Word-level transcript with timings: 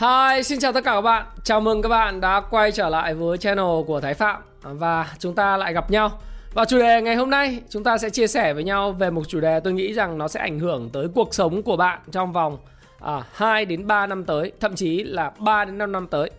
Hi, 0.00 0.42
xin 0.42 0.58
chào 0.58 0.72
tất 0.72 0.84
cả 0.84 0.94
các 0.94 1.00
bạn. 1.00 1.26
Chào 1.42 1.60
mừng 1.60 1.82
các 1.82 1.88
bạn 1.88 2.20
đã 2.20 2.40
quay 2.50 2.72
trở 2.72 2.88
lại 2.88 3.14
với 3.14 3.38
channel 3.38 3.82
của 3.86 4.00
Thái 4.00 4.14
Phạm 4.14 4.42
và 4.62 5.14
chúng 5.18 5.34
ta 5.34 5.56
lại 5.56 5.72
gặp 5.72 5.90
nhau. 5.90 6.20
Và 6.54 6.64
chủ 6.64 6.78
đề 6.78 7.02
ngày 7.02 7.16
hôm 7.16 7.30
nay 7.30 7.60
chúng 7.68 7.84
ta 7.84 7.98
sẽ 7.98 8.10
chia 8.10 8.26
sẻ 8.26 8.52
với 8.52 8.64
nhau 8.64 8.92
về 8.92 9.10
một 9.10 9.28
chủ 9.28 9.40
đề 9.40 9.60
tôi 9.60 9.72
nghĩ 9.72 9.92
rằng 9.92 10.18
nó 10.18 10.28
sẽ 10.28 10.40
ảnh 10.40 10.58
hưởng 10.58 10.90
tới 10.92 11.08
cuộc 11.14 11.34
sống 11.34 11.62
của 11.62 11.76
bạn 11.76 12.00
trong 12.12 12.32
vòng 12.32 12.58
à, 13.00 13.22
2 13.32 13.64
đến 13.64 13.86
3 13.86 14.06
năm 14.06 14.24
tới, 14.24 14.52
thậm 14.60 14.74
chí 14.74 15.04
là 15.04 15.32
3 15.38 15.64
đến 15.64 15.78
5 15.78 15.92
năm 15.92 16.06
tới. 16.06 16.30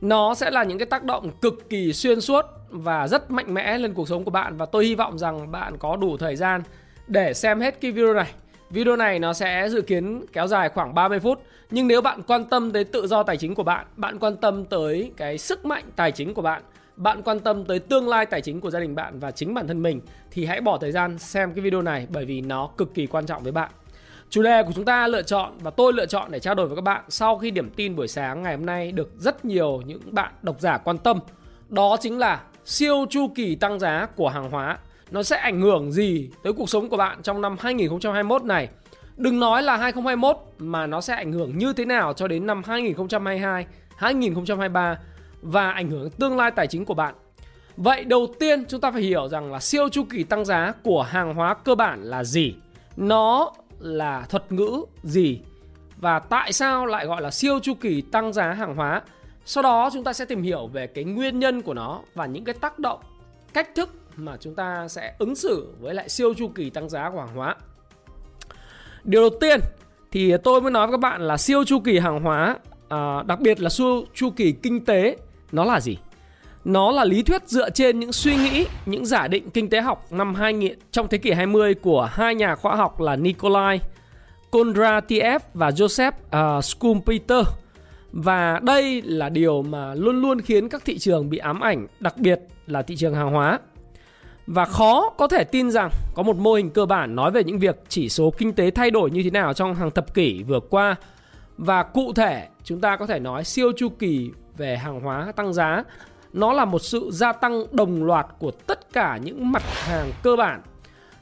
Nó 0.00 0.34
sẽ 0.34 0.50
là 0.50 0.64
những 0.64 0.78
cái 0.78 0.86
tác 0.86 1.04
động 1.04 1.30
cực 1.42 1.70
kỳ 1.70 1.92
xuyên 1.92 2.20
suốt 2.20 2.46
và 2.70 3.08
rất 3.08 3.30
mạnh 3.30 3.54
mẽ 3.54 3.78
lên 3.78 3.94
cuộc 3.94 4.08
sống 4.08 4.24
của 4.24 4.30
bạn 4.30 4.56
và 4.56 4.66
tôi 4.66 4.84
hy 4.84 4.94
vọng 4.94 5.18
rằng 5.18 5.52
bạn 5.52 5.78
có 5.78 5.96
đủ 5.96 6.16
thời 6.16 6.36
gian 6.36 6.62
để 7.06 7.34
xem 7.34 7.60
hết 7.60 7.80
cái 7.80 7.90
video 7.90 8.14
này 8.14 8.32
Video 8.70 8.96
này 8.96 9.18
nó 9.18 9.32
sẽ 9.32 9.68
dự 9.68 9.80
kiến 9.80 10.24
kéo 10.32 10.46
dài 10.46 10.68
khoảng 10.68 10.94
30 10.94 11.20
phút 11.20 11.42
nhưng 11.70 11.88
nếu 11.88 12.00
bạn 12.00 12.22
quan 12.26 12.44
tâm 12.44 12.72
tới 12.72 12.84
tự 12.84 13.06
do 13.06 13.22
tài 13.22 13.36
chính 13.36 13.54
của 13.54 13.62
bạn 13.62 13.86
Bạn 13.96 14.18
quan 14.18 14.36
tâm 14.36 14.64
tới 14.64 15.12
cái 15.16 15.38
sức 15.38 15.64
mạnh 15.64 15.84
tài 15.96 16.12
chính 16.12 16.34
của 16.34 16.42
bạn 16.42 16.62
Bạn 16.96 17.22
quan 17.22 17.40
tâm 17.40 17.64
tới 17.64 17.78
tương 17.78 18.08
lai 18.08 18.26
tài 18.26 18.40
chính 18.40 18.60
của 18.60 18.70
gia 18.70 18.80
đình 18.80 18.94
bạn 18.94 19.18
và 19.18 19.30
chính 19.30 19.54
bản 19.54 19.66
thân 19.66 19.82
mình, 19.82 20.00
Thì 20.30 20.44
hãy 20.44 20.60
bỏ 20.60 20.78
thời 20.78 20.92
gian 20.92 21.18
xem 21.18 21.52
cái 21.54 21.60
video 21.60 21.82
này 21.82 22.06
Bởi 22.10 22.24
vì 22.24 22.40
nó 22.40 22.70
cực 22.76 22.94
kỳ 22.94 23.06
quan 23.06 23.26
trọng 23.26 23.42
với 23.42 23.52
bạn. 23.52 23.70
Chủ 24.30 24.42
đề 24.42 24.62
của 24.62 24.72
chúng 24.74 24.84
ta 24.84 25.06
lựa 25.06 25.22
chọn 25.22 25.52
và 25.58 25.70
tôi 25.70 25.92
lựa 25.92 26.06
chọn 26.06 26.30
để 26.30 26.38
trao 26.38 26.54
đổi 26.54 26.66
với 26.66 26.76
các 26.76 26.84
bạn 26.84 27.04
Sau 27.08 27.38
khi 27.38 27.50
điểm 27.50 27.70
tin 27.70 27.96
buổi 27.96 28.08
sáng 28.08 28.42
ngày 28.42 28.56
hôm 28.56 28.66
nay 28.66 28.92
được 28.92 29.10
rất 29.18 29.44
nhiều 29.44 29.82
những 29.86 30.00
bạn 30.10 30.32
độc 30.42 30.60
giả 30.60 30.78
quan 30.78 30.98
tâm. 30.98 31.18
Đó 31.68 31.96
chính 32.00 32.18
là 32.18 32.42
siêu 32.64 33.06
chu 33.10 33.28
kỳ 33.34 33.54
tăng 33.54 33.78
giá 33.78 34.06
của 34.16 34.28
hàng 34.28 34.50
hóa. 34.50 34.78
Nó 35.10 35.22
sẽ 35.22 35.36
ảnh 35.36 35.60
hưởng 35.60 35.92
gì 35.92 36.30
tới 36.42 36.52
cuộc 36.52 36.70
sống 36.70 36.88
của 36.88 36.96
bạn 36.96 37.22
trong 37.22 37.40
năm 37.40 37.56
2021 37.60 38.44
này. 38.44 38.68
Đừng 39.16 39.40
nói 39.40 39.62
là 39.62 39.76
2021 39.76 40.36
mà 40.58 40.86
nó 40.86 41.00
sẽ 41.00 41.14
ảnh 41.14 41.32
hưởng 41.32 41.58
như 41.58 41.72
thế 41.72 41.84
nào 41.84 42.12
cho 42.12 42.28
đến 42.28 42.46
năm 42.46 42.62
2022, 42.66 43.66
2023 43.96 44.98
và 45.42 45.70
ảnh 45.70 45.90
hưởng 45.90 46.10
tương 46.10 46.36
lai 46.36 46.50
tài 46.50 46.66
chính 46.66 46.84
của 46.84 46.94
bạn. 46.94 47.14
Vậy 47.76 48.04
đầu 48.04 48.26
tiên 48.38 48.64
chúng 48.68 48.80
ta 48.80 48.90
phải 48.90 49.02
hiểu 49.02 49.28
rằng 49.28 49.52
là 49.52 49.60
siêu 49.60 49.88
chu 49.88 50.04
kỳ 50.10 50.24
tăng 50.24 50.44
giá 50.44 50.72
của 50.82 51.02
hàng 51.02 51.34
hóa 51.34 51.54
cơ 51.54 51.74
bản 51.74 52.02
là 52.02 52.24
gì? 52.24 52.54
Nó 52.96 53.52
là 53.78 54.26
thuật 54.28 54.52
ngữ 54.52 54.84
gì? 55.02 55.40
Và 55.96 56.18
tại 56.18 56.52
sao 56.52 56.86
lại 56.86 57.06
gọi 57.06 57.22
là 57.22 57.30
siêu 57.30 57.58
chu 57.62 57.74
kỳ 57.74 58.00
tăng 58.00 58.32
giá 58.32 58.52
hàng 58.52 58.74
hóa? 58.76 59.02
Sau 59.44 59.62
đó 59.62 59.90
chúng 59.92 60.04
ta 60.04 60.12
sẽ 60.12 60.24
tìm 60.24 60.42
hiểu 60.42 60.66
về 60.66 60.86
cái 60.86 61.04
nguyên 61.04 61.38
nhân 61.38 61.62
của 61.62 61.74
nó 61.74 62.00
và 62.14 62.26
những 62.26 62.44
cái 62.44 62.54
tác 62.60 62.78
động, 62.78 63.00
cách 63.52 63.68
thức 63.74 63.90
mà 64.16 64.36
chúng 64.40 64.54
ta 64.54 64.88
sẽ 64.88 65.14
ứng 65.18 65.34
xử 65.34 65.74
với 65.80 65.94
lại 65.94 66.08
siêu 66.08 66.34
chu 66.34 66.48
kỳ 66.48 66.70
tăng 66.70 66.88
giá 66.88 67.10
của 67.10 67.20
hàng 67.20 67.36
hóa. 67.36 67.56
Điều 69.06 69.20
đầu 69.20 69.30
tiên 69.40 69.60
thì 70.12 70.34
tôi 70.44 70.60
mới 70.60 70.70
nói 70.70 70.86
với 70.86 70.92
các 70.92 71.00
bạn 71.00 71.22
là 71.22 71.36
siêu 71.36 71.64
chu 71.64 71.80
kỳ 71.80 71.98
hàng 71.98 72.20
hóa, 72.20 72.56
à, 72.88 73.22
đặc 73.26 73.40
biệt 73.40 73.60
là 73.60 73.70
siêu 73.70 74.04
chu 74.14 74.30
kỳ 74.30 74.52
kinh 74.52 74.84
tế, 74.84 75.16
nó 75.52 75.64
là 75.64 75.80
gì? 75.80 75.98
Nó 76.64 76.90
là 76.90 77.04
lý 77.04 77.22
thuyết 77.22 77.48
dựa 77.48 77.70
trên 77.70 78.00
những 78.00 78.12
suy 78.12 78.36
nghĩ, 78.36 78.66
những 78.86 79.06
giả 79.06 79.28
định 79.28 79.50
kinh 79.50 79.70
tế 79.70 79.80
học 79.80 80.06
năm 80.12 80.34
2000 80.34 80.78
trong 80.90 81.08
thế 81.08 81.18
kỷ 81.18 81.32
20 81.32 81.74
của 81.74 82.08
hai 82.12 82.34
nhà 82.34 82.54
khoa 82.54 82.76
học 82.76 83.00
là 83.00 83.16
Nikolai 83.16 83.80
Kondratiev 84.50 85.42
và 85.54 85.70
Joseph 85.70 86.58
uh, 86.58 86.64
Schumpeter. 86.64 87.46
Và 88.12 88.60
đây 88.62 89.02
là 89.02 89.28
điều 89.28 89.62
mà 89.62 89.94
luôn 89.94 90.20
luôn 90.20 90.40
khiến 90.40 90.68
các 90.68 90.84
thị 90.84 90.98
trường 90.98 91.30
bị 91.30 91.38
ám 91.38 91.60
ảnh, 91.60 91.86
đặc 92.00 92.18
biệt 92.18 92.40
là 92.66 92.82
thị 92.82 92.96
trường 92.96 93.14
hàng 93.14 93.30
hóa. 93.30 93.58
Và 94.46 94.64
khó 94.64 95.10
có 95.10 95.28
thể 95.28 95.44
tin 95.44 95.70
rằng 95.70 95.90
có 96.14 96.22
một 96.22 96.36
mô 96.36 96.54
hình 96.54 96.70
cơ 96.70 96.86
bản 96.86 97.16
nói 97.16 97.30
về 97.30 97.44
những 97.44 97.58
việc 97.58 97.82
chỉ 97.88 98.08
số 98.08 98.32
kinh 98.38 98.52
tế 98.52 98.70
thay 98.70 98.90
đổi 98.90 99.10
như 99.10 99.22
thế 99.22 99.30
nào 99.30 99.52
trong 99.52 99.74
hàng 99.74 99.90
thập 99.90 100.14
kỷ 100.14 100.42
vừa 100.42 100.60
qua. 100.60 100.96
Và 101.58 101.82
cụ 101.82 102.12
thể 102.12 102.48
chúng 102.64 102.80
ta 102.80 102.96
có 102.96 103.06
thể 103.06 103.18
nói 103.18 103.44
siêu 103.44 103.72
chu 103.76 103.88
kỳ 103.88 104.30
về 104.56 104.76
hàng 104.76 105.00
hóa 105.00 105.32
tăng 105.36 105.52
giá 105.52 105.84
nó 106.32 106.52
là 106.52 106.64
một 106.64 106.78
sự 106.78 107.10
gia 107.12 107.32
tăng 107.32 107.64
đồng 107.72 108.04
loạt 108.04 108.26
của 108.38 108.50
tất 108.50 108.92
cả 108.92 109.18
những 109.24 109.52
mặt 109.52 109.62
hàng 109.62 110.12
cơ 110.22 110.36
bản. 110.36 110.62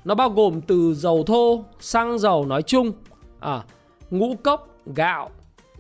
Nó 0.05 0.15
bao 0.15 0.31
gồm 0.31 0.61
từ 0.61 0.95
dầu 0.95 1.25
thô, 1.27 1.65
xăng 1.81 2.19
dầu 2.19 2.47
nói 2.47 2.63
chung, 2.63 2.93
à, 3.41 3.63
ngũ 4.11 4.35
cốc, 4.45 4.69
gạo, 4.97 5.31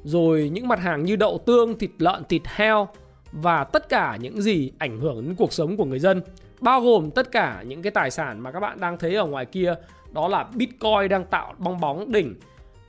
rồi 0.04 0.50
những 0.52 0.68
mặt 0.68 0.78
hàng 0.78 1.04
như 1.04 1.16
đậu 1.16 1.38
tương, 1.46 1.78
thịt 1.78 1.90
lợn, 1.98 2.24
thịt 2.28 2.42
heo 2.44 2.88
và 3.32 3.64
tất 3.64 3.88
cả 3.88 4.18
những 4.20 4.42
gì 4.42 4.72
ảnh 4.78 5.00
hưởng 5.00 5.24
đến 5.24 5.34
cuộc 5.34 5.52
sống 5.52 5.76
của 5.76 5.84
người 5.84 5.98
dân 5.98 6.22
bao 6.60 6.80
gồm 6.80 7.10
tất 7.10 7.32
cả 7.32 7.62
những 7.66 7.82
cái 7.82 7.90
tài 7.90 8.10
sản 8.10 8.40
mà 8.40 8.52
các 8.52 8.60
bạn 8.60 8.80
đang 8.80 8.98
thấy 8.98 9.14
ở 9.14 9.26
ngoài 9.26 9.46
kia. 9.46 9.74
Đó 10.12 10.28
là 10.28 10.44
Bitcoin 10.54 11.08
đang 11.08 11.24
tạo 11.24 11.54
bong 11.58 11.80
bóng 11.80 12.12
đỉnh. 12.12 12.34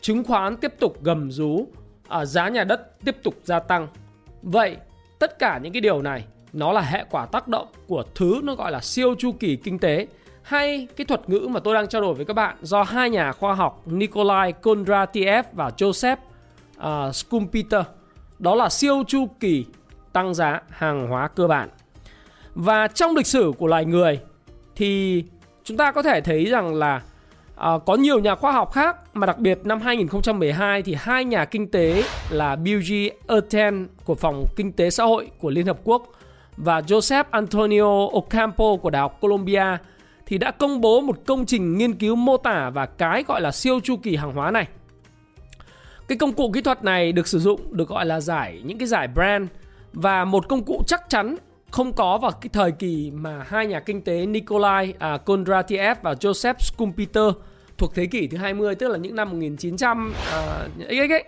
Chứng 0.02 0.24
khoán 0.24 0.58
tiếp 0.58 0.74
tục 0.80 1.04
gầm 1.04 1.32
rú. 1.32 1.68
À, 2.08 2.26
giá 2.26 2.50
nhà 2.50 2.64
đất 2.64 3.06
tiếp 3.06 3.16
tục 3.24 3.34
gia 3.44 3.60
tăng. 3.60 3.88
Vậy 4.42 4.78
tất 5.20 5.40
cả 5.40 5.58
những 5.58 5.74
cái 5.74 5.82
điều 5.82 6.02
này 6.02 6.26
nó 6.54 6.72
là 6.72 6.82
hệ 6.82 7.04
quả 7.10 7.26
tác 7.26 7.48
động 7.48 7.68
của 7.88 8.04
thứ 8.16 8.42
nó 8.44 8.56
gọi 8.56 8.72
là 8.72 8.82
siêu 8.82 9.16
chu 9.18 9.32
kỳ 9.32 9.56
kinh 9.56 9.80
tế. 9.80 10.08
Hay 10.42 10.88
cái 10.96 11.06
thuật 11.06 11.30
ngữ 11.30 11.48
mà 11.50 11.60
tôi 11.60 11.74
đang 11.74 11.88
trao 11.88 12.02
đổi 12.02 12.14
với 12.14 12.26
các 12.26 12.34
bạn 12.34 12.58
do 12.62 12.84
hai 12.84 13.10
nhà 13.10 13.32
khoa 13.32 13.54
học 13.54 13.82
Nikolai 13.86 14.52
Kondratiev 14.52 15.46
và 15.54 15.72
Joseph 15.78 16.18
uh, 16.78 17.16
Schumpeter. 17.16 17.86
Đó 18.40 18.56
là 18.56 18.70
siêu 18.70 19.04
chu 19.08 19.28
kỳ 19.40 19.66
tăng 20.14 20.34
giá 20.34 20.62
hàng 20.70 21.08
hóa 21.08 21.28
cơ 21.28 21.48
bản 21.48 21.70
và 22.56 22.88
trong 22.88 23.16
lịch 23.16 23.28
sử 23.28 23.52
của 23.58 23.68
loài 23.68 23.86
người 23.86 24.20
thì 24.76 25.24
chúng 25.64 25.78
ta 25.78 25.92
có 25.92 26.04
thể 26.04 26.22
thấy 26.22 26.46
rằng 26.46 26.76
là 26.76 27.02
à, 27.56 27.72
có 27.86 27.96
nhiều 27.96 28.20
nhà 28.20 28.36
khoa 28.36 28.52
học 28.52 28.72
khác 28.74 28.98
mà 29.14 29.28
đặc 29.28 29.40
biệt 29.40 29.60
năm 29.64 29.82
2012 29.82 30.82
thì 30.82 30.96
hai 31.00 31.26
nhà 31.26 31.46
kinh 31.46 31.72
tế 31.72 32.04
là 32.30 32.56
Bill 32.56 32.82
G. 32.82 32.94
Erten 33.28 33.88
của 34.06 34.16
Phòng 34.16 34.46
Kinh 34.56 34.72
tế 34.72 34.90
Xã 34.90 35.04
hội 35.04 35.30
của 35.40 35.50
Liên 35.50 35.66
Hợp 35.66 35.78
Quốc 35.84 36.12
và 36.58 36.82
Joseph 36.82 37.24
Antonio 37.32 38.08
Ocampo 38.12 38.76
của 38.82 38.90
Đại 38.90 39.02
học 39.02 39.18
Columbia 39.22 39.78
thì 40.26 40.38
đã 40.38 40.52
công 40.52 40.82
bố 40.82 41.02
một 41.02 41.18
công 41.26 41.46
trình 41.46 41.78
nghiên 41.78 41.94
cứu 41.94 42.16
mô 42.16 42.38
tả 42.38 42.70
và 42.70 42.86
cái 42.86 43.24
gọi 43.28 43.42
là 43.42 43.52
siêu 43.52 43.80
chu 43.84 43.96
kỳ 44.04 44.16
hàng 44.16 44.32
hóa 44.32 44.52
này. 44.52 44.68
Cái 46.08 46.18
công 46.18 46.34
cụ 46.34 46.52
kỹ 46.54 46.62
thuật 46.62 46.84
này 46.84 47.12
được 47.12 47.28
sử 47.28 47.40
dụng 47.40 47.62
được 47.72 47.90
gọi 47.90 48.06
là 48.06 48.20
giải 48.20 48.62
những 48.66 48.78
cái 48.78 48.88
giải 48.88 49.08
brand 49.08 49.48
và 49.94 50.26
một 50.26 50.50
công 50.50 50.64
cụ 50.64 50.84
chắc 50.88 51.10
chắn 51.10 51.36
không 51.76 51.94
có 51.94 52.18
vào 52.18 52.32
cái 52.32 52.50
thời 52.54 52.72
kỳ 52.72 53.12
mà 53.16 53.46
hai 53.48 53.68
nhà 53.68 53.80
kinh 53.80 54.02
tế 54.02 54.26
Nikolai 54.26 54.94
à, 55.00 55.18
Kondratiev 55.18 55.98
và 56.02 56.14
Joseph 56.14 56.54
Schumpeter 56.60 57.24
thuộc 57.78 57.96
thế 57.96 58.06
kỷ 58.06 58.28
thứ 58.28 58.38
20 58.38 58.76
tức 58.76 58.88
là 58.88 58.98
những 58.98 59.16
năm 59.16 59.30
1900 59.30 60.14
à, 60.32 60.68
ấy, 60.88 60.98
ấy, 60.98 61.10
ấy, 61.10 61.24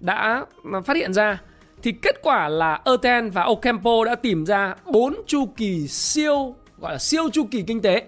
đã 0.00 0.44
phát 0.84 0.96
hiện 0.96 1.12
ra 1.12 1.38
thì 1.82 1.92
kết 1.92 2.16
quả 2.22 2.48
là 2.48 2.80
Erten 2.84 3.30
và 3.30 3.42
Ocampo 3.42 4.04
đã 4.06 4.14
tìm 4.14 4.46
ra 4.46 4.74
bốn 4.92 5.22
chu 5.26 5.46
kỳ 5.56 5.88
siêu 5.88 6.54
gọi 6.78 6.92
là 6.92 6.98
siêu 6.98 7.30
chu 7.32 7.46
kỳ 7.50 7.62
kinh 7.62 7.82
tế 7.82 8.02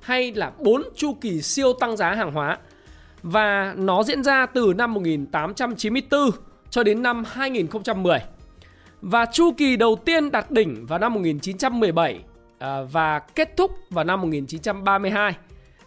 hay 0.00 0.32
là 0.32 0.52
bốn 0.58 0.82
chu 0.96 1.14
kỳ 1.20 1.42
siêu 1.42 1.72
tăng 1.72 1.96
giá 1.96 2.14
hàng 2.14 2.32
hóa 2.32 2.58
và 3.22 3.74
nó 3.76 4.02
diễn 4.02 4.22
ra 4.22 4.46
từ 4.46 4.72
năm 4.76 4.94
1894 4.94 6.30
cho 6.70 6.82
đến 6.82 7.02
năm 7.02 7.24
2010. 7.26 8.18
Và 9.00 9.26
chu 9.26 9.52
kỳ 9.56 9.76
đầu 9.76 9.96
tiên 10.04 10.30
đạt 10.30 10.50
đỉnh 10.50 10.86
vào 10.86 10.98
năm 10.98 11.14
1917 11.14 12.20
à, 12.58 12.82
và 12.82 13.18
kết 13.18 13.56
thúc 13.56 13.70
vào 13.90 14.04
năm 14.04 14.20
1932. 14.20 15.36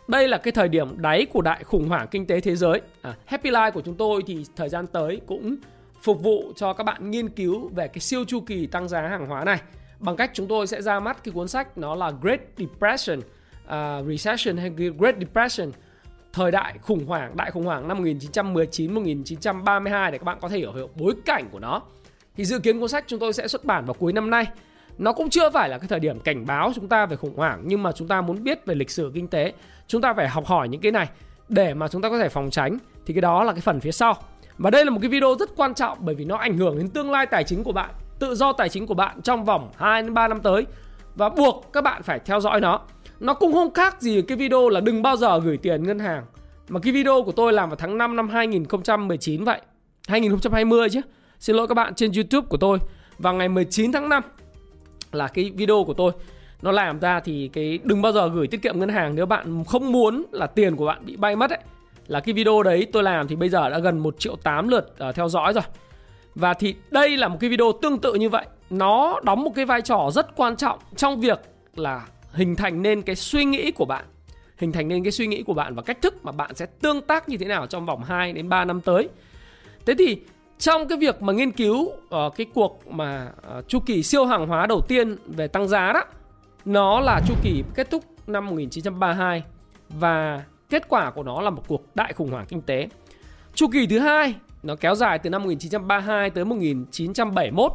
Đây 0.08 0.28
là 0.28 0.38
cái 0.38 0.52
thời 0.52 0.68
điểm 0.68 1.02
đáy 1.02 1.26
của 1.26 1.42
đại 1.42 1.64
khủng 1.64 1.90
hoảng 1.90 2.08
kinh 2.12 2.26
tế 2.26 2.40
thế 2.40 2.56
giới. 2.56 2.82
À, 3.02 3.16
Happy 3.26 3.50
Life 3.50 3.72
của 3.72 3.82
chúng 3.82 3.96
tôi 3.96 4.24
thì 4.28 4.46
thời 4.56 4.70
gian 4.70 4.88
tới 4.88 5.22
cũng 5.28 5.56
phục 6.02 6.24
vụ 6.24 6.54
cho 6.56 6.74
các 6.74 6.84
bạn 6.84 7.12
nghiên 7.12 7.30
cứu 7.30 7.70
về 7.76 7.88
cái 7.88 8.00
siêu 8.00 8.24
chu 8.28 8.40
kỳ 8.40 8.68
tăng 8.68 8.88
giá 8.88 9.02
hàng 9.02 9.28
hóa 9.28 9.44
này 9.44 9.60
bằng 10.00 10.16
cách 10.16 10.32
chúng 10.34 10.48
tôi 10.48 10.68
sẽ 10.68 10.82
ra 10.82 11.00
mắt 11.00 11.24
cái 11.24 11.32
cuốn 11.32 11.48
sách 11.48 11.78
nó 11.78 11.96
là 11.96 12.12
Great 12.22 12.40
Depression, 12.58 13.20
uh, 13.20 13.24
Recession 14.08 14.58
hay 14.58 14.70
Great 14.70 15.16
Depression 15.20 15.72
thời 16.34 16.52
đại 16.52 16.78
khủng 16.82 17.06
hoảng, 17.06 17.38
đại 17.38 17.52
khủng 17.52 17.66
hoảng 17.66 17.88
năm 17.88 18.04
1919-1932 18.04 20.12
để 20.12 20.18
các 20.18 20.24
bạn 20.24 20.38
có 20.42 20.50
thể 20.50 20.58
hiểu, 20.58 20.74
hiểu 20.74 20.90
bối 20.96 21.14
cảnh 21.26 21.50
của 21.52 21.60
nó 21.60 21.82
thì 22.40 22.46
dự 22.46 22.60
kiến 22.60 22.80
cuốn 22.80 22.90
sách 22.90 23.04
chúng 23.08 23.20
tôi 23.20 23.34
sẽ 23.34 23.48
xuất 23.48 23.66
bản 23.66 23.86
vào 23.86 23.94
cuối 23.94 24.14
năm 24.14 24.30
nay 24.30 24.48
nó 24.98 25.14
cũng 25.14 25.30
chưa 25.30 25.50
phải 25.50 25.70
là 25.70 25.78
cái 25.78 25.88
thời 25.88 26.00
điểm 26.00 26.20
cảnh 26.20 26.46
báo 26.46 26.72
chúng 26.76 26.88
ta 26.88 27.06
về 27.06 27.16
khủng 27.16 27.36
hoảng 27.36 27.62
nhưng 27.66 27.84
mà 27.84 27.92
chúng 27.92 28.08
ta 28.08 28.22
muốn 28.22 28.44
biết 28.44 28.66
về 28.66 28.76
lịch 28.76 28.90
sử 28.90 29.12
kinh 29.14 29.28
tế 29.28 29.54
chúng 29.88 30.02
ta 30.02 30.14
phải 30.14 30.30
học 30.30 30.46
hỏi 30.46 30.70
những 30.70 30.82
cái 30.82 30.92
này 30.92 31.10
để 31.50 31.74
mà 31.74 31.88
chúng 31.88 32.02
ta 32.02 32.10
có 32.10 32.20
thể 32.20 32.30
phòng 32.30 32.50
tránh 32.50 32.78
thì 33.06 33.14
cái 33.14 33.22
đó 33.22 33.44
là 33.44 33.52
cái 33.54 33.62
phần 33.62 33.80
phía 33.80 33.92
sau 33.92 34.16
Và 34.58 34.70
đây 34.70 34.86
là 34.86 34.92
một 34.92 35.00
cái 35.02 35.10
video 35.10 35.36
rất 35.40 35.50
quan 35.56 35.74
trọng 35.74 35.98
bởi 36.02 36.16
vì 36.16 36.26
nó 36.26 36.36
ảnh 36.36 36.58
hưởng 36.58 36.78
đến 36.78 36.90
tương 36.90 37.12
lai 37.12 37.26
tài 37.26 37.44
chính 37.44 37.64
của 37.64 37.72
bạn, 37.72 37.90
tự 38.20 38.36
do 38.36 38.54
tài 38.54 38.70
chính 38.70 38.88
của 38.88 38.94
bạn 38.94 39.22
trong 39.22 39.46
vòng 39.46 39.72
2 39.78 40.02
đến 40.02 40.14
3 40.14 40.28
năm 40.28 40.42
tới 40.42 40.66
và 41.16 41.30
buộc 41.30 41.70
các 41.74 41.84
bạn 41.84 42.04
phải 42.04 42.20
theo 42.20 42.40
dõi 42.40 42.62
nó. 42.62 42.82
Nó 43.20 43.34
cũng 43.34 43.54
không 43.54 43.74
khác 43.74 44.02
gì 44.02 44.22
cái 44.22 44.38
video 44.38 44.70
là 44.70 44.80
đừng 44.80 45.02
bao 45.02 45.18
giờ 45.18 45.40
gửi 45.40 45.58
tiền 45.58 45.84
ngân 45.84 46.00
hàng. 46.00 46.26
Mà 46.70 46.80
cái 46.80 46.94
video 46.94 47.24
của 47.24 47.32
tôi 47.32 47.54
làm 47.54 47.70
vào 47.70 47.76
tháng 47.76 47.98
5 47.98 48.16
năm 48.16 48.30
2019 48.30 49.44
vậy. 49.44 49.62
2020 50.08 50.90
chứ. 50.90 51.02
Xin 51.40 51.56
lỗi 51.56 51.68
các 51.68 51.74
bạn 51.74 51.96
trên 51.96 52.12
YouTube 52.16 52.48
của 52.50 52.58
tôi. 52.58 52.78
Vào 53.18 53.34
ngày 53.34 53.50
19 53.50 53.92
tháng 53.92 54.10
5 54.10 54.24
là 55.12 55.28
cái 55.28 55.52
video 55.56 55.84
của 55.84 55.94
tôi. 55.94 56.12
Nó 56.62 56.72
làm 56.72 57.00
ra 57.00 57.20
thì 57.20 57.50
cái 57.54 57.80
đừng 57.84 58.02
bao 58.02 58.12
giờ 58.12 58.30
gửi 58.30 58.48
tiết 58.48 58.62
kiệm 58.62 58.80
ngân 58.80 58.90
hàng 58.90 59.16
nếu 59.16 59.26
bạn 59.26 59.64
không 59.64 59.92
muốn 59.92 60.26
là 60.32 60.48
tiền 60.48 60.76
của 60.76 60.86
bạn 60.86 61.06
bị 61.06 61.16
bay 61.16 61.36
mất 61.36 61.50
ấy. 61.50 61.60
Là 62.08 62.20
cái 62.20 62.34
video 62.34 62.64
đấy 62.64 62.88
tôi 62.94 63.04
làm 63.04 63.28
thì 63.28 63.36
bây 63.36 63.50
giờ 63.50 63.70
đã 63.70 63.80
gần 63.80 64.00
1 64.00 64.20
triệu 64.20 64.36
8 64.36 64.68
lượt 64.68 64.96
uh, 65.10 65.16
theo 65.16 65.30
dõi 65.30 65.54
rồi. 65.54 65.64
Và 66.36 66.54
thì 66.54 66.76
đây 66.92 67.18
là 67.18 67.28
một 67.28 67.38
cái 67.40 67.50
video 67.50 67.72
tương 67.82 68.00
tự 68.00 68.14
như 68.14 68.30
vậy. 68.30 68.46
Nó 68.70 69.20
đóng 69.24 69.44
một 69.44 69.52
cái 69.56 69.66
vai 69.66 69.82
trò 69.82 70.10
rất 70.14 70.36
quan 70.36 70.56
trọng 70.56 70.80
trong 70.96 71.20
việc 71.20 71.40
là 71.76 72.08
hình 72.32 72.56
thành 72.56 72.82
nên 72.82 73.02
cái 73.02 73.16
suy 73.16 73.46
nghĩ 73.46 73.72
của 73.72 73.86
bạn. 73.86 74.06
Hình 74.58 74.72
thành 74.72 74.88
nên 74.88 75.04
cái 75.04 75.12
suy 75.12 75.28
nghĩ 75.28 75.44
của 75.44 75.54
bạn 75.54 75.76
và 75.76 75.82
cách 75.82 76.02
thức 76.02 76.26
mà 76.26 76.32
bạn 76.32 76.56
sẽ 76.56 76.66
tương 76.66 77.02
tác 77.02 77.30
như 77.30 77.38
thế 77.38 77.46
nào 77.46 77.68
trong 77.68 77.86
vòng 77.86 78.04
2 78.04 78.34
đến 78.34 78.50
3 78.50 78.66
năm 78.66 78.82
tới. 78.82 79.10
Thế 79.86 79.94
thì 79.98 80.18
trong 80.60 80.88
cái 80.88 80.98
việc 80.98 81.22
mà 81.22 81.34
nghiên 81.34 81.52
cứu 81.52 81.80
uh, 81.82 82.36
cái 82.36 82.46
cuộc 82.54 82.88
mà 82.88 83.32
uh, 83.58 83.68
chu 83.68 83.80
kỳ 83.80 84.04
siêu 84.04 84.26
hàng 84.26 84.48
hóa 84.48 84.66
đầu 84.66 84.82
tiên 84.82 85.18
về 85.28 85.48
tăng 85.48 85.68
giá 85.68 85.94
đó 85.94 86.04
nó 86.66 87.00
là 87.00 87.22
chu 87.28 87.34
kỳ 87.44 87.64
kết 87.76 87.92
thúc 87.92 88.04
năm 88.28 88.46
1932 88.46 89.44
và 89.90 90.44
kết 90.70 90.90
quả 90.90 91.12
của 91.12 91.24
nó 91.24 91.42
là 91.42 91.50
một 91.50 91.64
cuộc 91.68 91.96
đại 91.96 92.14
khủng 92.14 92.32
hoảng 92.32 92.46
kinh 92.50 92.62
tế. 92.62 92.88
Chu 93.54 93.68
kỳ 93.68 93.88
thứ 93.88 94.00
hai 94.00 94.36
nó 94.64 94.76
kéo 94.76 94.96
dài 94.96 95.20
từ 95.20 95.30
năm 95.30 95.44
1932 95.44 96.30
tới 96.30 96.46
1971 96.46 97.72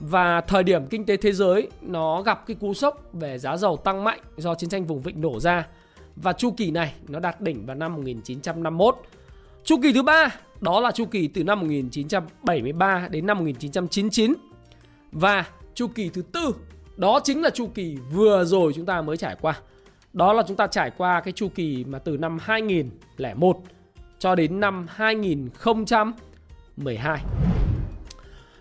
và 0.00 0.40
thời 0.40 0.62
điểm 0.62 0.86
kinh 0.86 1.04
tế 1.04 1.16
thế 1.16 1.32
giới 1.32 1.68
nó 1.82 2.22
gặp 2.22 2.46
cái 2.46 2.56
cú 2.60 2.74
sốc 2.74 3.02
về 3.12 3.38
giá 3.38 3.56
dầu 3.56 3.76
tăng 3.76 4.04
mạnh 4.04 4.20
do 4.36 4.54
chiến 4.54 4.70
tranh 4.70 4.84
vùng 4.84 5.02
vịnh 5.02 5.20
nổ 5.20 5.40
ra 5.40 5.66
và 6.16 6.32
chu 6.32 6.50
kỳ 6.50 6.70
này 6.70 6.94
nó 7.08 7.18
đạt 7.18 7.40
đỉnh 7.40 7.66
vào 7.66 7.76
năm 7.76 7.94
1951. 7.94 8.96
Chu 9.64 9.76
kỳ 9.82 9.92
thứ 9.92 10.02
ba 10.02 10.34
đó 10.60 10.80
là 10.80 10.90
chu 10.90 11.04
kỳ 11.04 11.28
từ 11.28 11.44
năm 11.44 11.60
1973 11.60 13.08
đến 13.10 13.26
năm 13.26 13.38
1999 13.38 14.34
và 15.12 15.44
chu 15.74 15.86
kỳ 15.86 16.08
thứ 16.08 16.22
tư 16.22 16.54
đó 16.98 17.20
chính 17.24 17.42
là 17.42 17.50
chu 17.50 17.68
kỳ 17.74 17.98
vừa 18.12 18.44
rồi 18.44 18.72
chúng 18.72 18.86
ta 18.86 19.02
mới 19.02 19.16
trải 19.16 19.36
qua. 19.40 19.60
Đó 20.12 20.32
là 20.32 20.42
chúng 20.48 20.56
ta 20.56 20.66
trải 20.66 20.90
qua 20.96 21.20
cái 21.20 21.32
chu 21.32 21.48
kỳ 21.54 21.84
mà 21.84 21.98
từ 21.98 22.16
năm 22.16 22.38
2001 22.42 23.56
cho 24.18 24.34
đến 24.34 24.60
năm 24.60 24.86
2012. 24.90 27.20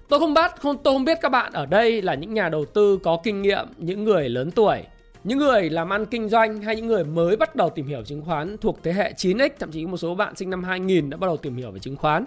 Tôi 0.07 0.19
không 0.19 0.33
bắt 0.33 0.61
không 0.61 0.77
tôi 0.83 0.93
không 0.93 1.05
biết 1.05 1.17
các 1.21 1.29
bạn 1.29 1.53
ở 1.53 1.65
đây 1.65 2.01
là 2.01 2.13
những 2.13 2.33
nhà 2.33 2.49
đầu 2.49 2.65
tư 2.65 2.99
có 3.03 3.19
kinh 3.23 3.41
nghiệm, 3.41 3.67
những 3.77 4.03
người 4.03 4.29
lớn 4.29 4.51
tuổi, 4.51 4.83
những 5.27 5.39
người 5.39 5.69
làm 5.69 5.89
ăn 5.89 6.05
kinh 6.05 6.29
doanh 6.29 6.61
hay 6.61 6.75
những 6.75 6.87
người 6.87 7.03
mới 7.03 7.35
bắt 7.35 7.55
đầu 7.55 7.69
tìm 7.69 7.87
hiểu 7.87 8.03
chứng 8.03 8.21
khoán 8.21 8.57
thuộc 8.57 8.79
thế 8.83 8.93
hệ 8.93 9.13
9X, 9.17 9.49
thậm 9.59 9.71
chí 9.71 9.85
một 9.85 9.97
số 9.97 10.15
bạn 10.15 10.35
sinh 10.35 10.49
năm 10.49 10.63
2000 10.63 11.09
đã 11.09 11.17
bắt 11.17 11.27
đầu 11.27 11.37
tìm 11.37 11.55
hiểu 11.55 11.71
về 11.71 11.79
chứng 11.79 11.95
khoán. 11.95 12.25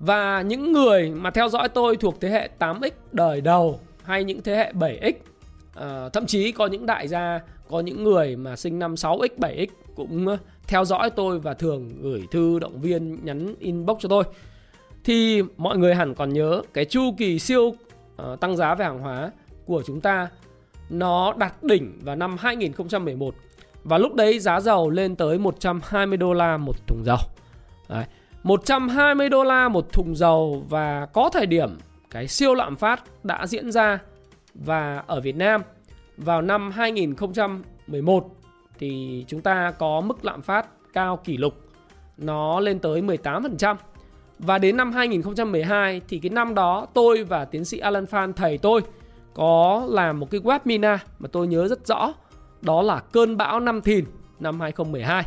Và 0.00 0.42
những 0.42 0.72
người 0.72 1.10
mà 1.10 1.30
theo 1.30 1.48
dõi 1.48 1.68
tôi 1.68 1.96
thuộc 1.96 2.20
thế 2.20 2.28
hệ 2.28 2.50
8X 2.58 2.90
đời 3.12 3.40
đầu 3.40 3.80
hay 4.02 4.24
những 4.24 4.42
thế 4.42 4.56
hệ 4.56 4.72
7X 4.72 5.12
à, 5.12 5.14
ờ, 5.74 6.08
thậm 6.12 6.26
chí 6.26 6.52
có 6.52 6.66
những 6.66 6.86
đại 6.86 7.08
gia 7.08 7.40
có 7.70 7.80
những 7.80 8.04
người 8.04 8.36
mà 8.36 8.56
sinh 8.56 8.78
năm 8.78 8.94
6X 8.94 9.28
7X 9.38 9.66
cũng 9.94 10.28
ờ, 10.28 10.38
theo 10.66 10.84
dõi 10.84 11.10
tôi 11.10 11.38
và 11.38 11.54
thường 11.54 11.90
gửi 12.02 12.22
thư 12.30 12.58
động 12.58 12.80
viên 12.80 13.24
nhắn 13.24 13.54
inbox 13.58 13.96
cho 14.00 14.08
tôi 14.08 14.24
thì 15.04 15.42
mọi 15.56 15.78
người 15.78 15.94
hẳn 15.94 16.14
còn 16.14 16.32
nhớ 16.32 16.62
cái 16.72 16.84
chu 16.84 17.14
kỳ 17.18 17.38
siêu 17.38 17.62
uh, 17.62 18.40
tăng 18.40 18.56
giá 18.56 18.74
về 18.74 18.84
hàng 18.84 18.98
hóa 18.98 19.30
của 19.66 19.82
chúng 19.86 20.00
ta 20.00 20.28
nó 20.90 21.32
đạt 21.32 21.62
đỉnh 21.62 21.98
vào 22.02 22.16
năm 22.16 22.36
2011 22.38 23.34
và 23.84 23.98
lúc 23.98 24.14
đấy 24.14 24.38
giá 24.38 24.60
dầu 24.60 24.90
lên 24.90 25.16
tới 25.16 25.38
120 25.38 26.16
đô 26.16 26.32
la 26.32 26.56
một 26.56 26.86
thùng 26.86 27.04
dầu. 27.04 27.18
Đấy. 27.88 28.04
120 28.42 29.28
đô 29.28 29.44
la 29.44 29.68
một 29.68 29.92
thùng 29.92 30.16
dầu 30.16 30.66
và 30.68 31.06
có 31.06 31.30
thời 31.32 31.46
điểm 31.46 31.78
cái 32.10 32.28
siêu 32.28 32.54
lạm 32.54 32.76
phát 32.76 33.02
đã 33.24 33.46
diễn 33.46 33.72
ra 33.72 33.98
và 34.54 35.02
ở 35.06 35.20
Việt 35.20 35.36
Nam 35.36 35.62
vào 36.16 36.42
năm 36.42 36.70
2011 36.70 38.26
thì 38.78 39.24
chúng 39.28 39.40
ta 39.40 39.72
có 39.78 40.00
mức 40.00 40.24
lạm 40.24 40.42
phát 40.42 40.66
cao 40.92 41.16
kỷ 41.16 41.36
lục 41.36 41.54
nó 42.16 42.60
lên 42.60 42.78
tới 42.78 43.02
18%. 43.02 43.76
Và 44.38 44.58
đến 44.58 44.76
năm 44.76 44.92
2012 44.92 46.00
thì 46.08 46.18
cái 46.18 46.30
năm 46.30 46.54
đó 46.54 46.86
tôi 46.94 47.24
và 47.24 47.44
tiến 47.44 47.64
sĩ 47.64 47.78
Alan 47.78 48.06
Phan, 48.06 48.32
thầy 48.32 48.58
tôi 48.58 48.80
có 49.34 49.86
làm 49.88 50.20
một 50.20 50.30
cái 50.30 50.40
webinar 50.40 50.98
mà 51.18 51.28
tôi 51.32 51.46
nhớ 51.46 51.68
rất 51.68 51.86
rõ 51.86 52.14
đó 52.60 52.82
là 52.82 53.00
cơn 53.12 53.36
bão 53.36 53.60
năm 53.60 53.80
thìn 53.80 54.04
năm 54.40 54.60
2012 54.60 55.24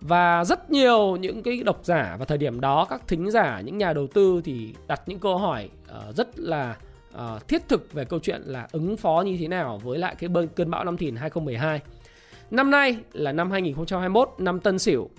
và 0.00 0.44
rất 0.44 0.70
nhiều 0.70 1.16
những 1.16 1.42
cái 1.42 1.62
độc 1.64 1.80
giả 1.82 2.16
vào 2.18 2.26
thời 2.26 2.38
điểm 2.38 2.60
đó 2.60 2.86
các 2.90 3.02
thính 3.08 3.30
giả 3.30 3.60
những 3.60 3.78
nhà 3.78 3.92
đầu 3.92 4.06
tư 4.06 4.40
thì 4.44 4.74
đặt 4.86 5.02
những 5.06 5.18
câu 5.18 5.38
hỏi 5.38 5.70
uh, 5.90 6.16
rất 6.16 6.38
là 6.38 6.76
uh, 7.14 7.48
thiết 7.48 7.68
thực 7.68 7.92
về 7.92 8.04
câu 8.04 8.18
chuyện 8.18 8.42
là 8.44 8.68
ứng 8.72 8.96
phó 8.96 9.22
như 9.26 9.36
thế 9.40 9.48
nào 9.48 9.80
với 9.84 9.98
lại 9.98 10.14
cái 10.18 10.28
bơn 10.28 10.48
cơn 10.48 10.70
bão 10.70 10.84
năm 10.84 10.96
thìn 10.96 11.16
2012 11.16 11.80
năm 12.52 12.70
nay 12.70 12.96
là 13.12 13.32
năm 13.32 13.50
2021 13.50 14.30
năm 14.38 14.60
Tân 14.60 14.78
Sửu. 14.78 15.10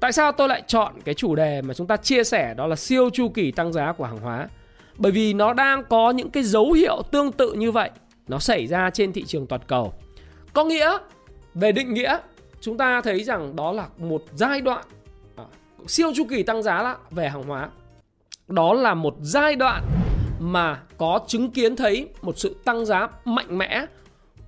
Tại 0.00 0.12
sao 0.12 0.32
tôi 0.32 0.48
lại 0.48 0.62
chọn 0.66 0.92
cái 1.04 1.14
chủ 1.14 1.34
đề 1.34 1.62
mà 1.62 1.74
chúng 1.74 1.86
ta 1.86 1.96
chia 1.96 2.24
sẻ 2.24 2.54
đó 2.54 2.66
là 2.66 2.76
siêu 2.76 3.10
chu 3.10 3.28
kỳ 3.28 3.50
tăng 3.50 3.72
giá 3.72 3.92
của 3.92 4.04
hàng 4.04 4.18
hóa? 4.18 4.48
Bởi 4.98 5.12
vì 5.12 5.32
nó 5.32 5.52
đang 5.52 5.84
có 5.84 6.10
những 6.10 6.30
cái 6.30 6.42
dấu 6.42 6.72
hiệu 6.72 7.02
tương 7.10 7.32
tự 7.32 7.52
như 7.52 7.72
vậy. 7.72 7.90
Nó 8.28 8.38
xảy 8.38 8.66
ra 8.66 8.90
trên 8.90 9.12
thị 9.12 9.24
trường 9.24 9.46
toàn 9.46 9.60
cầu. 9.66 9.92
Có 10.52 10.64
nghĩa 10.64 10.98
về 11.54 11.72
định 11.72 11.94
nghĩa 11.94 12.18
chúng 12.60 12.76
ta 12.76 13.00
thấy 13.00 13.24
rằng 13.24 13.56
đó 13.56 13.72
là 13.72 13.88
một 13.98 14.22
giai 14.34 14.60
đoạn 14.60 14.84
à, 15.36 15.44
siêu 15.86 16.12
chu 16.16 16.24
kỳ 16.30 16.42
tăng 16.42 16.62
giá 16.62 16.82
là 16.82 16.96
về 17.10 17.28
hàng 17.28 17.42
hóa. 17.42 17.68
Đó 18.48 18.74
là 18.74 18.94
một 18.94 19.14
giai 19.20 19.56
đoạn 19.56 19.84
mà 20.40 20.82
có 20.98 21.20
chứng 21.26 21.50
kiến 21.50 21.76
thấy 21.76 22.08
một 22.22 22.38
sự 22.38 22.56
tăng 22.64 22.86
giá 22.86 23.08
mạnh 23.24 23.58
mẽ 23.58 23.86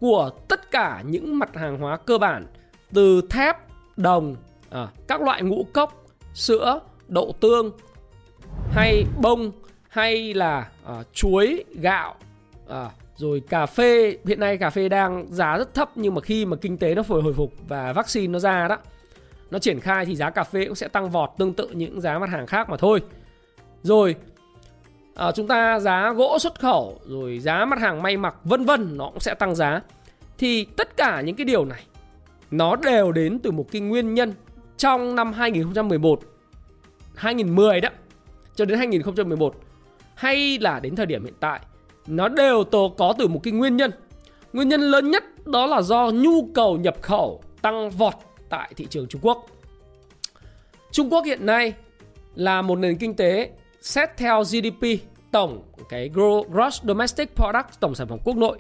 của 0.01 0.31
tất 0.49 0.71
cả 0.71 1.03
những 1.07 1.39
mặt 1.39 1.57
hàng 1.57 1.79
hóa 1.79 1.97
cơ 1.97 2.19
bản 2.19 2.47
từ 2.93 3.21
thép 3.31 3.57
đồng 3.97 4.37
à, 4.71 4.89
các 5.09 5.21
loại 5.23 5.43
ngũ 5.43 5.67
cốc 5.73 6.07
sữa 6.35 6.81
đậu 7.09 7.35
tương 7.41 7.71
hay 8.73 9.05
bông 9.23 9.53
hay 9.91 10.35
là 10.35 10.69
uh, 10.91 11.07
chuối 11.13 11.65
gạo 11.75 12.15
uh, 12.67 12.75
rồi 13.17 13.43
cà 13.49 13.67
phê. 13.67 14.17
Hiện 14.27 14.41
nay 14.41 14.57
cà 14.57 14.71
phê 14.71 14.89
đang 14.89 15.27
giá 15.31 15.59
rất 15.59 15.75
thấp 15.75 15.91
nhưng 15.95 16.15
mà 16.15 16.21
khi 16.21 16.47
mà 16.47 16.57
kinh 16.57 16.79
tế 16.79 16.95
nó 16.95 17.03
hồi 17.09 17.23
hồi 17.23 17.35
phục 17.35 17.53
và 17.69 17.93
vaccine 17.93 18.33
nó 18.33 18.39
ra 18.39 18.69
đó 18.69 18.77
nó 19.51 19.59
triển 19.59 19.81
khai 19.81 20.07
thì 20.07 20.17
giá 20.17 20.31
cà 20.31 20.45
phê 20.45 20.65
cũng 20.65 20.75
sẽ 20.75 20.89
tăng 20.89 21.11
vọt 21.11 21.31
tương 21.39 21.55
tự 21.55 21.69
những 21.69 22.01
giá 22.01 22.19
mặt 22.19 22.31
hàng 22.31 22.47
khác 22.47 22.71
mà 22.71 22.77
thôi. 22.77 23.03
Rồi 23.83 24.15
à, 25.15 25.33
chúng 25.33 25.49
ta 25.49 25.81
giá 25.81 26.13
gỗ 26.13 26.39
xuất 26.39 26.61
khẩu 26.61 27.01
rồi 27.07 27.39
giá 27.39 27.65
mặt 27.65 27.79
hàng 27.79 28.03
may 28.03 28.17
mặc 28.17 28.35
vân 28.45 28.65
vân 28.65 28.97
nó 28.97 29.11
cũng 29.11 29.21
sẽ 29.21 29.35
tăng 29.35 29.55
giá. 29.55 29.81
Thì 30.39 30.65
tất 30.65 30.97
cả 30.97 31.21
những 31.21 31.37
cái 31.37 31.45
điều 31.45 31.65
này 31.65 31.85
nó 32.51 32.77
đều 32.77 33.13
đến 33.13 33.39
từ 33.39 33.51
một 33.51 33.67
cái 33.73 33.81
nguyên 33.81 34.15
nhân 34.15 34.35
trong 34.77 35.15
năm 35.15 35.33
2011 35.33 36.21
2010 37.15 37.81
đó 37.81 37.89
cho 38.55 38.65
đến 38.65 38.79
2011 38.79 39.55
hay 40.21 40.59
là 40.59 40.81
đến 40.81 40.97
thời 40.97 41.07
điểm 41.07 41.25
hiện 41.25 41.35
tại 41.41 41.61
nó 42.07 42.29
đều 42.29 42.65
tổ 42.65 42.95
có 42.99 43.15
từ 43.19 43.29
một 43.29 43.41
cái 43.43 43.53
nguyên 43.53 43.77
nhân. 43.77 43.91
Nguyên 44.53 44.69
nhân 44.69 44.81
lớn 44.81 45.11
nhất 45.11 45.47
đó 45.47 45.67
là 45.67 45.83
do 45.83 46.11
nhu 46.11 46.47
cầu 46.55 46.77
nhập 46.77 46.97
khẩu 47.03 47.43
tăng 47.63 47.91
vọt 47.91 48.15
tại 48.49 48.73
thị 48.77 48.87
trường 48.91 49.07
Trung 49.09 49.21
Quốc. 49.25 49.47
Trung 50.91 51.13
Quốc 51.13 51.25
hiện 51.25 51.47
nay 51.47 51.75
là 52.35 52.63
một 52.63 52.79
nền 52.79 52.97
kinh 52.97 53.15
tế 53.15 53.51
xét 53.81 54.17
theo 54.17 54.43
GDP 54.43 54.87
tổng 55.31 55.63
cái 55.89 56.11
gross 56.15 56.83
domestic 56.83 57.37
product 57.37 57.81
tổng 57.81 57.95
sản 57.95 58.09
phẩm 58.09 58.19
quốc 58.25 58.37
nội 58.37 58.59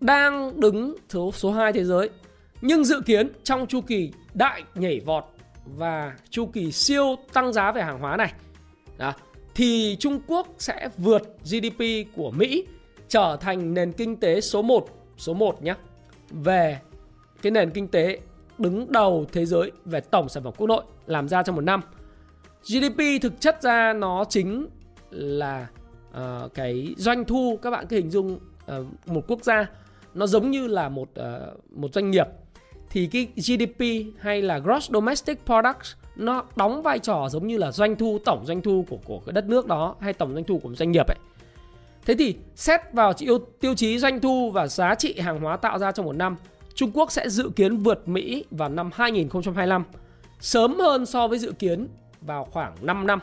đang 0.00 0.60
đứng 0.60 0.96
số 1.08 1.32
số 1.32 1.52
2 1.52 1.72
thế 1.72 1.84
giới. 1.84 2.10
Nhưng 2.60 2.84
dự 2.84 3.00
kiến 3.06 3.28
trong 3.44 3.66
chu 3.66 3.80
kỳ 3.80 4.12
đại 4.34 4.62
nhảy 4.74 5.00
vọt 5.00 5.24
và 5.76 6.12
chu 6.30 6.46
kỳ 6.46 6.72
siêu 6.72 7.16
tăng 7.32 7.52
giá 7.52 7.72
về 7.72 7.82
hàng 7.82 7.98
hóa 7.98 8.16
này 8.16 8.32
đó, 8.98 9.12
thì 9.56 9.96
Trung 10.00 10.20
Quốc 10.26 10.48
sẽ 10.58 10.88
vượt 10.98 11.22
GDP 11.44 11.82
của 12.16 12.30
Mỹ 12.30 12.66
trở 13.08 13.36
thành 13.40 13.74
nền 13.74 13.92
kinh 13.92 14.16
tế 14.16 14.40
số 14.40 14.62
1, 14.62 14.88
số 15.16 15.34
1 15.34 15.62
nhé. 15.62 15.74
Về 16.30 16.78
cái 17.42 17.50
nền 17.50 17.70
kinh 17.70 17.88
tế 17.88 18.18
đứng 18.58 18.92
đầu 18.92 19.26
thế 19.32 19.46
giới 19.46 19.72
về 19.84 20.00
tổng 20.00 20.28
sản 20.28 20.42
phẩm 20.42 20.52
quốc 20.56 20.66
nội 20.66 20.82
làm 21.06 21.28
ra 21.28 21.42
trong 21.42 21.54
một 21.54 21.60
năm. 21.60 21.80
GDP 22.62 23.22
thực 23.22 23.40
chất 23.40 23.62
ra 23.62 23.92
nó 23.92 24.24
chính 24.28 24.66
là 25.10 25.66
uh, 26.10 26.54
cái 26.54 26.94
doanh 26.96 27.24
thu 27.24 27.58
các 27.62 27.70
bạn 27.70 27.86
cứ 27.86 27.96
hình 27.96 28.10
dung 28.10 28.38
uh, 28.80 28.86
một 29.06 29.24
quốc 29.28 29.44
gia 29.44 29.66
nó 30.14 30.26
giống 30.26 30.50
như 30.50 30.66
là 30.66 30.88
một 30.88 31.08
uh, 31.20 31.76
một 31.76 31.94
doanh 31.94 32.10
nghiệp 32.10 32.26
thì 32.90 33.06
cái 33.06 33.28
GDP 33.36 33.82
hay 34.18 34.42
là 34.42 34.58
Gross 34.58 34.90
Domestic 34.90 35.46
Product 35.46 35.86
nó 36.16 36.44
đóng 36.56 36.82
vai 36.82 36.98
trò 36.98 37.28
giống 37.30 37.46
như 37.46 37.58
là 37.58 37.72
doanh 37.72 37.96
thu 37.96 38.18
tổng 38.24 38.46
doanh 38.46 38.60
thu 38.60 38.84
của 38.88 38.98
của 39.04 39.20
cái 39.26 39.32
đất 39.32 39.44
nước 39.44 39.66
đó 39.66 39.96
hay 40.00 40.12
tổng 40.12 40.34
doanh 40.34 40.44
thu 40.44 40.58
của 40.58 40.74
doanh 40.74 40.92
nghiệp 40.92 41.06
ấy. 41.08 41.16
Thế 42.06 42.14
thì 42.18 42.36
xét 42.54 42.80
vào 42.92 43.12
tiêu, 43.12 43.38
tiêu 43.60 43.74
chí 43.74 43.98
doanh 43.98 44.20
thu 44.20 44.50
và 44.50 44.66
giá 44.66 44.94
trị 44.94 45.18
hàng 45.20 45.40
hóa 45.40 45.56
tạo 45.56 45.78
ra 45.78 45.92
trong 45.92 46.06
một 46.06 46.16
năm, 46.16 46.36
Trung 46.74 46.90
Quốc 46.94 47.12
sẽ 47.12 47.28
dự 47.28 47.50
kiến 47.56 47.76
vượt 47.76 48.08
Mỹ 48.08 48.44
vào 48.50 48.68
năm 48.68 48.90
2025, 48.94 49.84
sớm 50.40 50.78
hơn 50.78 51.06
so 51.06 51.28
với 51.28 51.38
dự 51.38 51.52
kiến 51.52 51.88
vào 52.20 52.44
khoảng 52.44 52.74
5 52.80 53.06
năm. 53.06 53.18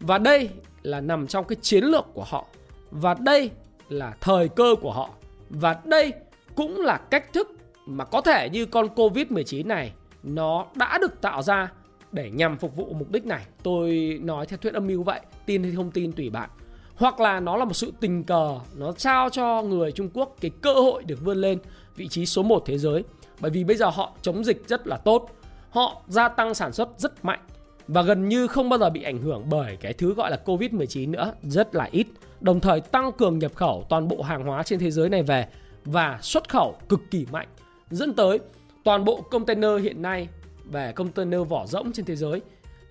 Và 0.00 0.18
đây 0.18 0.48
là 0.82 1.00
nằm 1.00 1.26
trong 1.26 1.44
cái 1.44 1.56
chiến 1.62 1.84
lược 1.84 2.06
của 2.14 2.24
họ. 2.24 2.46
Và 2.90 3.14
đây 3.14 3.50
là 3.88 4.14
thời 4.20 4.48
cơ 4.48 4.74
của 4.80 4.92
họ. 4.92 5.10
Và 5.50 5.80
đây 5.84 6.12
cũng 6.54 6.80
là 6.80 6.96
cách 6.96 7.32
thức 7.32 7.56
mà 7.86 8.04
có 8.04 8.20
thể 8.20 8.48
như 8.52 8.66
con 8.66 8.88
Covid-19 8.94 9.66
này 9.66 9.92
nó 10.22 10.66
đã 10.74 10.98
được 10.98 11.20
tạo 11.20 11.42
ra 11.42 11.72
để 12.14 12.30
nhằm 12.30 12.56
phục 12.56 12.76
vụ 12.76 12.94
mục 12.98 13.10
đích 13.10 13.26
này. 13.26 13.42
Tôi 13.62 14.18
nói 14.22 14.46
theo 14.46 14.56
thuyết 14.56 14.74
âm 14.74 14.86
mưu 14.86 15.02
vậy, 15.02 15.20
tin 15.46 15.62
hay 15.62 15.72
không 15.76 15.90
tin 15.90 16.12
tùy 16.12 16.30
bạn. 16.30 16.50
Hoặc 16.94 17.20
là 17.20 17.40
nó 17.40 17.56
là 17.56 17.64
một 17.64 17.74
sự 17.74 17.92
tình 18.00 18.24
cờ, 18.24 18.58
nó 18.76 18.92
trao 18.92 19.30
cho 19.30 19.62
người 19.62 19.92
Trung 19.92 20.08
Quốc 20.14 20.36
cái 20.40 20.50
cơ 20.60 20.74
hội 20.74 21.02
được 21.04 21.24
vươn 21.24 21.36
lên 21.36 21.58
vị 21.96 22.08
trí 22.08 22.26
số 22.26 22.42
1 22.42 22.62
thế 22.66 22.78
giới. 22.78 23.04
Bởi 23.40 23.50
vì 23.50 23.64
bây 23.64 23.76
giờ 23.76 23.86
họ 23.90 24.12
chống 24.22 24.44
dịch 24.44 24.62
rất 24.68 24.86
là 24.86 24.96
tốt, 24.96 25.30
họ 25.70 26.02
gia 26.08 26.28
tăng 26.28 26.54
sản 26.54 26.72
xuất 26.72 26.88
rất 26.98 27.24
mạnh 27.24 27.40
và 27.88 28.02
gần 28.02 28.28
như 28.28 28.46
không 28.46 28.68
bao 28.68 28.78
giờ 28.78 28.90
bị 28.90 29.02
ảnh 29.02 29.18
hưởng 29.18 29.42
bởi 29.50 29.76
cái 29.80 29.92
thứ 29.92 30.14
gọi 30.14 30.30
là 30.30 30.38
Covid-19 30.44 31.10
nữa, 31.10 31.32
rất 31.42 31.74
là 31.74 31.88
ít. 31.90 32.06
Đồng 32.40 32.60
thời 32.60 32.80
tăng 32.80 33.12
cường 33.12 33.38
nhập 33.38 33.54
khẩu 33.54 33.86
toàn 33.88 34.08
bộ 34.08 34.22
hàng 34.22 34.44
hóa 34.44 34.62
trên 34.62 34.78
thế 34.78 34.90
giới 34.90 35.08
này 35.08 35.22
về 35.22 35.46
và 35.84 36.18
xuất 36.22 36.48
khẩu 36.48 36.76
cực 36.88 37.00
kỳ 37.10 37.26
mạnh, 37.32 37.48
dẫn 37.90 38.14
tới 38.14 38.38
toàn 38.84 39.04
bộ 39.04 39.20
container 39.20 39.70
hiện 39.82 40.02
nay 40.02 40.28
về 40.64 40.92
container 40.92 41.40
vỏ 41.48 41.66
rỗng 41.66 41.92
trên 41.92 42.06
thế 42.06 42.16
giới 42.16 42.40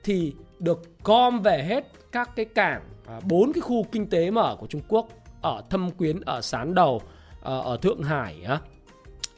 thì 0.04 0.34
được 0.60 0.82
gom 1.04 1.42
về 1.42 1.64
hết 1.64 1.92
các 2.12 2.36
cái 2.36 2.46
cảng 2.46 2.82
à, 3.08 3.20
bốn 3.24 3.54
cái 3.54 3.62
khu 3.62 3.84
kinh 3.92 4.10
tế 4.10 4.32
mở 4.32 4.56
của 4.60 4.68
Trung 4.68 4.82
Quốc 4.88 5.10
ở 5.42 5.64
Thâm 5.70 5.92
Quyến, 5.92 6.20
ở 6.20 6.42
Sán 6.42 6.76
Đầu, 6.76 7.02
ở, 7.42 7.62
ở 7.62 7.78
Thượng 7.78 8.04
Hải 8.04 8.48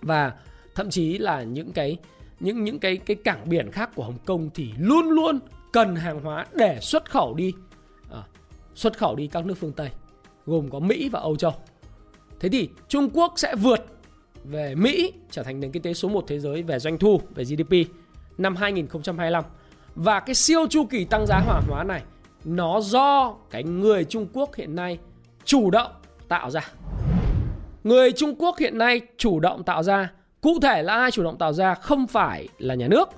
và 0.01 0.34
thậm 0.75 0.89
chí 0.89 1.18
là 1.18 1.44
những 1.44 1.72
cái 1.72 1.98
những 2.39 2.63
những 2.63 2.80
cái 2.80 2.98
cái 2.98 3.15
cảng 3.15 3.50
biển 3.50 3.72
khác 3.72 3.89
của 3.96 4.04
Hồng 4.04 4.18
Kông 4.25 4.50
thì 4.54 4.70
luôn 4.77 5.10
luôn 5.10 5.39
cần 5.74 5.96
hàng 5.96 6.20
hóa 6.20 6.46
để 6.54 6.80
xuất 6.82 7.12
khẩu 7.12 7.34
đi 7.34 7.54
à, 8.12 8.24
xuất 8.75 8.98
khẩu 8.98 9.15
đi 9.15 9.27
các 9.27 9.46
nước 9.46 9.54
phương 9.54 9.74
Tây 9.74 9.89
gồm 10.46 10.70
có 10.70 10.80
Mỹ 10.80 11.10
và 11.10 11.20
Âu 11.20 11.36
Châu. 11.36 11.54
Thế 12.39 12.50
thì 12.50 12.70
Trung 12.88 13.10
Quốc 13.13 13.34
sẽ 13.36 13.56
vượt 13.56 13.86
về 14.44 14.75
Mỹ 14.75 15.13
trở 15.32 15.44
thành 15.44 15.60
nền 15.60 15.72
kinh 15.72 15.82
tế 15.82 15.94
số 15.94 16.10
1 16.10 16.24
thế 16.27 16.39
giới 16.39 16.62
về 16.62 16.80
doanh 16.80 16.98
thu, 16.98 17.22
về 17.36 17.44
GDP 17.44 17.74
năm 18.38 18.56
2025. 18.56 19.44
Và 19.96 20.20
cái 20.20 20.36
siêu 20.36 20.68
chu 20.70 20.86
kỳ 20.86 21.06
tăng 21.06 21.25
giá 21.25 21.39
hàng 21.39 21.63
hóa 21.70 21.84
này 21.84 22.01
nó 22.46 22.82
do 22.82 23.36
cái 23.50 23.63
người 23.63 24.04
Trung 24.04 24.27
Quốc 24.34 24.56
hiện 24.56 24.75
nay 24.75 24.98
chủ 25.46 25.72
động 25.72 25.92
tạo 26.27 26.51
ra. 26.51 26.62
Người 27.84 28.12
Trung 28.12 28.36
Quốc 28.39 28.58
hiện 28.60 28.77
nay 28.77 29.01
chủ 29.18 29.39
động 29.39 29.63
tạo 29.63 29.84
ra 29.84 30.10
Cụ 30.46 30.60
thể 30.62 30.84
là 30.84 30.94
ai 30.94 31.12
chủ 31.12 31.24
động 31.24 31.38
tạo 31.38 31.54
ra 31.54 31.75
không 31.75 32.08
phải 32.08 32.48
là 32.58 32.75
nhà 32.75 32.88
nước 32.88 33.10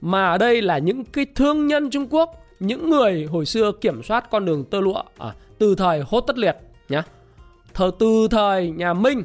mà 0.00 0.30
ở 0.30 0.38
đây 0.38 0.62
là 0.62 0.78
những 0.78 1.04
cái 1.04 1.26
thương 1.34 1.66
nhân 1.66 1.90
Trung 1.90 2.06
Quốc, 2.10 2.44
những 2.60 2.90
người 2.90 3.24
hồi 3.24 3.46
xưa 3.46 3.72
kiểm 3.80 4.02
soát 4.02 4.30
con 4.30 4.44
đường 4.44 4.64
tơ 4.64 4.80
lụa 4.80 5.02
à, 5.18 5.34
từ 5.58 5.74
thời 5.74 6.00
Hốt 6.00 6.20
Tất 6.20 6.38
Liệt 6.38 6.56
nhá. 6.88 7.02
Thờ 7.74 7.90
từ 7.98 8.28
thời 8.30 8.70
nhà 8.70 8.94
Minh 8.94 9.22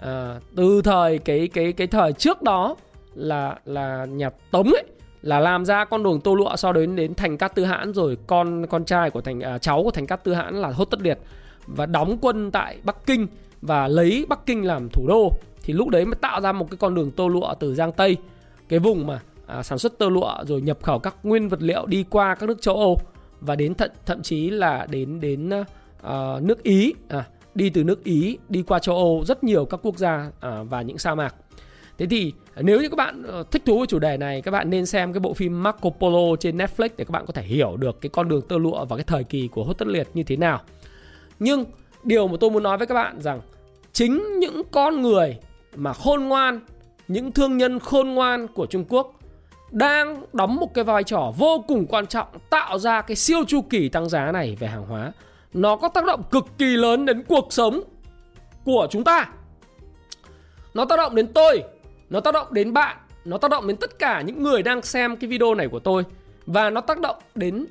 à, 0.00 0.40
từ 0.56 0.82
thời 0.82 1.18
cái 1.18 1.48
cái 1.48 1.72
cái 1.72 1.86
thời 1.86 2.12
trước 2.12 2.42
đó 2.42 2.76
là 3.16 3.58
là 3.64 4.04
nhà 4.04 4.30
Tống 4.50 4.66
ấy 4.72 4.84
là 5.22 5.40
làm 5.40 5.64
ra 5.64 5.84
con 5.84 6.02
đường 6.02 6.20
tô 6.20 6.34
lụa 6.34 6.56
sau 6.56 6.72
đến 6.72 6.96
đến 6.96 7.14
thành 7.14 7.38
Cát 7.38 7.54
Tư 7.54 7.64
Hãn 7.64 7.92
rồi 7.92 8.18
con 8.26 8.66
con 8.66 8.84
trai 8.84 9.10
của 9.10 9.20
thành 9.20 9.40
à, 9.40 9.58
cháu 9.58 9.82
của 9.82 9.90
thành 9.90 10.06
Cát 10.06 10.24
Tư 10.24 10.34
Hãn 10.34 10.54
là 10.54 10.68
Hốt 10.68 10.84
Tất 10.84 11.00
Liệt 11.02 11.18
và 11.66 11.86
đóng 11.86 12.18
quân 12.20 12.50
tại 12.50 12.78
Bắc 12.84 13.06
Kinh 13.06 13.26
và 13.62 13.88
lấy 13.88 14.26
Bắc 14.28 14.46
Kinh 14.46 14.64
làm 14.64 14.88
thủ 14.88 15.06
đô. 15.08 15.32
Thì 15.62 15.72
lúc 15.72 15.88
đấy 15.88 16.04
mới 16.04 16.14
tạo 16.14 16.40
ra 16.40 16.52
một 16.52 16.70
cái 16.70 16.76
con 16.76 16.94
đường 16.94 17.10
tô 17.10 17.28
lụa 17.28 17.54
từ 17.54 17.74
Giang 17.74 17.92
Tây 17.92 18.16
cái 18.68 18.78
vùng 18.78 19.06
mà 19.06 19.20
à, 19.46 19.62
sản 19.62 19.78
xuất 19.78 19.98
tơ 19.98 20.08
lụa 20.08 20.34
rồi 20.42 20.60
nhập 20.60 20.78
khẩu 20.82 20.98
các 20.98 21.16
nguyên 21.22 21.48
vật 21.48 21.62
liệu 21.62 21.86
đi 21.86 22.04
qua 22.10 22.34
các 22.34 22.46
nước 22.46 22.62
châu 22.62 22.76
Âu 22.76 22.98
và 23.40 23.56
đến 23.56 23.74
thậm 23.74 23.90
thậm 24.06 24.22
chí 24.22 24.50
là 24.50 24.86
đến 24.90 25.20
đến 25.20 25.50
à, 25.50 25.64
à, 26.02 26.34
nước 26.40 26.62
Ý 26.62 26.94
à, 27.08 27.24
đi 27.54 27.70
từ 27.70 27.84
nước 27.84 28.04
Ý 28.04 28.38
đi 28.48 28.62
qua 28.62 28.78
châu 28.78 28.96
Âu 28.96 29.24
rất 29.26 29.44
nhiều 29.44 29.64
các 29.64 29.80
quốc 29.82 29.98
gia 29.98 30.30
à, 30.40 30.62
và 30.62 30.82
những 30.82 30.98
sa 30.98 31.14
mạc. 31.14 31.34
Thế 31.98 32.06
thì 32.06 32.32
nếu 32.56 32.80
như 32.80 32.88
các 32.88 32.96
bạn 32.96 33.22
ờ, 33.22 33.44
thích 33.50 33.62
thú 33.66 33.78
với 33.78 33.86
chủ 33.86 33.98
đề 33.98 34.16
này 34.16 34.42
các 34.42 34.50
bạn 34.50 34.70
nên 34.70 34.86
xem 34.86 35.12
cái 35.12 35.20
bộ 35.20 35.34
phim 35.34 35.62
Marco 35.62 35.90
Polo 35.90 36.36
trên 36.40 36.58
Netflix 36.58 36.88
để 36.96 37.04
các 37.04 37.10
bạn 37.10 37.26
có 37.26 37.32
thể 37.32 37.42
hiểu 37.42 37.76
được 37.76 38.00
cái 38.00 38.10
con 38.10 38.28
đường 38.28 38.42
tơ 38.42 38.58
lụa 38.58 38.84
và 38.84 38.96
cái 38.96 39.04
thời 39.04 39.24
kỳ 39.24 39.48
của 39.48 39.64
hốt 39.64 39.72
tất 39.72 39.88
liệt 39.88 40.08
như 40.14 40.22
thế 40.22 40.36
nào. 40.36 40.60
Nhưng 41.38 41.64
điều 42.04 42.28
mà 42.28 42.36
tôi 42.40 42.50
muốn 42.50 42.62
nói 42.62 42.78
với 42.78 42.86
các 42.86 42.94
bạn 42.94 43.20
rằng 43.20 43.40
chính 43.92 44.38
những 44.38 44.62
con 44.70 45.02
người 45.02 45.38
mà 45.76 45.92
khôn 45.92 46.24
ngoan, 46.24 46.60
những 47.08 47.32
thương 47.32 47.56
nhân 47.56 47.78
khôn 47.78 48.08
ngoan 48.08 48.46
của 48.48 48.66
Trung 48.66 48.84
Quốc 48.88 49.20
đang 49.70 50.24
đóng 50.32 50.56
một 50.56 50.74
cái 50.74 50.84
vai 50.84 51.04
trò 51.04 51.32
vô 51.36 51.64
cùng 51.68 51.86
quan 51.86 52.06
trọng 52.06 52.28
tạo 52.50 52.78
ra 52.78 53.00
cái 53.00 53.16
siêu 53.16 53.44
chu 53.46 53.62
kỳ 53.62 53.88
tăng 53.88 54.08
giá 54.08 54.32
này 54.32 54.56
về 54.60 54.68
hàng 54.68 54.86
hóa. 54.86 55.12
Nó 55.52 55.76
có 55.76 55.88
tác 55.88 56.04
động 56.04 56.22
cực 56.30 56.44
kỳ 56.58 56.76
lớn 56.76 57.06
đến 57.06 57.22
cuộc 57.28 57.52
sống 57.52 57.80
của 58.64 58.86
chúng 58.90 59.04
ta. 59.04 59.28
Nó 60.74 60.84
tác 60.84 60.96
động 60.96 61.14
đến 61.14 61.26
tôi, 61.26 61.62
nó 62.10 62.20
tác 62.20 62.34
động 62.34 62.46
đến 62.50 62.72
bạn, 62.72 62.96
nó 63.24 63.38
tác 63.38 63.50
động 63.50 63.66
đến 63.66 63.76
tất 63.76 63.98
cả 63.98 64.20
những 64.20 64.42
người 64.42 64.62
đang 64.62 64.82
xem 64.82 65.16
cái 65.16 65.30
video 65.30 65.54
này 65.54 65.68
của 65.68 65.78
tôi 65.78 66.04
và 66.46 66.70
nó 66.70 66.80
tác 66.80 67.00
động 67.00 67.16
đến 67.34 67.66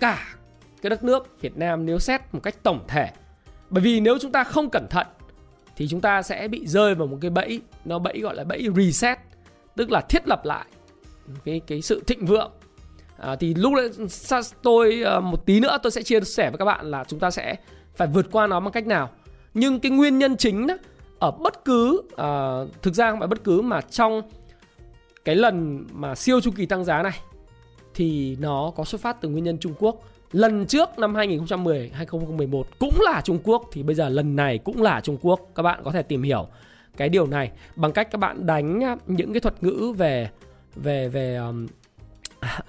cả 0.00 0.34
cái 0.82 0.90
đất 0.90 1.04
nước 1.04 1.40
Việt 1.40 1.56
Nam 1.56 1.86
nếu 1.86 1.98
xét 1.98 2.20
một 2.32 2.40
cách 2.42 2.62
tổng 2.62 2.84
thể. 2.88 3.10
Bởi 3.70 3.82
vì 3.82 4.00
nếu 4.00 4.18
chúng 4.18 4.32
ta 4.32 4.44
không 4.44 4.70
cẩn 4.70 4.86
thận 4.90 5.06
thì 5.78 5.88
chúng 5.88 6.00
ta 6.00 6.22
sẽ 6.22 6.48
bị 6.48 6.66
rơi 6.66 6.94
vào 6.94 7.06
một 7.06 7.18
cái 7.20 7.30
bẫy 7.30 7.60
nó 7.84 7.98
bẫy 7.98 8.20
gọi 8.20 8.34
là 8.34 8.44
bẫy 8.44 8.68
reset 8.76 9.18
tức 9.76 9.90
là 9.90 10.00
thiết 10.00 10.28
lập 10.28 10.44
lại 10.44 10.64
cái 11.44 11.60
cái 11.66 11.82
sự 11.82 12.02
thịnh 12.06 12.26
vượng 12.26 12.50
à, 13.18 13.36
thì 13.36 13.54
lúc 13.54 13.72
đấy 13.76 13.90
tôi 14.62 15.02
ờ, 15.02 15.20
một 15.20 15.46
tí 15.46 15.60
nữa 15.60 15.78
tôi 15.82 15.90
sẽ 15.90 16.02
chia 16.02 16.20
sẻ 16.20 16.50
với 16.50 16.58
các 16.58 16.64
bạn 16.64 16.90
là 16.90 17.04
chúng 17.04 17.20
ta 17.20 17.30
sẽ 17.30 17.56
phải 17.96 18.08
vượt 18.08 18.26
qua 18.32 18.46
nó 18.46 18.60
bằng 18.60 18.72
cách 18.72 18.86
nào 18.86 19.10
nhưng 19.54 19.80
cái 19.80 19.90
nguyên 19.90 20.18
nhân 20.18 20.36
chính 20.36 20.66
đó, 20.66 20.74
ở 21.18 21.30
bất 21.30 21.64
cứ 21.64 22.02
uh, 22.12 22.82
thực 22.82 22.94
ra 22.94 23.10
không 23.10 23.18
phải 23.18 23.28
bất 23.28 23.44
cứ 23.44 23.60
mà 23.60 23.80
trong 23.80 24.22
cái 25.24 25.36
lần 25.36 25.86
mà 25.92 26.14
siêu 26.14 26.40
chu 26.40 26.50
kỳ 26.56 26.66
tăng 26.66 26.84
giá 26.84 27.02
này 27.02 27.20
thì 27.94 28.36
nó 28.40 28.72
có 28.76 28.84
xuất 28.84 29.00
phát 29.00 29.20
từ 29.20 29.28
nguyên 29.28 29.44
nhân 29.44 29.58
Trung 29.58 29.74
Quốc 29.78 30.00
Lần 30.32 30.66
trước 30.66 30.98
năm 30.98 31.14
2010, 31.14 31.90
2011 31.94 32.66
cũng 32.78 33.00
là 33.00 33.20
Trung 33.24 33.38
Quốc 33.44 33.64
thì 33.72 33.82
bây 33.82 33.94
giờ 33.94 34.08
lần 34.08 34.36
này 34.36 34.58
cũng 34.58 34.82
là 34.82 35.00
Trung 35.00 35.18
Quốc. 35.22 35.40
Các 35.54 35.62
bạn 35.62 35.80
có 35.84 35.90
thể 35.90 36.02
tìm 36.02 36.22
hiểu 36.22 36.46
cái 36.96 37.08
điều 37.08 37.26
này 37.26 37.50
bằng 37.76 37.92
cách 37.92 38.08
các 38.10 38.18
bạn 38.18 38.46
đánh 38.46 38.80
ờ, 38.80 38.96
những 39.06 39.32
cái 39.32 39.40
thuật 39.40 39.62
ngữ 39.62 39.92
về 39.96 40.30
về 40.76 41.08
về 41.08 41.36
um, 41.36 41.66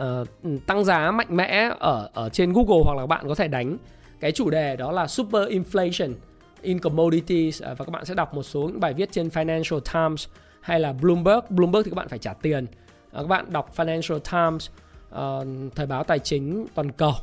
uh, 0.03 0.27
tăng 0.67 0.85
giá 0.85 1.11
mạnh 1.11 1.27
mẽ 1.29 1.71
ở 1.79 2.09
ở 2.13 2.29
trên 2.29 2.53
Google 2.53 2.83
hoặc 2.83 2.93
là 2.95 3.01
các 3.03 3.07
bạn 3.07 3.27
có 3.27 3.35
thể 3.35 3.47
đánh 3.47 3.77
cái 4.19 4.31
chủ 4.31 4.49
đề 4.49 4.75
đó 4.75 4.91
là 4.91 5.07
super 5.07 5.49
inflation 5.49 6.13
in 6.61 6.79
commodities 6.79 7.63
à, 7.63 7.73
và 7.73 7.85
các 7.85 7.91
bạn 7.91 8.05
sẽ 8.05 8.13
đọc 8.13 8.33
một 8.33 8.43
số 8.43 8.61
những 8.61 8.79
bài 8.79 8.93
viết 8.93 9.11
trên 9.11 9.27
Financial 9.27 9.79
Times 9.79 10.27
hay 10.61 10.79
là 10.79 10.93
Bloomberg. 10.93 11.39
Bloomberg 11.49 11.83
thì 11.83 11.91
các 11.91 11.95
bạn 11.95 12.07
phải 12.09 12.19
trả 12.19 12.33
tiền. 12.33 12.65
À, 13.11 13.21
các 13.21 13.27
bạn 13.27 13.45
đọc 13.51 13.73
Financial 13.75 14.19
Times, 14.19 14.69
ờ, 15.09 15.45
thời 15.75 15.85
báo 15.85 16.03
tài 16.03 16.19
chính 16.19 16.65
toàn 16.75 16.91
cầu 16.91 17.13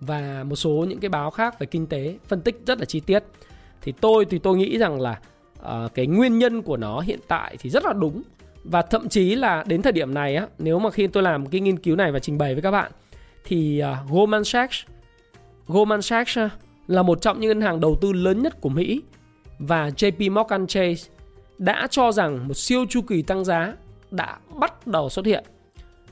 và 0.00 0.44
một 0.44 0.56
số 0.56 0.70
những 0.88 1.00
cái 1.00 1.08
báo 1.08 1.30
khác 1.30 1.58
về 1.58 1.66
kinh 1.66 1.86
tế 1.86 2.18
phân 2.28 2.40
tích 2.40 2.60
rất 2.66 2.78
là 2.78 2.84
chi 2.84 3.00
tiết 3.00 3.24
thì 3.82 3.92
tôi 4.00 4.24
thì 4.24 4.38
tôi 4.38 4.56
nghĩ 4.56 4.78
rằng 4.78 5.00
là 5.00 5.18
ờ, 5.58 5.88
cái 5.94 6.06
nguyên 6.06 6.38
nhân 6.38 6.62
của 6.62 6.76
nó 6.76 7.00
hiện 7.00 7.18
tại 7.28 7.56
thì 7.60 7.70
rất 7.70 7.84
là 7.84 7.92
đúng 7.92 8.22
và 8.64 8.82
thậm 8.82 9.08
chí 9.08 9.34
là 9.34 9.64
đến 9.66 9.82
thời 9.82 9.92
điểm 9.92 10.14
này 10.14 10.36
á 10.36 10.46
nếu 10.58 10.78
mà 10.78 10.90
khi 10.90 11.06
tôi 11.06 11.22
làm 11.22 11.46
cái 11.46 11.60
nghiên 11.60 11.78
cứu 11.78 11.96
này 11.96 12.12
và 12.12 12.18
trình 12.18 12.38
bày 12.38 12.54
với 12.54 12.62
các 12.62 12.70
bạn 12.70 12.92
thì 13.44 13.78
ờ, 13.78 13.96
Goldman 14.08 14.44
Sachs 14.44 14.78
Goldman 15.66 16.02
Sachs 16.02 16.38
là 16.86 17.02
một 17.02 17.20
trong 17.22 17.40
những 17.40 17.48
ngân 17.48 17.60
hàng 17.60 17.80
đầu 17.80 17.98
tư 18.00 18.12
lớn 18.12 18.42
nhất 18.42 18.60
của 18.60 18.68
Mỹ. 18.68 19.02
Và 19.58 19.88
JP 19.88 20.32
Morgan 20.32 20.66
Chase 20.66 21.10
đã 21.58 21.86
cho 21.90 22.12
rằng 22.12 22.48
một 22.48 22.54
siêu 22.54 22.84
chu 22.88 23.00
kỳ 23.00 23.22
tăng 23.22 23.44
giá 23.44 23.74
đã 24.10 24.38
bắt 24.60 24.86
đầu 24.86 25.08
xuất 25.08 25.26
hiện. 25.26 25.44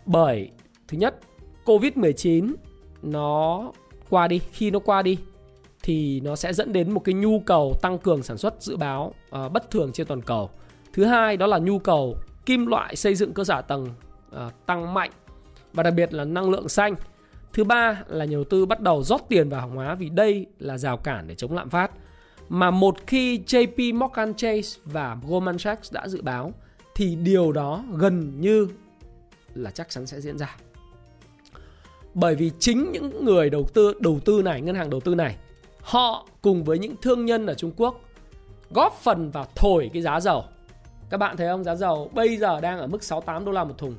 Bởi 0.07 0.50
thứ 0.88 0.99
nhất 0.99 1.19
Covid-19 1.64 2.55
nó 3.02 3.73
qua 4.11 4.29
đi 4.29 4.41
khi 4.52 4.71
nó 4.71 4.79
qua 4.79 5.02
đi 5.02 5.19
thì 5.83 6.21
nó 6.21 6.37
sẽ 6.37 6.52
dẫn 6.52 6.73
đến 6.73 6.93
một 6.93 7.00
cái 7.05 7.14
nhu 7.14 7.41
cầu 7.41 7.75
tăng 7.83 7.99
cường 7.99 8.23
sản 8.23 8.38
xuất 8.38 8.62
dự 8.62 8.76
báo 8.76 9.12
uh, 9.45 9.52
bất 9.52 9.71
thường 9.71 9.93
trên 9.93 10.07
toàn 10.07 10.23
cầu. 10.23 10.50
Thứ 10.93 11.05
hai 11.05 11.37
đó 11.37 11.47
là 11.47 11.59
nhu 11.59 11.79
cầu 11.79 12.17
kim 12.47 12.67
loại 12.67 12.97
xây 12.97 13.14
dựng 13.14 13.33
cơ 13.33 13.45
sở 13.45 13.62
tầng 13.62 13.88
uh, 14.37 14.52
tăng 14.67 14.95
mạnh 14.95 15.11
và 15.73 15.83
đặc 15.83 15.95
biệt 15.97 16.14
là 16.14 16.25
năng 16.25 16.50
lượng 16.50 16.69
xanh 16.69 16.95
thứ 17.52 17.64
ba 17.64 18.02
là 18.09 18.25
nhà 18.25 18.32
đầu 18.32 18.44
tư 18.44 18.66
bắt 18.66 18.80
đầu 18.80 19.02
rót 19.02 19.21
tiền 19.28 19.49
vào 19.49 19.61
hàng 19.61 19.76
hóa 19.76 19.94
vì 19.94 20.09
đây 20.09 20.47
là 20.59 20.78
rào 20.78 20.97
cản 20.97 21.28
để 21.28 21.35
chống 21.35 21.52
lạm 21.52 21.71
phát 21.71 21.90
mà 22.49 22.71
một 22.71 22.97
khi 23.06 23.38
JP 23.38 23.99
Morgan 23.99 24.35
Chase 24.35 24.80
và 24.85 25.16
Goldman 25.28 25.59
Sachs 25.59 25.92
đã 25.92 26.09
dự 26.09 26.23
báo 26.23 26.52
thì 26.94 27.16
điều 27.16 27.52
đó 27.52 27.85
gần 27.97 28.40
như 28.40 28.68
là 29.54 29.71
chắc 29.71 29.90
chắn 29.90 30.06
sẽ 30.06 30.21
diễn 30.21 30.38
ra. 30.38 30.56
Bởi 32.14 32.35
vì 32.35 32.50
chính 32.59 32.92
những 32.92 33.25
người 33.25 33.50
đầu 33.50 33.66
tư 33.75 33.94
đầu 34.00 34.21
tư 34.25 34.42
này, 34.42 34.61
ngân 34.61 34.75
hàng 34.75 34.90
đầu 34.90 35.00
tư 35.00 35.14
này, 35.14 35.37
họ 35.80 36.26
cùng 36.42 36.64
với 36.64 36.78
những 36.78 36.94
thương 37.02 37.26
nhân 37.26 37.47
ở 37.47 37.54
Trung 37.54 37.73
Quốc 37.76 38.00
góp 38.71 39.00
phần 39.02 39.30
vào 39.30 39.47
thổi 39.54 39.90
cái 39.92 40.02
giá 40.02 40.21
dầu. 40.21 40.44
Các 41.11 41.16
bạn 41.16 41.37
thấy 41.37 41.49
không? 41.49 41.64
Giá 41.64 41.75
dầu 41.75 42.11
bây 42.14 42.37
giờ 42.37 42.61
đang 42.61 42.78
ở 42.78 42.87
mức 42.87 43.02
68 43.02 43.44
đô 43.44 43.52
la 43.52 43.64
một 43.64 43.78
thùng. 43.78 43.94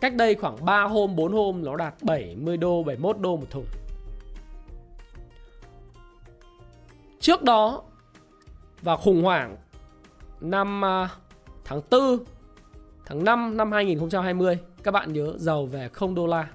Cách 0.00 0.14
đây 0.14 0.34
khoảng 0.34 0.64
3 0.64 0.82
hôm, 0.82 1.16
4 1.16 1.32
hôm 1.32 1.64
nó 1.64 1.76
đạt 1.76 1.94
70 2.02 2.56
đô, 2.56 2.82
71 2.82 3.18
đô 3.18 3.36
một 3.36 3.46
thùng. 3.50 3.66
Trước 7.20 7.42
đó 7.42 7.82
và 8.82 8.96
khủng 8.96 9.22
hoảng 9.22 9.56
năm 10.40 10.84
à, 10.84 11.08
tháng 11.64 11.80
4 11.90 12.18
tháng 13.06 13.24
5 13.24 13.56
năm 13.56 13.72
2020 13.72 14.58
các 14.82 14.90
bạn 14.90 15.12
nhớ 15.12 15.34
dầu 15.36 15.66
về 15.66 15.88
0 15.88 16.14
đô 16.14 16.26
la 16.26 16.48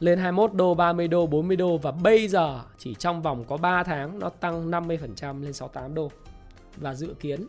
lên 0.00 0.18
21 0.18 0.54
đô, 0.54 0.74
30 0.74 1.08
đô, 1.08 1.26
40 1.26 1.56
đô 1.56 1.78
và 1.78 1.90
bây 1.90 2.28
giờ 2.28 2.60
chỉ 2.78 2.94
trong 2.94 3.22
vòng 3.22 3.44
có 3.44 3.56
3 3.56 3.82
tháng 3.82 4.18
nó 4.18 4.28
tăng 4.28 4.70
50% 4.70 5.42
lên 5.42 5.52
68 5.52 5.94
đô. 5.94 6.10
Và 6.76 6.94
dự 6.94 7.14
kiến 7.20 7.46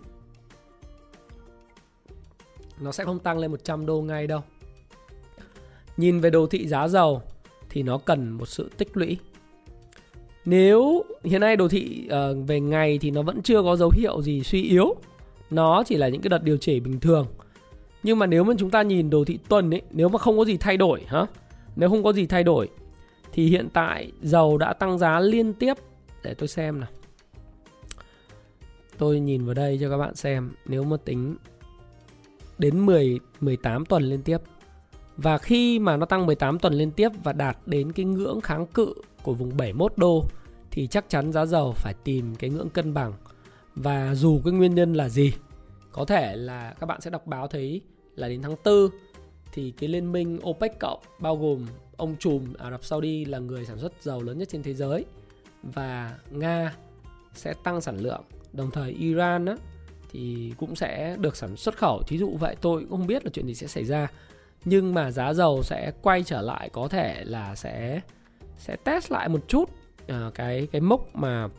nó 2.80 2.92
sẽ 2.92 3.06
không 3.06 3.20
tăng 3.20 3.38
lên 3.38 3.52
100 3.52 3.86
đô 3.86 4.02
ngay 4.02 4.28
đâu. 4.28 4.42
Nhìn 5.98 6.20
về 6.20 6.30
đồ 6.30 6.48
thị 6.48 6.68
giá 6.68 6.88
dầu 6.88 7.22
thì 7.70 7.84
nó 7.84 7.98
cần 7.98 8.32
một 8.32 8.46
sự 8.46 8.70
tích 8.78 8.98
lũy. 8.98 9.18
Nếu 10.46 11.06
hiện 11.24 11.42
nay 11.42 11.56
đồ 11.56 11.68
thị 11.68 12.08
uh, 12.08 12.48
về 12.48 12.60
ngày 12.60 12.98
thì 13.02 13.12
nó 13.12 13.22
vẫn 13.22 13.42
chưa 13.42 13.62
có 13.62 13.76
dấu 13.76 13.92
hiệu 13.96 14.22
gì 14.22 14.44
suy 14.44 14.64
yếu. 14.64 14.96
Nó 15.50 15.84
chỉ 15.84 15.98
là 15.98 16.08
những 16.08 16.22
cái 16.22 16.30
đợt 16.30 16.44
điều 16.44 16.58
chỉnh 16.58 16.84
bình 16.84 17.00
thường. 17.00 17.28
Nhưng 18.04 18.20
mà 18.20 18.26
nếu 18.26 18.44
mà 18.44 18.54
chúng 18.58 18.70
ta 18.70 18.82
nhìn 18.82 19.10
đồ 19.10 19.26
thị 19.26 19.40
tuần 19.50 19.74
ấy, 19.74 19.82
nếu 19.92 20.10
mà 20.10 20.20
không 20.20 20.38
có 20.38 20.46
gì 20.46 20.58
thay 20.58 20.78
đổi 20.78 21.02
hả? 21.08 21.26
Nếu 21.76 21.90
không 21.90 22.04
có 22.04 22.14
gì 22.14 22.26
thay 22.26 22.44
đổi 22.44 22.70
thì 23.34 23.48
hiện 23.48 23.68
tại 23.74 24.12
dầu 24.22 24.58
đã 24.58 24.74
tăng 24.74 24.98
giá 24.98 25.20
liên 25.20 25.54
tiếp 25.54 25.78
để 26.24 26.34
tôi 26.34 26.48
xem 26.48 26.80
nào. 26.80 26.90
Tôi 28.98 29.20
nhìn 29.20 29.46
vào 29.46 29.54
đây 29.54 29.78
cho 29.82 29.90
các 29.90 29.98
bạn 29.98 30.16
xem 30.16 30.52
nếu 30.66 30.84
mà 30.84 30.98
tính 31.06 31.36
đến 32.58 32.86
10 32.86 33.20
18 33.42 33.86
tuần 33.86 34.04
liên 34.04 34.22
tiếp. 34.22 34.38
Và 35.18 35.38
khi 35.38 35.80
mà 35.80 35.98
nó 35.98 36.06
tăng 36.06 36.26
18 36.26 36.60
tuần 36.60 36.74
liên 36.74 36.92
tiếp 36.92 37.10
và 37.24 37.34
đạt 37.34 37.58
đến 37.66 37.92
cái 37.92 38.06
ngưỡng 38.06 38.42
kháng 38.42 38.66
cự 38.68 38.94
của 39.24 39.34
vùng 39.34 39.58
71 39.58 39.94
đô 39.98 40.26
thì 40.72 40.88
chắc 40.88 41.10
chắn 41.10 41.32
giá 41.32 41.46
dầu 41.46 41.74
phải 41.76 41.94
tìm 42.04 42.36
cái 42.36 42.50
ngưỡng 42.50 42.70
cân 42.70 42.94
bằng. 42.94 43.14
Và 43.76 44.16
dù 44.16 44.42
cái 44.46 44.54
nguyên 44.54 44.76
nhân 44.76 44.94
là 44.94 45.10
gì, 45.10 45.34
có 45.92 46.06
thể 46.06 46.36
là 46.36 46.74
các 46.80 46.86
bạn 46.86 47.02
sẽ 47.02 47.10
đọc 47.10 47.28
báo 47.28 47.48
thấy 47.48 47.82
là 48.16 48.28
đến 48.28 48.42
tháng 48.42 48.56
4 48.66 48.90
thì 49.52 49.72
cái 49.72 49.90
liên 49.90 50.12
minh 50.12 50.40
OPEC 50.50 50.80
cộng 50.80 51.00
bao 51.20 51.36
gồm 51.36 51.66
ông 51.98 52.16
trùm 52.20 52.54
Ả 52.54 52.72
Rập 52.72 52.84
Saudi 52.86 53.26
là 53.26 53.40
người 53.40 53.66
sản 53.66 53.80
xuất 53.80 53.94
dầu 54.02 54.22
lớn 54.22 54.38
nhất 54.38 54.50
trên 54.52 54.64
thế 54.64 54.74
giới 54.74 55.06
và 55.64 56.18
Nga 56.32 56.76
sẽ 57.34 57.54
tăng 57.64 57.82
sản 57.82 57.98
lượng. 57.98 58.24
Đồng 58.54 58.72
thời 58.72 58.92
Iran 58.92 59.46
á, 59.46 59.56
thì 60.12 60.54
cũng 60.58 60.76
sẽ 60.76 61.16
được 61.20 61.36
sản 61.36 61.56
xuất 61.56 61.78
khẩu. 61.78 62.04
Thí 62.08 62.18
dụ 62.18 62.38
vậy 62.40 62.56
tôi 62.62 62.82
cũng 62.82 62.90
không 62.90 63.08
biết 63.08 63.26
là 63.26 63.32
chuyện 63.34 63.48
gì 63.48 63.56
sẽ 63.56 63.68
xảy 63.68 63.86
ra 63.86 64.08
nhưng 64.66 64.94
mà 64.94 65.12
giá 65.12 65.34
dầu 65.34 65.64
sẽ 65.64 65.92
quay 66.02 66.24
trở 66.24 66.42
lại 66.42 66.70
có 66.74 66.88
thể 66.88 67.24
là 67.26 67.56
sẽ 67.56 68.02
sẽ 68.58 68.76
test 68.76 69.12
lại 69.12 69.30
một 69.30 69.40
chút 69.48 69.70
uh, 70.04 70.34
cái 70.34 70.68
cái 70.72 70.82
mốc 70.82 71.16
mà 71.16 71.50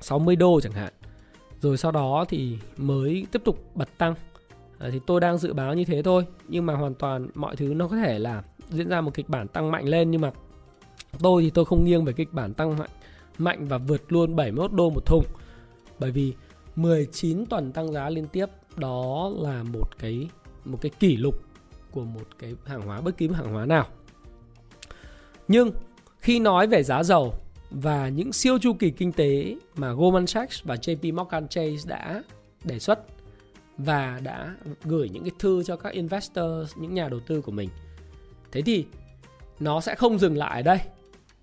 60 0.00 0.36
đô 0.36 0.60
chẳng 0.60 0.72
hạn. 0.72 0.92
Rồi 1.60 1.76
sau 1.76 1.92
đó 1.92 2.24
thì 2.28 2.58
mới 2.76 3.26
tiếp 3.32 3.42
tục 3.44 3.64
bật 3.74 3.88
tăng. 3.98 4.14
À, 4.78 4.88
thì 4.92 5.00
tôi 5.06 5.20
đang 5.20 5.38
dự 5.38 5.52
báo 5.52 5.74
như 5.74 5.84
thế 5.84 6.02
thôi 6.02 6.26
nhưng 6.48 6.66
mà 6.66 6.74
hoàn 6.74 6.94
toàn 6.94 7.28
mọi 7.34 7.56
thứ 7.56 7.74
nó 7.74 7.88
có 7.88 7.96
thể 7.96 8.18
là 8.18 8.42
diễn 8.70 8.88
ra 8.88 9.00
một 9.00 9.14
kịch 9.14 9.28
bản 9.28 9.48
tăng 9.48 9.70
mạnh 9.70 9.88
lên 9.88 10.10
nhưng 10.10 10.20
mà 10.20 10.30
tôi 11.22 11.42
thì 11.42 11.50
tôi 11.50 11.64
không 11.64 11.84
nghiêng 11.84 12.04
về 12.04 12.12
kịch 12.12 12.32
bản 12.32 12.54
tăng 12.54 12.78
mạnh 12.78 12.90
mạnh 13.38 13.66
và 13.68 13.78
vượt 13.78 14.12
luôn 14.12 14.36
71 14.36 14.72
đô 14.72 14.90
một 14.90 15.06
thùng. 15.06 15.24
Bởi 15.98 16.10
vì 16.10 16.34
19 16.76 17.46
tuần 17.46 17.72
tăng 17.72 17.92
giá 17.92 18.10
liên 18.10 18.26
tiếp 18.26 18.46
đó 18.76 19.30
là 19.38 19.62
một 19.62 19.98
cái 19.98 20.28
một 20.64 20.78
cái 20.80 20.90
kỷ 20.98 21.16
lục 21.16 21.34
của 21.92 22.04
một 22.04 22.26
cái 22.38 22.54
hàng 22.64 22.82
hóa 22.82 23.00
bất 23.00 23.16
kỳ 23.16 23.28
một 23.28 23.34
hàng 23.36 23.52
hóa 23.52 23.66
nào. 23.66 23.86
Nhưng 25.48 25.72
khi 26.18 26.40
nói 26.40 26.66
về 26.66 26.82
giá 26.82 27.02
dầu 27.02 27.34
và 27.70 28.08
những 28.08 28.32
siêu 28.32 28.58
chu 28.58 28.72
kỳ 28.72 28.90
kinh 28.90 29.12
tế 29.12 29.56
mà 29.76 29.92
Goldman 29.92 30.26
Sachs 30.26 30.64
và 30.64 30.74
JP 30.74 31.14
Morgan 31.14 31.48
Chase 31.48 31.76
đã 31.86 32.22
đề 32.64 32.78
xuất 32.78 32.98
và 33.78 34.20
đã 34.22 34.54
gửi 34.84 35.08
những 35.08 35.22
cái 35.22 35.32
thư 35.38 35.62
cho 35.62 35.76
các 35.76 35.92
investor, 35.92 36.76
những 36.76 36.94
nhà 36.94 37.08
đầu 37.08 37.20
tư 37.20 37.40
của 37.40 37.52
mình. 37.52 37.68
Thế 38.52 38.62
thì 38.62 38.86
nó 39.60 39.80
sẽ 39.80 39.94
không 39.94 40.18
dừng 40.18 40.36
lại 40.36 40.60
ở 40.60 40.62
đây. 40.62 40.78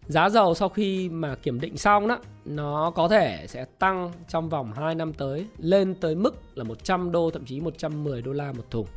Giá 0.07 0.29
dầu 0.29 0.53
sau 0.53 0.69
khi 0.69 1.09
mà 1.09 1.35
kiểm 1.35 1.59
định 1.59 1.77
xong 1.77 2.07
đó, 2.07 2.19
nó 2.45 2.91
có 2.91 3.07
thể 3.07 3.45
sẽ 3.47 3.65
tăng 3.79 4.11
trong 4.27 4.49
vòng 4.49 4.71
2 4.73 4.95
năm 4.95 5.13
tới 5.13 5.45
lên 5.57 5.95
tới 5.95 6.15
mức 6.15 6.35
là 6.55 6.63
100 6.63 7.11
đô 7.11 7.29
thậm 7.29 7.45
chí 7.45 7.61
110 7.61 8.21
đô 8.21 8.33
la 8.33 8.51
một 8.51 8.71
thùng. 8.71 8.87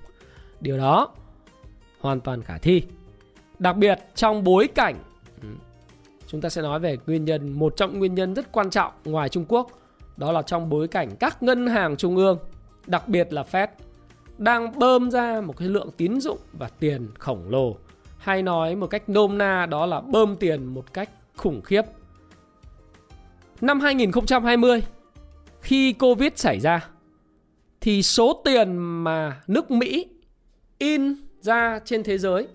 Điều 0.60 0.78
đó 0.78 1.08
hoàn 2.02 2.20
toàn 2.20 2.42
khả 2.42 2.58
thi. 2.58 2.82
Đặc 3.58 3.76
biệt 3.76 3.98
trong 4.14 4.44
bối 4.44 4.68
cảnh 4.74 4.94
ừ, 5.42 5.48
chúng 6.26 6.40
ta 6.40 6.48
sẽ 6.48 6.62
nói 6.62 6.80
về 6.80 6.98
nguyên 7.06 7.24
nhân, 7.24 7.52
một 7.52 7.76
trong 7.76 7.98
nguyên 7.98 8.14
nhân 8.14 8.34
rất 8.34 8.52
quan 8.52 8.70
trọng 8.70 8.92
ngoài 9.04 9.28
Trung 9.28 9.44
Quốc, 9.48 9.70
đó 10.16 10.32
là 10.32 10.42
trong 10.42 10.68
bối 10.68 10.88
cảnh 10.88 11.08
các 11.20 11.42
ngân 11.42 11.66
hàng 11.66 11.96
trung 11.96 12.16
ương, 12.16 12.38
đặc 12.86 13.08
biệt 13.08 13.32
là 13.32 13.44
Fed, 13.52 13.68
đang 14.38 14.78
bơm 14.78 15.10
ra 15.10 15.40
một 15.40 15.56
cái 15.56 15.68
lượng 15.68 15.90
tín 15.96 16.20
dụng 16.20 16.38
và 16.52 16.68
tiền 16.68 17.08
khổng 17.18 17.50
lồ, 17.50 17.76
hay 18.18 18.42
nói 18.42 18.76
một 18.76 18.86
cách 18.86 19.08
nôm 19.08 19.38
na 19.38 19.66
đó 19.66 19.86
là 19.86 20.00
bơm 20.00 20.36
tiền 20.36 20.64
một 20.66 20.92
cách 20.92 21.10
khủng 21.36 21.62
khiếp. 21.62 21.82
Năm 23.60 23.80
2020 23.80 24.82
khi 25.60 25.92
Covid 25.92 26.32
xảy 26.36 26.60
ra, 26.60 26.88
thì 27.80 28.02
số 28.02 28.42
tiền 28.44 28.76
mà 28.76 29.40
nước 29.46 29.70
Mỹ 29.70 30.08
in 30.78 31.14
ra 31.42 31.80
trên 31.84 32.02
thế 32.02 32.18
giới 32.18 32.46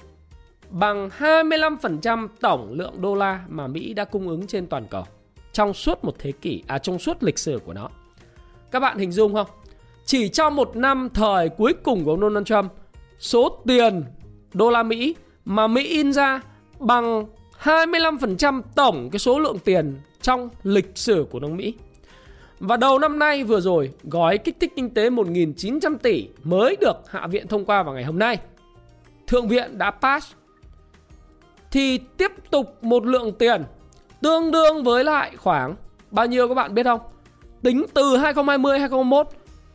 bằng 0.70 1.10
25% 1.20 2.28
tổng 2.40 2.74
lượng 2.74 3.02
đô 3.02 3.16
la 3.16 3.44
mà 3.48 3.68
Mỹ 3.68 3.94
đã 3.94 4.06
cung 4.06 4.28
ứng 4.30 4.48
trên 4.48 4.68
toàn 4.68 4.86
cầu 4.90 5.06
trong 5.54 5.74
suốt 5.74 6.04
một 6.04 6.16
thế 6.20 6.32
kỷ, 6.32 6.64
à 6.68 6.78
trong 6.78 7.00
suốt 7.00 7.24
lịch 7.24 7.40
sử 7.40 7.60
của 7.66 7.74
nó. 7.74 7.90
Các 8.72 8.80
bạn 8.80 8.98
hình 8.98 9.12
dung 9.12 9.34
không? 9.34 9.48
Chỉ 10.06 10.30
trong 10.30 10.56
một 10.56 10.76
năm 10.76 11.10
thời 11.14 11.50
cuối 11.50 11.74
cùng 11.84 12.06
của 12.06 12.12
ông 12.12 12.20
Donald 12.22 12.46
Trump, 12.46 12.72
số 13.20 13.62
tiền 13.68 14.04
đô 14.54 14.70
la 14.70 14.84
Mỹ 14.84 15.16
mà 15.46 15.68
Mỹ 15.68 15.88
in 15.88 16.14
ra 16.14 16.42
bằng 16.80 17.26
25% 17.64 18.62
tổng 18.76 19.10
cái 19.12 19.20
số 19.20 19.40
lượng 19.40 19.60
tiền 19.60 19.96
trong 20.22 20.50
lịch 20.64 20.92
sử 20.96 21.26
của 21.32 21.40
nước 21.40 21.52
Mỹ. 21.52 21.74
Và 22.60 22.78
đầu 22.78 23.00
năm 23.00 23.20
nay 23.20 23.44
vừa 23.44 23.60
rồi, 23.60 23.92
gói 24.04 24.38
kích 24.38 24.58
thích 24.60 24.74
kinh 24.76 24.90
tế 24.90 25.10
1.900 25.10 25.98
tỷ 25.98 26.28
mới 26.44 26.76
được 26.82 26.98
Hạ 27.08 27.28
viện 27.28 27.48
thông 27.48 27.66
qua 27.66 27.84
vào 27.84 27.94
ngày 27.94 28.04
hôm 28.04 28.20
nay. 28.20 28.38
Thượng 29.28 29.48
viện 29.48 29.78
đã 29.78 29.92
pass. 29.92 30.34
Thì 31.72 31.98
tiếp 31.98 32.32
tục 32.52 32.84
một 32.84 33.06
lượng 33.06 33.34
tiền 33.34 33.64
tương 34.22 34.52
đương 34.52 34.84
với 34.84 35.04
lại 35.04 35.32
khoảng 35.38 35.76
bao 36.12 36.26
nhiêu 36.26 36.48
các 36.48 36.54
bạn 36.54 36.74
biết 36.74 36.84
không? 36.84 37.00
Tính 37.64 37.86
từ 37.94 38.18
2020 38.18 38.80
2021 38.80 39.28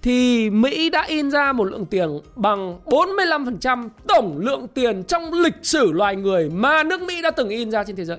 thì 0.02 0.50
Mỹ 0.50 0.90
đã 0.90 1.02
in 1.02 1.30
ra 1.30 1.52
một 1.52 1.64
lượng 1.64 1.86
tiền 1.86 2.20
bằng 2.36 2.80
45% 2.86 3.88
tổng 4.08 4.38
lượng 4.38 4.68
tiền 4.68 5.04
trong 5.04 5.32
lịch 5.32 5.54
sử 5.62 5.92
loài 5.92 6.16
người 6.16 6.50
mà 6.50 6.82
nước 6.82 7.02
Mỹ 7.02 7.22
đã 7.22 7.30
từng 7.30 7.48
in 7.48 7.70
ra 7.70 7.84
trên 7.84 7.96
thế 7.96 8.04
giới. 8.04 8.18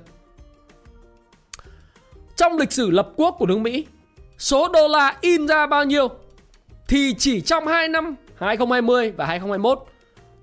Trong 2.36 2.58
lịch 2.58 2.72
sử 2.72 2.90
lập 2.90 3.08
quốc 3.16 3.36
của 3.38 3.46
nước 3.46 3.58
Mỹ, 3.58 3.86
số 4.38 4.68
đô 4.68 4.88
la 4.88 5.16
in 5.20 5.48
ra 5.48 5.66
bao 5.66 5.84
nhiêu 5.84 6.08
thì 6.88 7.14
chỉ 7.18 7.40
trong 7.40 7.66
2 7.66 7.88
năm 7.88 8.16
2020 8.36 9.10
và 9.10 9.26
2021, 9.26 9.84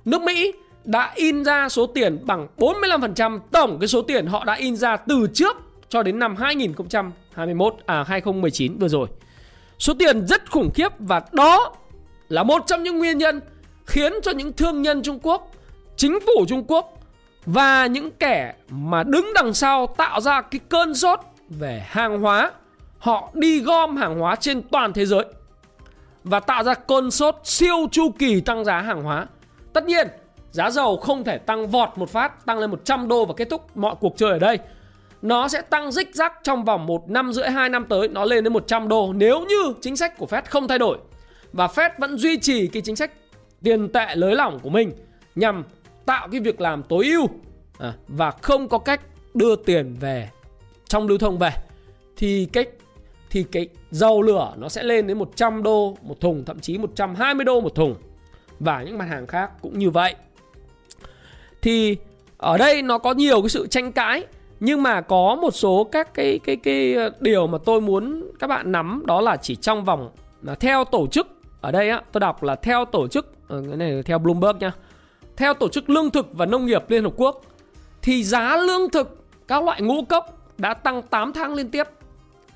nước 0.05 0.21
Mỹ 0.21 0.51
đã 0.85 1.11
in 1.15 1.43
ra 1.43 1.69
số 1.69 1.85
tiền 1.85 2.25
bằng 2.25 2.47
45% 2.57 3.39
tổng 3.51 3.77
cái 3.79 3.87
số 3.87 4.01
tiền 4.01 4.25
họ 4.25 4.45
đã 4.45 4.53
in 4.53 4.75
ra 4.75 4.97
từ 4.97 5.27
trước 5.33 5.57
cho 5.89 6.03
đến 6.03 6.19
năm 6.19 6.35
2021 6.35 7.75
à 7.85 8.03
2019 8.07 8.77
vừa 8.77 8.87
rồi. 8.87 9.07
Số 9.79 9.93
tiền 9.99 10.27
rất 10.27 10.51
khủng 10.51 10.69
khiếp 10.73 10.89
và 10.99 11.21
đó 11.31 11.75
là 12.29 12.43
một 12.43 12.63
trong 12.67 12.83
những 12.83 12.97
nguyên 12.97 13.17
nhân 13.17 13.41
khiến 13.85 14.13
cho 14.23 14.31
những 14.31 14.53
thương 14.53 14.81
nhân 14.81 15.01
Trung 15.03 15.19
Quốc, 15.23 15.51
chính 15.95 16.19
phủ 16.19 16.45
Trung 16.47 16.63
Quốc 16.67 16.97
và 17.45 17.85
những 17.85 18.11
kẻ 18.11 18.53
mà 18.69 19.03
đứng 19.03 19.31
đằng 19.35 19.53
sau 19.53 19.87
tạo 19.87 20.21
ra 20.21 20.41
cái 20.41 20.59
cơn 20.69 20.95
sốt 20.95 21.19
về 21.49 21.85
hàng 21.87 22.21
hóa, 22.21 22.51
họ 22.97 23.29
đi 23.33 23.59
gom 23.59 23.97
hàng 23.97 24.19
hóa 24.19 24.35
trên 24.35 24.61
toàn 24.61 24.93
thế 24.93 25.05
giới 25.05 25.25
và 26.23 26.39
tạo 26.39 26.63
ra 26.63 26.73
cơn 26.73 27.11
sốt 27.11 27.35
siêu 27.43 27.87
chu 27.91 28.11
kỳ 28.19 28.41
tăng 28.41 28.65
giá 28.65 28.81
hàng 28.81 29.03
hóa. 29.03 29.27
Tất 29.73 29.85
nhiên, 29.85 30.07
giá 30.51 30.69
dầu 30.71 30.97
không 30.97 31.23
thể 31.23 31.37
tăng 31.37 31.67
vọt 31.67 31.89
một 31.95 32.09
phát, 32.09 32.45
tăng 32.45 32.59
lên 32.59 32.71
100 32.71 33.07
đô 33.07 33.25
và 33.25 33.33
kết 33.37 33.49
thúc 33.49 33.77
mọi 33.77 33.95
cuộc 33.99 34.17
chơi 34.17 34.31
ở 34.31 34.39
đây. 34.39 34.59
Nó 35.21 35.47
sẽ 35.47 35.61
tăng 35.61 35.91
rích 35.91 36.15
rắc 36.15 36.33
trong 36.43 36.65
vòng 36.65 36.85
1 36.85 37.09
năm 37.09 37.33
rưỡi 37.33 37.49
2 37.49 37.69
năm 37.69 37.85
tới 37.89 38.07
nó 38.07 38.25
lên 38.25 38.43
đến 38.43 38.53
100 38.53 38.87
đô 38.87 39.13
nếu 39.13 39.45
như 39.45 39.73
chính 39.81 39.97
sách 39.97 40.17
của 40.17 40.25
Fed 40.25 40.41
không 40.45 40.67
thay 40.67 40.79
đổi. 40.79 40.97
Và 41.53 41.67
Fed 41.67 41.89
vẫn 41.97 42.17
duy 42.17 42.37
trì 42.37 42.67
cái 42.67 42.81
chính 42.81 42.95
sách 42.95 43.11
tiền 43.63 43.89
tệ 43.89 44.15
lới 44.15 44.35
lỏng 44.35 44.59
của 44.59 44.69
mình 44.69 44.91
nhằm 45.35 45.63
tạo 46.05 46.27
cái 46.31 46.41
việc 46.41 46.61
làm 46.61 46.83
tối 46.83 47.05
ưu 47.05 47.27
à, 47.79 47.93
và 48.07 48.31
không 48.31 48.67
có 48.67 48.77
cách 48.77 49.01
đưa 49.33 49.55
tiền 49.55 49.95
về 49.99 50.29
trong 50.87 51.07
lưu 51.07 51.17
thông 51.17 51.37
về. 51.37 51.51
Thì 52.17 52.47
cách 52.53 52.67
thì 53.29 53.45
cái 53.51 53.67
dầu 53.91 54.21
lửa 54.21 54.53
nó 54.57 54.69
sẽ 54.69 54.83
lên 54.83 55.07
đến 55.07 55.17
100 55.17 55.63
đô 55.63 55.97
một 56.01 56.19
thùng 56.21 56.45
thậm 56.45 56.59
chí 56.59 56.77
120 56.77 57.45
đô 57.45 57.61
một 57.61 57.75
thùng. 57.75 57.95
Và 58.59 58.83
những 58.83 58.97
mặt 58.97 59.05
hàng 59.09 59.27
khác 59.27 59.51
cũng 59.61 59.79
như 59.79 59.89
vậy 59.89 60.15
thì 61.61 61.97
ở 62.37 62.57
đây 62.57 62.81
nó 62.81 62.97
có 62.97 63.13
nhiều 63.13 63.41
cái 63.41 63.49
sự 63.49 63.67
tranh 63.67 63.91
cãi, 63.91 64.25
nhưng 64.59 64.83
mà 64.83 65.01
có 65.01 65.37
một 65.41 65.51
số 65.51 65.83
các 65.91 66.13
cái 66.13 66.39
cái 66.43 66.55
cái 66.55 66.95
điều 67.19 67.47
mà 67.47 67.57
tôi 67.65 67.81
muốn 67.81 68.31
các 68.39 68.47
bạn 68.47 68.71
nắm, 68.71 69.03
đó 69.05 69.21
là 69.21 69.37
chỉ 69.37 69.55
trong 69.55 69.85
vòng 69.85 70.09
là 70.41 70.55
theo 70.55 70.83
tổ 70.83 71.07
chức, 71.07 71.27
ở 71.61 71.71
đây 71.71 71.89
á, 71.89 72.01
tôi 72.11 72.19
đọc 72.21 72.43
là 72.43 72.55
theo 72.55 72.85
tổ 72.85 73.07
chức 73.07 73.33
ờ, 73.47 73.63
cái 73.67 73.77
này 73.77 74.03
theo 74.03 74.19
Bloomberg 74.19 74.59
nha. 74.59 74.71
Theo 75.37 75.53
tổ 75.53 75.69
chức 75.69 75.89
lương 75.89 76.11
thực 76.11 76.33
và 76.33 76.45
nông 76.45 76.65
nghiệp 76.65 76.83
Liên 76.87 77.03
Hợp 77.03 77.13
Quốc, 77.15 77.41
thì 78.01 78.23
giá 78.23 78.57
lương 78.57 78.89
thực 78.89 79.23
các 79.47 79.63
loại 79.63 79.81
ngũ 79.81 80.03
cốc 80.09 80.37
đã 80.57 80.73
tăng 80.73 81.01
8 81.01 81.33
tháng 81.33 81.53
liên 81.53 81.71
tiếp. 81.71 81.87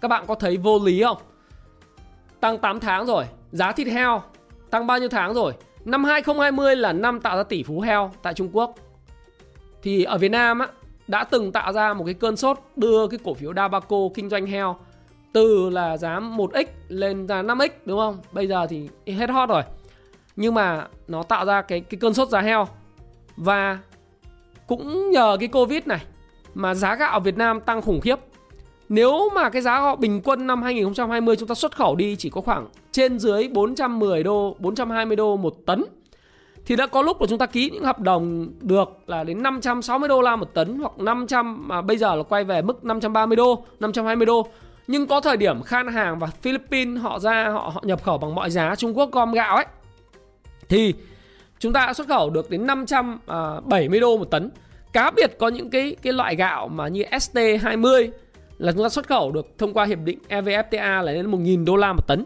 Các 0.01 0.07
bạn 0.07 0.23
có 0.27 0.35
thấy 0.35 0.57
vô 0.57 0.79
lý 0.79 1.03
không? 1.03 1.17
Tăng 2.39 2.57
8 2.57 2.79
tháng 2.79 3.05
rồi, 3.05 3.25
giá 3.51 3.71
thịt 3.71 3.87
heo 3.87 4.21
tăng 4.69 4.87
bao 4.87 4.99
nhiêu 4.99 5.09
tháng 5.09 5.33
rồi? 5.33 5.53
Năm 5.85 6.03
2020 6.03 6.75
là 6.75 6.93
năm 6.93 7.19
tạo 7.19 7.37
ra 7.37 7.43
tỷ 7.43 7.63
phú 7.63 7.79
heo 7.81 8.11
tại 8.21 8.33
Trung 8.33 8.49
Quốc 8.53 8.75
thì 9.85 10.03
ở 10.03 10.17
Việt 10.17 10.29
Nam 10.29 10.59
á 10.59 10.67
đã 11.07 11.23
từng 11.23 11.51
tạo 11.51 11.73
ra 11.73 11.93
một 11.93 12.03
cái 12.05 12.13
cơn 12.13 12.37
sốt 12.37 12.59
đưa 12.75 13.07
cái 13.07 13.19
cổ 13.23 13.33
phiếu 13.33 13.53
Dabaco 13.53 13.97
kinh 14.13 14.29
doanh 14.29 14.45
heo 14.45 14.75
từ 15.33 15.69
là 15.69 15.97
giá 15.97 16.19
1x 16.19 16.65
lên 16.87 17.27
ra 17.27 17.43
5x 17.43 17.69
đúng 17.85 17.99
không? 17.99 18.17
Bây 18.31 18.47
giờ 18.47 18.67
thì 18.69 18.89
hết 19.07 19.29
hot 19.29 19.49
rồi. 19.49 19.61
Nhưng 20.35 20.53
mà 20.53 20.87
nó 21.07 21.23
tạo 21.23 21.45
ra 21.45 21.61
cái 21.61 21.79
cái 21.79 21.99
cơn 21.99 22.13
sốt 22.13 22.29
giá 22.29 22.41
heo 22.41 22.67
và 23.37 23.79
cũng 24.67 25.11
nhờ 25.11 25.37
cái 25.39 25.47
Covid 25.47 25.83
này 25.85 26.01
mà 26.53 26.73
giá 26.73 26.95
gạo 26.95 27.19
Việt 27.19 27.37
Nam 27.37 27.61
tăng 27.61 27.81
khủng 27.81 28.01
khiếp. 28.01 28.19
Nếu 28.89 29.29
mà 29.35 29.49
cái 29.49 29.61
giá 29.61 29.81
gạo 29.81 29.95
bình 29.95 30.21
quân 30.23 30.47
năm 30.47 30.61
2020 30.63 31.35
chúng 31.35 31.47
ta 31.47 31.55
xuất 31.55 31.75
khẩu 31.75 31.95
đi 31.95 32.15
chỉ 32.15 32.29
có 32.29 32.41
khoảng 32.41 32.67
trên 32.91 33.19
dưới 33.19 33.47
410 33.47 34.23
đô, 34.23 34.55
420 34.59 35.15
đô 35.15 35.37
một 35.37 35.55
tấn 35.65 35.83
thì 36.65 36.75
đã 36.75 36.87
có 36.87 37.01
lúc 37.01 37.21
là 37.21 37.27
chúng 37.27 37.39
ta 37.39 37.45
ký 37.45 37.69
những 37.69 37.83
hợp 37.83 37.99
đồng 37.99 38.47
được 38.61 38.89
là 39.07 39.23
đến 39.23 39.43
560 39.43 40.09
đô 40.09 40.21
la 40.21 40.35
một 40.35 40.53
tấn 40.53 40.79
hoặc 40.79 40.99
500 40.99 41.67
mà 41.67 41.81
bây 41.81 41.97
giờ 41.97 42.15
là 42.15 42.23
quay 42.23 42.43
về 42.43 42.61
mức 42.61 42.85
530 42.85 43.35
đô, 43.35 43.65
520 43.79 44.25
đô. 44.25 44.47
Nhưng 44.87 45.07
có 45.07 45.21
thời 45.21 45.37
điểm 45.37 45.61
khan 45.61 45.87
hàng 45.87 46.19
và 46.19 46.27
Philippines 46.27 47.01
họ 47.01 47.19
ra 47.19 47.49
họ 47.49 47.71
họ 47.73 47.83
nhập 47.85 48.03
khẩu 48.03 48.17
bằng 48.17 48.35
mọi 48.35 48.49
giá 48.49 48.75
Trung 48.75 48.97
Quốc 48.97 49.11
gom 49.11 49.31
gạo 49.31 49.55
ấy 49.55 49.65
thì 50.69 50.93
chúng 51.59 51.73
ta 51.73 51.85
đã 51.85 51.93
xuất 51.93 52.07
khẩu 52.07 52.29
được 52.29 52.49
đến 52.49 52.67
570 52.67 53.99
à, 53.99 54.01
đô 54.01 54.17
một 54.17 54.25
tấn. 54.31 54.49
Cá 54.93 55.11
biệt 55.11 55.37
có 55.39 55.47
những 55.47 55.69
cái 55.69 55.95
cái 56.01 56.13
loại 56.13 56.35
gạo 56.35 56.67
mà 56.67 56.87
như 56.87 57.03
ST20 57.03 58.09
là 58.57 58.71
chúng 58.71 58.83
ta 58.83 58.89
xuất 58.89 59.07
khẩu 59.07 59.31
được 59.31 59.57
thông 59.57 59.73
qua 59.73 59.85
hiệp 59.85 59.99
định 59.99 60.19
EVFTA 60.29 61.01
là 61.01 61.11
đến 61.11 61.31
1.000 61.31 61.65
đô 61.65 61.75
la 61.75 61.93
một 61.93 62.07
tấn. 62.07 62.25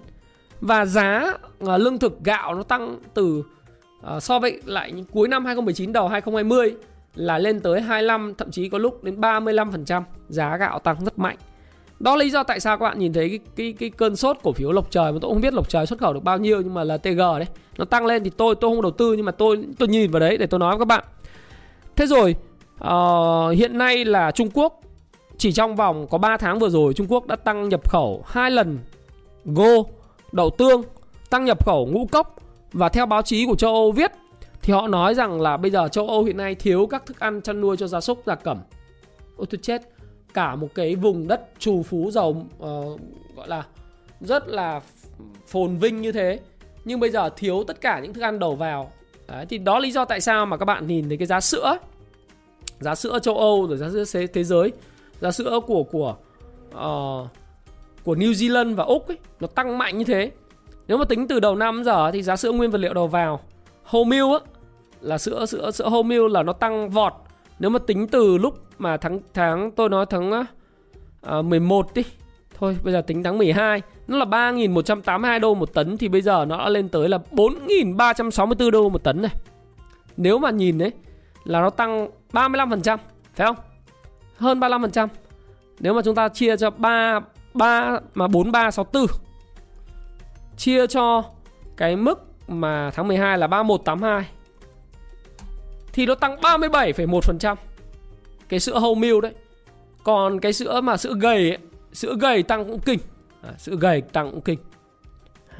Và 0.61 0.85
giá 0.85 1.33
à, 1.67 1.77
lương 1.77 1.99
thực 1.99 2.23
gạo 2.23 2.55
nó 2.55 2.63
tăng 2.63 2.97
từ 3.13 3.43
Ờ, 4.01 4.19
so 4.19 4.39
với 4.39 4.61
lại 4.65 4.91
những 4.91 5.05
cuối 5.05 5.27
năm 5.27 5.45
2019 5.45 5.93
đầu 5.93 6.07
2020 6.07 6.75
là 7.15 7.37
lên 7.37 7.59
tới 7.59 7.81
25 7.81 8.33
thậm 8.37 8.51
chí 8.51 8.69
có 8.69 8.77
lúc 8.77 9.03
đến 9.03 9.21
35% 9.21 10.03
giá 10.29 10.57
gạo 10.57 10.79
tăng 10.79 11.05
rất 11.05 11.19
mạnh. 11.19 11.37
Đó 11.99 12.15
là 12.15 12.23
lý 12.23 12.29
do 12.29 12.43
tại 12.43 12.59
sao 12.59 12.77
các 12.77 12.83
bạn 12.85 12.99
nhìn 12.99 13.13
thấy 13.13 13.29
cái 13.29 13.39
cái 13.55 13.73
cái 13.79 13.89
cơn 13.89 14.15
sốt 14.15 14.37
cổ 14.43 14.51
phiếu 14.51 14.71
Lộc 14.71 14.91
Trời 14.91 15.11
mà 15.11 15.17
tôi 15.21 15.31
không 15.31 15.41
biết 15.41 15.53
Lộc 15.53 15.69
Trời 15.69 15.85
xuất 15.85 15.99
khẩu 15.99 16.13
được 16.13 16.23
bao 16.23 16.37
nhiêu 16.37 16.61
nhưng 16.61 16.73
mà 16.73 16.83
là 16.83 16.97
TG 16.97 17.17
đấy. 17.17 17.45
Nó 17.77 17.85
tăng 17.85 18.05
lên 18.05 18.23
thì 18.23 18.29
tôi 18.29 18.55
tôi 18.55 18.75
không 18.75 18.81
đầu 18.81 18.91
tư 18.91 19.13
nhưng 19.13 19.25
mà 19.25 19.31
tôi 19.31 19.65
tôi 19.79 19.89
nhìn 19.89 20.11
vào 20.11 20.19
đấy 20.19 20.37
để 20.37 20.45
tôi 20.47 20.59
nói 20.59 20.77
với 20.77 20.79
các 20.79 20.85
bạn. 20.85 21.03
Thế 21.95 22.05
rồi 22.05 22.35
uh, 22.83 23.57
hiện 23.57 23.77
nay 23.77 24.05
là 24.05 24.31
Trung 24.31 24.49
Quốc 24.53 24.81
chỉ 25.37 25.51
trong 25.51 25.75
vòng 25.75 26.07
có 26.07 26.17
3 26.17 26.37
tháng 26.37 26.59
vừa 26.59 26.69
rồi 26.69 26.93
Trung 26.93 27.07
Quốc 27.09 27.27
đã 27.27 27.35
tăng 27.35 27.69
nhập 27.69 27.89
khẩu 27.89 28.23
hai 28.27 28.51
lần 28.51 28.79
ngô, 29.45 29.89
đậu 30.31 30.49
tương, 30.49 30.83
tăng 31.29 31.45
nhập 31.45 31.65
khẩu 31.65 31.85
ngũ 31.85 32.07
cốc 32.11 32.35
và 32.71 32.89
theo 32.89 33.05
báo 33.05 33.21
chí 33.21 33.45
của 33.45 33.55
châu 33.55 33.73
Âu 33.73 33.91
viết 33.91 34.11
thì 34.61 34.73
họ 34.73 34.87
nói 34.87 35.15
rằng 35.15 35.41
là 35.41 35.57
bây 35.57 35.71
giờ 35.71 35.87
châu 35.87 36.07
Âu 36.07 36.23
hiện 36.23 36.37
nay 36.37 36.55
thiếu 36.55 36.87
các 36.87 37.05
thức 37.05 37.19
ăn 37.19 37.41
chăn 37.41 37.61
nuôi 37.61 37.77
cho 37.77 37.87
gia 37.87 38.01
súc 38.01 38.23
gia 38.25 38.35
cầm, 38.35 38.57
Ôi 39.37 39.47
tôi 39.49 39.59
chết, 39.61 39.81
cả 40.33 40.55
một 40.55 40.67
cái 40.75 40.95
vùng 40.95 41.27
đất 41.27 41.41
trù 41.59 41.83
phú 41.83 42.11
giàu 42.11 42.29
uh, 42.29 42.99
gọi 43.35 43.47
là 43.47 43.63
rất 44.21 44.47
là 44.47 44.81
phồn 45.47 45.77
vinh 45.77 46.01
như 46.01 46.11
thế. 46.11 46.39
Nhưng 46.85 46.99
bây 46.99 47.09
giờ 47.09 47.29
thiếu 47.29 47.63
tất 47.67 47.81
cả 47.81 47.99
những 47.99 48.13
thức 48.13 48.21
ăn 48.21 48.39
đầu 48.39 48.55
vào. 48.55 48.91
Đấy, 49.27 49.45
thì 49.49 49.57
đó 49.57 49.79
lý 49.79 49.91
do 49.91 50.05
tại 50.05 50.21
sao 50.21 50.45
mà 50.45 50.57
các 50.57 50.65
bạn 50.65 50.87
nhìn 50.87 51.07
thấy 51.07 51.17
cái 51.17 51.25
giá 51.25 51.41
sữa. 51.41 51.77
Giá 52.79 52.95
sữa 52.95 53.19
châu 53.19 53.37
Âu 53.37 53.67
rồi 53.67 53.77
giá 53.77 53.89
sữa 54.05 54.25
thế 54.33 54.43
giới 54.43 54.71
giá 55.21 55.31
sữa 55.31 55.59
của 55.67 55.83
của 55.83 56.15
uh, 56.69 57.27
của 58.03 58.15
New 58.15 58.31
Zealand 58.31 58.75
và 58.75 58.83
Úc 58.83 59.07
ấy, 59.07 59.17
nó 59.39 59.47
tăng 59.47 59.77
mạnh 59.77 59.97
như 59.97 60.03
thế 60.03 60.31
nếu 60.89 60.97
mà 60.97 61.05
tính 61.05 61.27
từ 61.27 61.39
đầu 61.39 61.55
năm 61.55 61.83
giờ 61.83 62.11
thì 62.11 62.23
giá 62.23 62.35
sữa 62.35 62.51
nguyên 62.51 62.71
vật 62.71 62.77
liệu 62.77 62.93
đầu 62.93 63.07
vào 63.07 63.39
whole 63.89 64.05
milk 64.05 64.31
á 64.31 64.39
là 65.01 65.17
sữa 65.17 65.45
sữa 65.45 65.71
sữa 65.71 65.89
whole 65.89 66.03
milk 66.03 66.31
là 66.31 66.43
nó 66.43 66.53
tăng 66.53 66.89
vọt. 66.89 67.13
Nếu 67.59 67.69
mà 67.69 67.79
tính 67.79 68.07
từ 68.07 68.37
lúc 68.37 68.59
mà 68.77 68.97
tháng 68.97 69.19
tháng 69.33 69.71
tôi 69.71 69.89
nói 69.89 70.05
tháng 70.09 70.45
uh, 71.39 71.45
11 71.45 71.87
à, 71.87 71.91
đi. 71.95 72.03
Thôi 72.57 72.77
bây 72.83 72.93
giờ 72.93 73.01
tính 73.01 73.23
tháng 73.23 73.37
12 73.37 73.81
Nó 74.07 74.17
là 74.17 74.25
3.182 74.25 75.39
đô 75.39 75.53
một 75.53 75.73
tấn 75.73 75.97
Thì 75.97 76.07
bây 76.07 76.21
giờ 76.21 76.45
nó 76.45 76.57
đã 76.57 76.69
lên 76.69 76.89
tới 76.89 77.09
là 77.09 77.19
4.364 77.31 78.71
đô 78.71 78.89
một 78.89 79.03
tấn 79.03 79.21
này 79.21 79.31
Nếu 80.17 80.39
mà 80.39 80.51
nhìn 80.51 80.77
đấy 80.77 80.91
Là 81.43 81.61
nó 81.61 81.69
tăng 81.69 82.09
35% 82.33 82.97
Phải 83.35 83.47
không? 83.47 83.55
Hơn 84.37 84.59
35% 84.59 85.07
Nếu 85.79 85.93
mà 85.93 86.01
chúng 86.05 86.15
ta 86.15 86.29
chia 86.29 86.57
cho 86.57 86.69
3 86.69 87.19
3 87.53 87.99
mà 88.13 88.27
4364 88.27 89.28
chia 90.59 90.87
cho 90.87 91.23
cái 91.77 91.95
mức 91.95 92.25
mà 92.47 92.91
tháng 92.91 93.07
12 93.07 93.37
là 93.37 93.47
3182 93.47 94.29
thì 95.93 96.05
nó 96.05 96.15
tăng 96.15 96.37
37,1%. 96.37 97.55
Cái 98.49 98.59
sữa 98.59 98.79
whole 98.79 98.99
milk 98.99 99.21
đấy. 99.21 99.33
Còn 100.03 100.39
cái 100.39 100.53
sữa 100.53 100.81
mà 100.81 100.97
sữa 100.97 101.13
gầy 101.19 101.49
ấy, 101.49 101.57
sữa 101.93 102.15
gầy 102.19 102.43
tăng 102.43 102.67
cũng 102.67 102.79
kinh. 102.79 102.99
À, 103.41 103.53
sữa 103.57 103.75
gầy 103.79 104.01
tăng 104.01 104.31
cũng 104.31 104.41
kinh. 104.41 104.59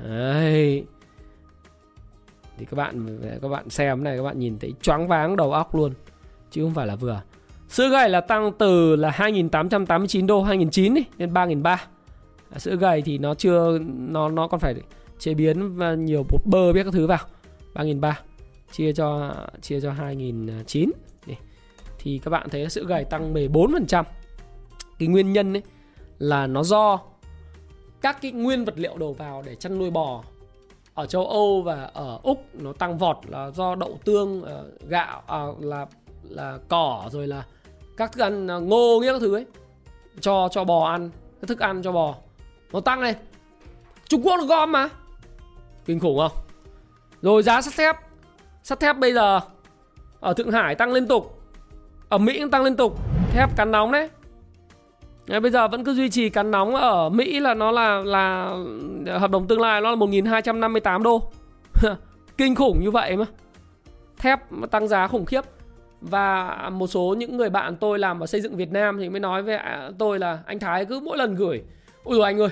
Đấy. 0.04 0.86
Thì 2.58 2.66
các 2.66 2.76
bạn 2.76 3.20
các 3.42 3.48
bạn 3.48 3.70
xem 3.70 4.04
này 4.04 4.18
các 4.18 4.24
bạn 4.24 4.40
nhìn 4.40 4.60
thấy 4.60 4.74
choáng 4.82 5.08
váng 5.08 5.36
đầu 5.36 5.52
óc 5.52 5.76
luôn 5.76 5.94
chứ 6.52 6.64
không 6.64 6.74
phải 6.74 6.88
là 6.88 6.96
vừa. 6.96 7.22
Sữa 7.70 7.90
gầy 7.90 8.10
là 8.10 8.22
tăng 8.22 8.52
từ 8.58 8.96
là 8.96 9.10
2889 9.10 10.28
đô 10.28 10.44
2009 10.44 10.98
ấy, 10.98 11.06
lên 11.18 11.34
3.300 11.34 11.78
sữa 12.58 12.76
gầy 12.76 13.02
thì 13.02 13.18
nó 13.18 13.34
chưa 13.34 13.80
nó 13.98 14.30
nó 14.30 14.48
còn 14.48 14.60
phải 14.60 14.76
chế 15.20 15.34
biến 15.34 15.76
và 15.76 15.94
nhiều 15.94 16.26
bột 16.30 16.42
bơ 16.46 16.74
biết 16.74 16.84
các 16.84 16.94
thứ 16.94 17.08
vào. 17.08 17.20
3.300 17.74 18.14
chia 18.72 18.94
cho 18.94 19.36
chia 19.62 19.82
cho 19.82 19.92
2.900 19.92 20.92
thì 22.00 22.20
các 22.24 22.30
bạn 22.30 22.50
thấy 22.50 22.70
sữa 22.70 22.84
gầy 22.88 23.04
tăng 23.04 23.34
14% 23.34 24.04
cái 25.00 25.08
nguyên 25.08 25.34
nhân 25.34 25.54
ấy 25.54 25.64
là 26.20 26.48
nó 26.48 26.64
do 26.64 27.00
các 28.02 28.22
cái 28.22 28.32
nguyên 28.32 28.66
vật 28.66 28.74
liệu 28.78 28.98
đầu 28.98 29.14
vào 29.14 29.42
để 29.46 29.56
chăn 29.56 29.78
nuôi 29.78 29.90
bò 29.90 30.24
ở 30.94 31.06
châu 31.06 31.28
Âu 31.28 31.62
và 31.62 31.84
ở 31.84 32.20
Úc 32.24 32.46
nó 32.54 32.74
tăng 32.74 32.98
vọt 32.98 33.18
là 33.28 33.52
do 33.52 33.76
đậu 33.76 34.00
tương 34.06 34.42
ờ, 34.42 34.72
gạo 34.88 35.22
à, 35.28 35.46
là 35.60 35.86
là 36.24 36.58
cỏ 36.68 37.10
rồi 37.12 37.28
là 37.28 37.46
các 37.98 38.12
thức 38.12 38.22
ăn 38.22 38.48
ờ, 38.48 38.60
ngô 38.60 39.00
nghĩa 39.00 39.14
các 39.14 39.20
thứ 39.20 39.36
ấy 39.36 39.46
cho 40.22 40.50
cho 40.52 40.64
bò 40.64 40.90
ăn 40.90 41.10
các 41.42 41.48
thức 41.48 41.60
ăn 41.60 41.82
cho 41.82 41.92
bò 41.92 42.16
nó 42.74 42.80
tăng 42.80 43.02
lên 43.02 43.16
Trung 44.10 44.22
Quốc 44.26 44.38
nó 44.38 44.46
gom 44.46 44.72
mà. 44.72 44.90
Kinh 45.86 46.00
khủng 46.00 46.18
không? 46.18 46.32
Rồi 47.22 47.44
giá 47.44 47.62
sắt 47.62 47.74
thép. 47.78 47.96
Sắt 48.64 48.80
thép 48.80 48.98
bây 48.98 49.14
giờ 49.14 49.40
ở 50.20 50.34
Thượng 50.34 50.52
Hải 50.52 50.76
tăng 50.76 50.94
liên 50.94 51.08
tục. 51.08 51.42
Ở 52.10 52.18
Mỹ 52.18 52.40
cũng 52.40 52.52
tăng 52.52 52.64
liên 52.64 52.76
tục. 52.76 53.00
Thép 53.32 53.56
cắn 53.58 53.72
nóng 53.72 53.92
đấy. 53.92 54.10
Đấy, 55.28 55.40
bây 55.40 55.52
giờ 55.52 55.68
vẫn 55.68 55.84
cứ 55.84 55.94
duy 55.94 56.10
trì 56.10 56.30
cắn 56.30 56.52
nóng 56.52 56.76
ở 56.76 57.10
Mỹ 57.10 57.40
là 57.40 57.54
nó 57.54 57.72
là 57.72 58.02
là 58.06 58.56
hợp 59.20 59.32
đồng 59.32 59.48
tương 59.48 59.62
lai 59.62 59.82
nó 59.82 59.90
là 59.90 59.96
1258 59.96 61.04
đô. 61.04 61.32
Kinh 62.38 62.56
khủng 62.56 62.80
như 62.84 62.92
vậy 62.92 63.18
mà. 63.18 63.26
Thép 64.18 64.40
tăng 64.72 64.88
giá 64.88 65.08
khủng 65.08 65.26
khiếp. 65.26 65.42
Và 66.02 66.56
một 66.74 66.88
số 66.88 67.16
những 67.18 67.38
người 67.38 67.50
bạn 67.50 67.76
tôi 67.76 68.00
làm 68.00 68.20
ở 68.20 68.26
xây 68.26 68.42
dựng 68.42 68.56
Việt 68.56 68.72
Nam 68.72 68.98
thì 69.00 69.10
mới 69.10 69.20
nói 69.20 69.44
với 69.44 69.56
à, 69.56 69.90
tôi 69.98 70.20
là 70.20 70.40
anh 70.46 70.60
Thái 70.60 70.86
cứ 70.86 71.00
mỗi 71.00 71.18
lần 71.18 71.36
gửi 71.36 71.64
Ôi 72.04 72.18
rồi 72.18 72.26
anh 72.26 72.40
ơi 72.40 72.50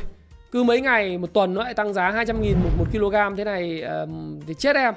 Cứ 0.52 0.64
mấy 0.64 0.82
ngày 0.82 1.18
một 1.18 1.34
tuần 1.34 1.54
nó 1.54 1.64
lại 1.64 1.74
tăng 1.74 1.94
giá 1.94 2.12
200 2.12 2.42
nghìn 2.42 2.58
một, 2.64 2.70
một 2.78 2.86
kg 2.92 3.36
thế 3.38 3.44
này 3.44 3.84
Thì 4.48 4.54
chết 4.54 4.76
em. 4.76 4.94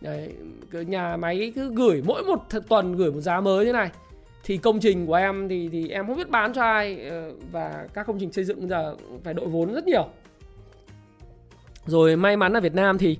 Đấy, 0.00 0.32
nhà 0.72 1.16
máy 1.16 1.52
cứ 1.54 1.72
gửi 1.74 2.02
mỗi 2.06 2.22
một 2.22 2.38
tuần 2.68 2.96
gửi 2.96 3.12
một 3.12 3.20
giá 3.20 3.40
mới 3.40 3.64
thế 3.64 3.72
này. 3.72 3.90
Thì 4.44 4.56
công 4.56 4.80
trình 4.80 5.06
của 5.06 5.14
em 5.14 5.48
thì 5.48 5.68
thì 5.72 5.88
em 5.88 6.06
không 6.06 6.16
biết 6.16 6.30
bán 6.30 6.52
cho 6.52 6.62
ai 6.62 7.08
ờ, 7.08 7.32
và 7.52 7.86
các 7.94 8.06
công 8.06 8.18
trình 8.20 8.32
xây 8.32 8.44
dựng 8.44 8.68
giờ 8.68 8.96
phải 9.24 9.34
đội 9.34 9.46
vốn 9.46 9.74
rất 9.74 9.86
nhiều. 9.86 10.06
Rồi 11.86 12.16
may 12.16 12.36
mắn 12.36 12.52
ở 12.52 12.60
Việt 12.60 12.74
Nam 12.74 12.98
thì 12.98 13.18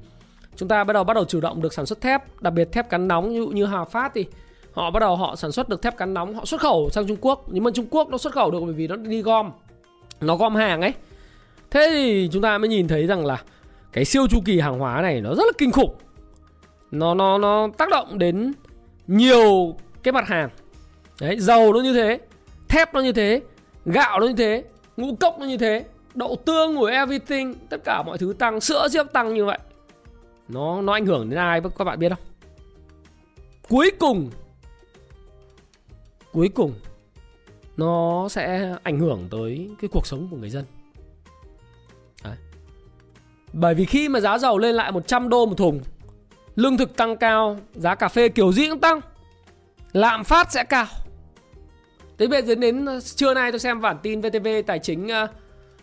chúng 0.56 0.68
ta 0.68 0.84
bắt 0.84 0.92
đầu 0.92 1.04
bắt 1.04 1.14
đầu 1.14 1.24
chủ 1.24 1.40
động 1.40 1.62
được 1.62 1.72
sản 1.72 1.86
xuất 1.86 2.00
thép 2.00 2.42
đặc 2.42 2.52
biệt 2.52 2.72
thép 2.72 2.90
cắn 2.90 3.08
nóng 3.08 3.32
như 3.32 3.46
như 3.52 3.66
Hà 3.66 3.84
Phát 3.84 4.12
thì 4.14 4.26
họ 4.72 4.90
bắt 4.90 5.00
đầu 5.00 5.16
họ 5.16 5.36
sản 5.36 5.52
xuất 5.52 5.68
được 5.68 5.82
thép 5.82 5.96
cắn 5.96 6.14
nóng 6.14 6.34
họ 6.34 6.44
xuất 6.44 6.60
khẩu 6.60 6.90
sang 6.90 7.06
Trung 7.06 7.18
Quốc. 7.20 7.44
Nhưng 7.46 7.64
mà 7.64 7.70
Trung 7.74 7.86
Quốc 7.90 8.08
nó 8.08 8.18
xuất 8.18 8.32
khẩu 8.32 8.50
được 8.50 8.60
bởi 8.64 8.74
vì 8.74 8.88
nó 8.88 8.96
đi 8.96 9.22
gom 9.22 9.50
nó 10.26 10.36
gom 10.36 10.54
hàng 10.54 10.80
ấy. 10.80 10.94
Thế 11.70 11.90
thì 11.92 12.28
chúng 12.32 12.42
ta 12.42 12.58
mới 12.58 12.68
nhìn 12.68 12.88
thấy 12.88 13.06
rằng 13.06 13.26
là 13.26 13.42
cái 13.92 14.04
siêu 14.04 14.26
chu 14.30 14.40
kỳ 14.44 14.60
hàng 14.60 14.78
hóa 14.78 15.02
này 15.02 15.20
nó 15.20 15.34
rất 15.34 15.44
là 15.46 15.52
kinh 15.58 15.70
khủng. 15.70 15.94
Nó 16.90 17.14
nó 17.14 17.38
nó 17.38 17.68
tác 17.78 17.88
động 17.90 18.18
đến 18.18 18.52
nhiều 19.06 19.76
cái 20.02 20.12
mặt 20.12 20.28
hàng. 20.28 20.48
Đấy, 21.20 21.36
dầu 21.40 21.72
nó 21.72 21.80
như 21.80 21.94
thế, 21.94 22.18
thép 22.68 22.94
nó 22.94 23.00
như 23.00 23.12
thế, 23.12 23.40
gạo 23.84 24.20
nó 24.20 24.26
như 24.26 24.34
thế, 24.34 24.64
ngũ 24.96 25.16
cốc 25.20 25.36
nó 25.40 25.46
như 25.46 25.56
thế, 25.56 25.84
đậu 26.14 26.36
tương 26.44 26.76
của 26.76 26.86
everything, 26.86 27.54
tất 27.68 27.84
cả 27.84 28.02
mọi 28.02 28.18
thứ 28.18 28.34
tăng, 28.38 28.60
sữa 28.60 28.88
diếp 28.88 29.12
tăng 29.12 29.34
như 29.34 29.44
vậy. 29.44 29.58
Nó 30.48 30.82
nó 30.82 30.92
ảnh 30.92 31.06
hưởng 31.06 31.30
đến 31.30 31.38
ai 31.38 31.60
các 31.78 31.84
bạn 31.84 31.98
biết 31.98 32.08
không? 32.08 32.24
Cuối 33.68 33.90
cùng 33.98 34.30
cuối 36.32 36.48
cùng 36.54 36.72
nó 37.76 38.28
sẽ 38.28 38.74
ảnh 38.82 38.98
hưởng 38.98 39.28
tới 39.30 39.70
cái 39.80 39.88
cuộc 39.92 40.06
sống 40.06 40.28
của 40.30 40.36
người 40.36 40.50
dân 40.50 40.64
Đấy. 42.24 42.36
bởi 43.52 43.74
vì 43.74 43.84
khi 43.84 44.08
mà 44.08 44.20
giá 44.20 44.38
dầu 44.38 44.58
lên 44.58 44.74
lại 44.74 44.92
100 44.92 45.28
đô 45.28 45.46
một 45.46 45.54
thùng, 45.54 45.80
lương 46.56 46.76
thực 46.76 46.96
tăng 46.96 47.16
cao, 47.16 47.58
giá 47.74 47.94
cà 47.94 48.08
phê 48.08 48.28
kiểu 48.28 48.52
gì 48.52 48.68
cũng 48.68 48.80
tăng, 48.80 49.00
lạm 49.92 50.24
phát 50.24 50.52
sẽ 50.52 50.64
cao 50.64 50.86
Thế 52.18 52.26
bây 52.26 52.42
giờ 52.42 52.54
đến 52.54 52.84
uh, 52.84 53.02
trưa 53.02 53.34
nay 53.34 53.52
tôi 53.52 53.58
xem 53.58 53.80
bản 53.80 53.96
tin 54.02 54.20
VTV 54.20 54.48
tài 54.66 54.78
chính 54.78 55.06
uh, 55.06 55.30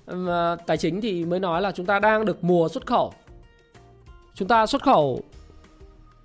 um, 0.06 0.28
uh, 0.28 0.60
tài 0.68 0.78
chính 0.78 1.02
thì 1.02 1.26
mới 1.26 1.40
nói 1.40 1.62
là 1.62 1.72
chúng 1.72 1.86
ta 1.86 2.00
đang 2.00 2.26
được 2.26 2.44
mùa 2.44 2.70
xuất 2.70 2.86
khẩu. 2.86 3.14
Chúng 4.34 4.48
ta 4.48 4.66
xuất 4.66 4.84
khẩu 4.84 5.22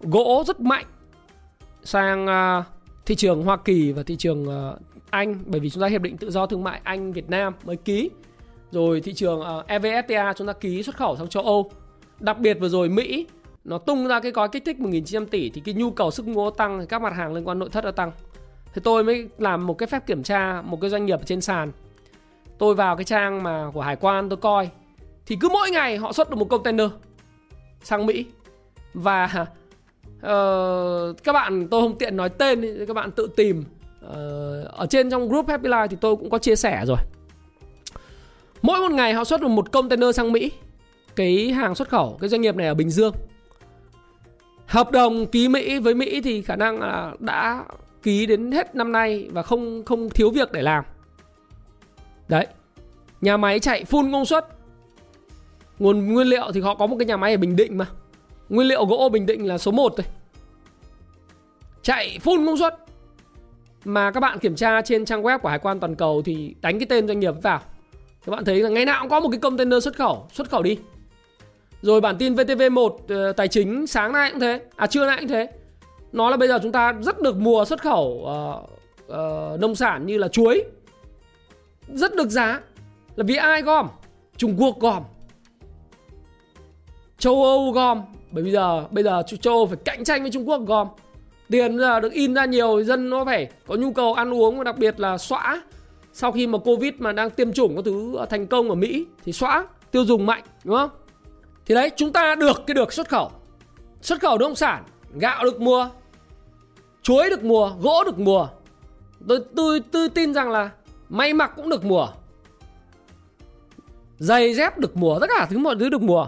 gỗ 0.01 0.45
rất 0.47 0.61
mạnh 0.61 0.87
sang 1.83 2.27
thị 3.07 3.15
trường 3.15 3.43
Hoa 3.43 3.57
Kỳ 3.57 3.93
và 3.93 4.03
thị 4.03 4.17
trường 4.17 4.47
anh 5.11 5.39
bởi 5.47 5.61
vì 5.61 5.71
chúng 5.71 5.83
ta 5.83 5.87
hiệp 5.87 6.03
định 6.03 6.17
tự 6.17 6.31
do 6.31 6.47
thương 6.47 6.65
mại 6.65 6.81
Anh 6.85 7.13
Việt 7.13 7.31
Nam 7.31 7.55
mới 7.65 7.77
ký. 7.77 8.11
Rồi 8.71 9.01
thị 9.01 9.15
trường 9.15 9.41
ờ, 9.41 9.59
uh, 9.59 9.67
EVFTA 9.67 10.33
chúng 10.33 10.47
ta 10.47 10.53
ký 10.53 10.83
xuất 10.83 10.97
khẩu 10.97 11.17
sang 11.17 11.29
châu 11.29 11.43
Âu. 11.43 11.71
Đặc 12.21 12.39
biệt 12.39 12.55
vừa 12.61 12.69
rồi 12.69 12.89
Mỹ 12.89 13.27
nó 13.65 13.79
tung 13.79 14.09
ra 14.09 14.21
cái 14.21 14.33
gói 14.33 14.49
kích 14.49 14.65
thích 14.65 14.77
1.900 14.79 15.27
tỷ 15.27 15.51
thì 15.51 15.61
cái 15.65 15.75
nhu 15.75 15.91
cầu 15.91 16.11
sức 16.11 16.27
mua 16.27 16.51
tăng 16.51 16.81
thì 16.81 16.87
các 16.87 17.03
mặt 17.03 17.13
hàng 17.13 17.35
liên 17.35 17.49
quan 17.49 17.59
nội 17.59 17.69
thất 17.69 17.85
đã 17.85 17.91
tăng. 17.91 18.13
Thì 18.75 18.81
tôi 18.85 19.05
mới 19.05 19.29
làm 19.39 19.67
một 19.67 19.75
cái 19.79 19.87
phép 19.87 20.07
kiểm 20.07 20.23
tra 20.23 20.63
một 20.63 20.81
cái 20.81 20.91
doanh 20.91 21.07
nghiệp 21.07 21.21
trên 21.27 21.41
sàn. 21.41 21.73
Tôi 22.59 22.75
vào 22.75 22.97
cái 22.97 23.05
trang 23.05 23.43
mà 23.43 23.71
của 23.75 23.81
hải 23.81 23.97
quan 23.97 24.29
tôi 24.29 24.37
coi 24.37 24.69
thì 25.27 25.37
cứ 25.41 25.49
mỗi 25.49 25.71
ngày 25.71 25.97
họ 25.97 26.13
xuất 26.13 26.31
được 26.31 26.37
một 26.37 26.49
container 26.49 26.91
sang 27.83 28.07
Mỹ 28.07 28.27
và 28.95 29.47
uh, 30.17 31.25
các 31.25 31.33
bạn 31.33 31.69
tôi 31.71 31.83
không 31.83 31.99
tiện 31.99 32.17
nói 32.17 32.29
tên 32.29 32.85
các 32.89 32.95
bạn 32.95 33.11
tự 33.11 33.29
tìm 33.37 33.65
Ờ, 34.09 34.63
ở 34.73 34.87
trên 34.87 35.11
trong 35.11 35.29
group 35.29 35.49
Happy 35.49 35.69
Life 35.69 35.87
thì 35.89 35.97
tôi 36.01 36.17
cũng 36.17 36.31
có 36.31 36.39
chia 36.39 36.57
sẻ 36.57 36.85
rồi. 36.87 36.99
Mỗi 38.63 38.81
một 38.81 38.91
ngày 38.91 39.15
họ 39.15 39.25
xuất 39.25 39.41
được 39.41 39.49
một 39.49 39.73
container 39.73 40.17
sang 40.17 40.33
Mỹ. 40.33 40.53
Cái 41.17 41.53
hàng 41.53 41.75
xuất 41.75 41.89
khẩu, 41.89 42.19
cái 42.21 42.29
doanh 42.29 42.41
nghiệp 42.41 42.57
này 42.57 42.67
ở 42.67 42.75
Bình 42.75 42.91
Dương. 42.91 43.15
Hợp 44.67 44.91
đồng 44.91 45.27
ký 45.27 45.49
Mỹ 45.49 45.79
với 45.79 45.95
Mỹ 45.95 46.21
thì 46.21 46.43
khả 46.43 46.57
năng 46.57 46.81
là 46.81 47.13
đã 47.19 47.65
ký 48.03 48.27
đến 48.27 48.53
hết 48.53 48.75
năm 48.75 48.93
nay 48.93 49.29
và 49.33 49.43
không 49.43 49.85
không 49.85 50.11
thiếu 50.11 50.31
việc 50.31 50.53
để 50.53 50.63
làm. 50.63 50.85
Đấy. 52.29 52.47
Nhà 53.21 53.37
máy 53.37 53.61
chạy 53.61 53.85
full 53.85 54.13
công 54.13 54.25
suất. 54.25 54.47
Nguồn 55.79 56.13
nguyên 56.13 56.27
liệu 56.27 56.53
thì 56.55 56.61
họ 56.61 56.75
có 56.75 56.87
một 56.87 56.97
cái 56.99 57.07
nhà 57.07 57.17
máy 57.17 57.33
ở 57.33 57.37
Bình 57.39 57.57
Định 57.57 57.79
mà. 57.79 57.87
Nguyên 58.49 58.69
liệu 58.69 58.87
gỗ 58.87 59.09
Bình 59.13 59.27
Định 59.27 59.47
là 59.47 59.59
số 59.59 59.71
1 59.71 59.95
thôi. 59.97 60.07
Chạy 61.83 62.19
full 62.25 62.47
công 62.47 62.57
suất. 62.57 62.86
Mà 63.87 64.11
các 64.11 64.21
bạn 64.21 64.39
kiểm 64.39 64.57
tra 64.57 64.83
trên 64.83 65.05
trang 65.05 65.23
web 65.23 65.39
của 65.39 65.49
Hải 65.49 65.59
quan 65.59 65.81
toàn 65.81 65.95
cầu 65.95 66.23
thì 66.23 66.55
đánh 66.61 66.79
cái 66.79 66.87
tên 66.87 67.09
doanh 67.09 67.21
nghiệp 67.21 67.35
vào. 67.43 67.61
Các 68.27 68.31
bạn 68.31 68.45
thấy 68.45 68.61
là 68.61 68.69
ngày 68.69 68.85
nào 68.85 69.01
cũng 69.01 69.11
có 69.11 69.21
một 69.21 69.29
cái 69.31 69.41
container 69.41 69.85
xuất 69.85 69.97
khẩu, 69.97 70.27
xuất 70.33 70.51
khẩu 70.51 70.63
đi. 70.63 70.79
Rồi 71.83 72.01
bản 72.01 72.17
tin 72.19 72.35
VTV1 72.35 72.81
uh, 72.87 73.09
ờ, 73.09 73.33
tài 73.33 73.49
chính 73.49 73.87
sáng 73.87 74.13
nay 74.13 74.31
cũng 74.31 74.41
thế, 74.41 74.61
à 74.77 74.87
trưa 74.87 75.07
nay 75.07 75.17
cũng 75.21 75.29
thế. 75.29 75.49
Nó 76.13 76.31
là 76.31 76.37
bây 76.37 76.49
giờ 76.49 76.59
chúng 76.63 76.73
ta 76.73 76.93
rất 77.01 77.21
được 77.21 77.37
mùa 77.37 77.65
xuất 77.65 77.83
khẩu 77.83 78.05
uh, 78.05 78.71
uh, 79.13 79.61
nông 79.61 79.75
sản 79.75 80.07
như 80.07 80.19
là 80.19 80.29
chuối. 80.29 80.65
Rất 81.89 82.15
được 82.15 82.29
giá. 82.29 82.61
Là 83.17 83.25
vì 83.25 83.37
ai 83.37 83.63
gom? 83.63 83.89
Trung 84.37 84.57
quốc 84.59 84.81
gom. 84.81 85.03
Châu 87.19 87.45
âu 87.45 87.73
gom. 87.73 88.03
Bởi 88.31 88.43
bây 88.43 88.53
giờ 88.53 88.85
bây 88.91 89.05
giờ 89.05 89.23
châu 89.41 89.55
âu 89.55 89.67
phải 89.67 89.79
cạnh 89.85 90.05
tranh 90.05 90.23
với 90.23 90.31
trung 90.31 90.49
quốc 90.49 90.59
gom 90.67 90.89
tiền 91.51 91.79
giờ 91.79 92.01
được 92.01 92.13
in 92.13 92.35
ra 92.35 92.45
nhiều, 92.45 92.85
dân 92.85 93.11
nó 93.11 93.25
phải 93.25 93.51
có 93.67 93.75
nhu 93.75 93.93
cầu 93.93 94.15
ăn 94.15 94.35
uống 94.35 94.59
và 94.59 94.65
đặc 94.65 94.79
biệt 94.79 95.01
là 95.01 95.19
xóa. 95.19 95.63
Sau 96.13 96.33
khi 96.33 96.47
mà 96.47 96.59
covid 96.59 96.95
mà 96.99 97.13
đang 97.13 97.31
tiêm 97.31 97.53
chủng 97.53 97.77
có 97.77 97.83
thứ 97.83 98.17
thành 98.31 98.47
công 98.47 98.69
ở 98.69 98.75
mỹ 98.75 99.07
thì 99.25 99.33
xóa, 99.33 99.67
tiêu 99.91 100.05
dùng 100.05 100.27
mạnh, 100.27 100.43
đúng 100.65 100.77
không? 100.77 100.91
Thì 101.67 101.75
đấy, 101.75 101.91
chúng 101.97 102.13
ta 102.13 102.35
được 102.35 102.63
cái 102.67 102.75
được 102.75 102.93
xuất 102.93 103.09
khẩu. 103.09 103.31
Xuất 104.01 104.21
khẩu 104.21 104.39
nông 104.39 104.55
sản, 104.55 104.85
gạo 105.15 105.45
được 105.45 105.61
mua, 105.61 105.89
chuối 107.03 107.31
được 107.31 107.45
mua, 107.45 107.73
gỗ 107.81 108.05
được 108.05 108.19
mua. 108.19 108.49
Tôi 109.29 109.39
tôi 109.57 109.81
tôi 109.81 110.09
tin 110.09 110.35
rằng 110.35 110.51
là 110.51 110.71
may 111.09 111.35
mặc 111.35 111.53
cũng 111.57 111.69
được 111.69 111.85
mùa 111.85 112.09
giày 114.19 114.55
dép 114.55 114.79
được 114.79 114.97
mùa 114.97 115.19
tất 115.21 115.27
cả 115.39 115.47
thứ 115.51 115.59
mọi 115.59 115.77
thứ 115.81 115.89
được 115.89 116.03
mùa 116.03 116.27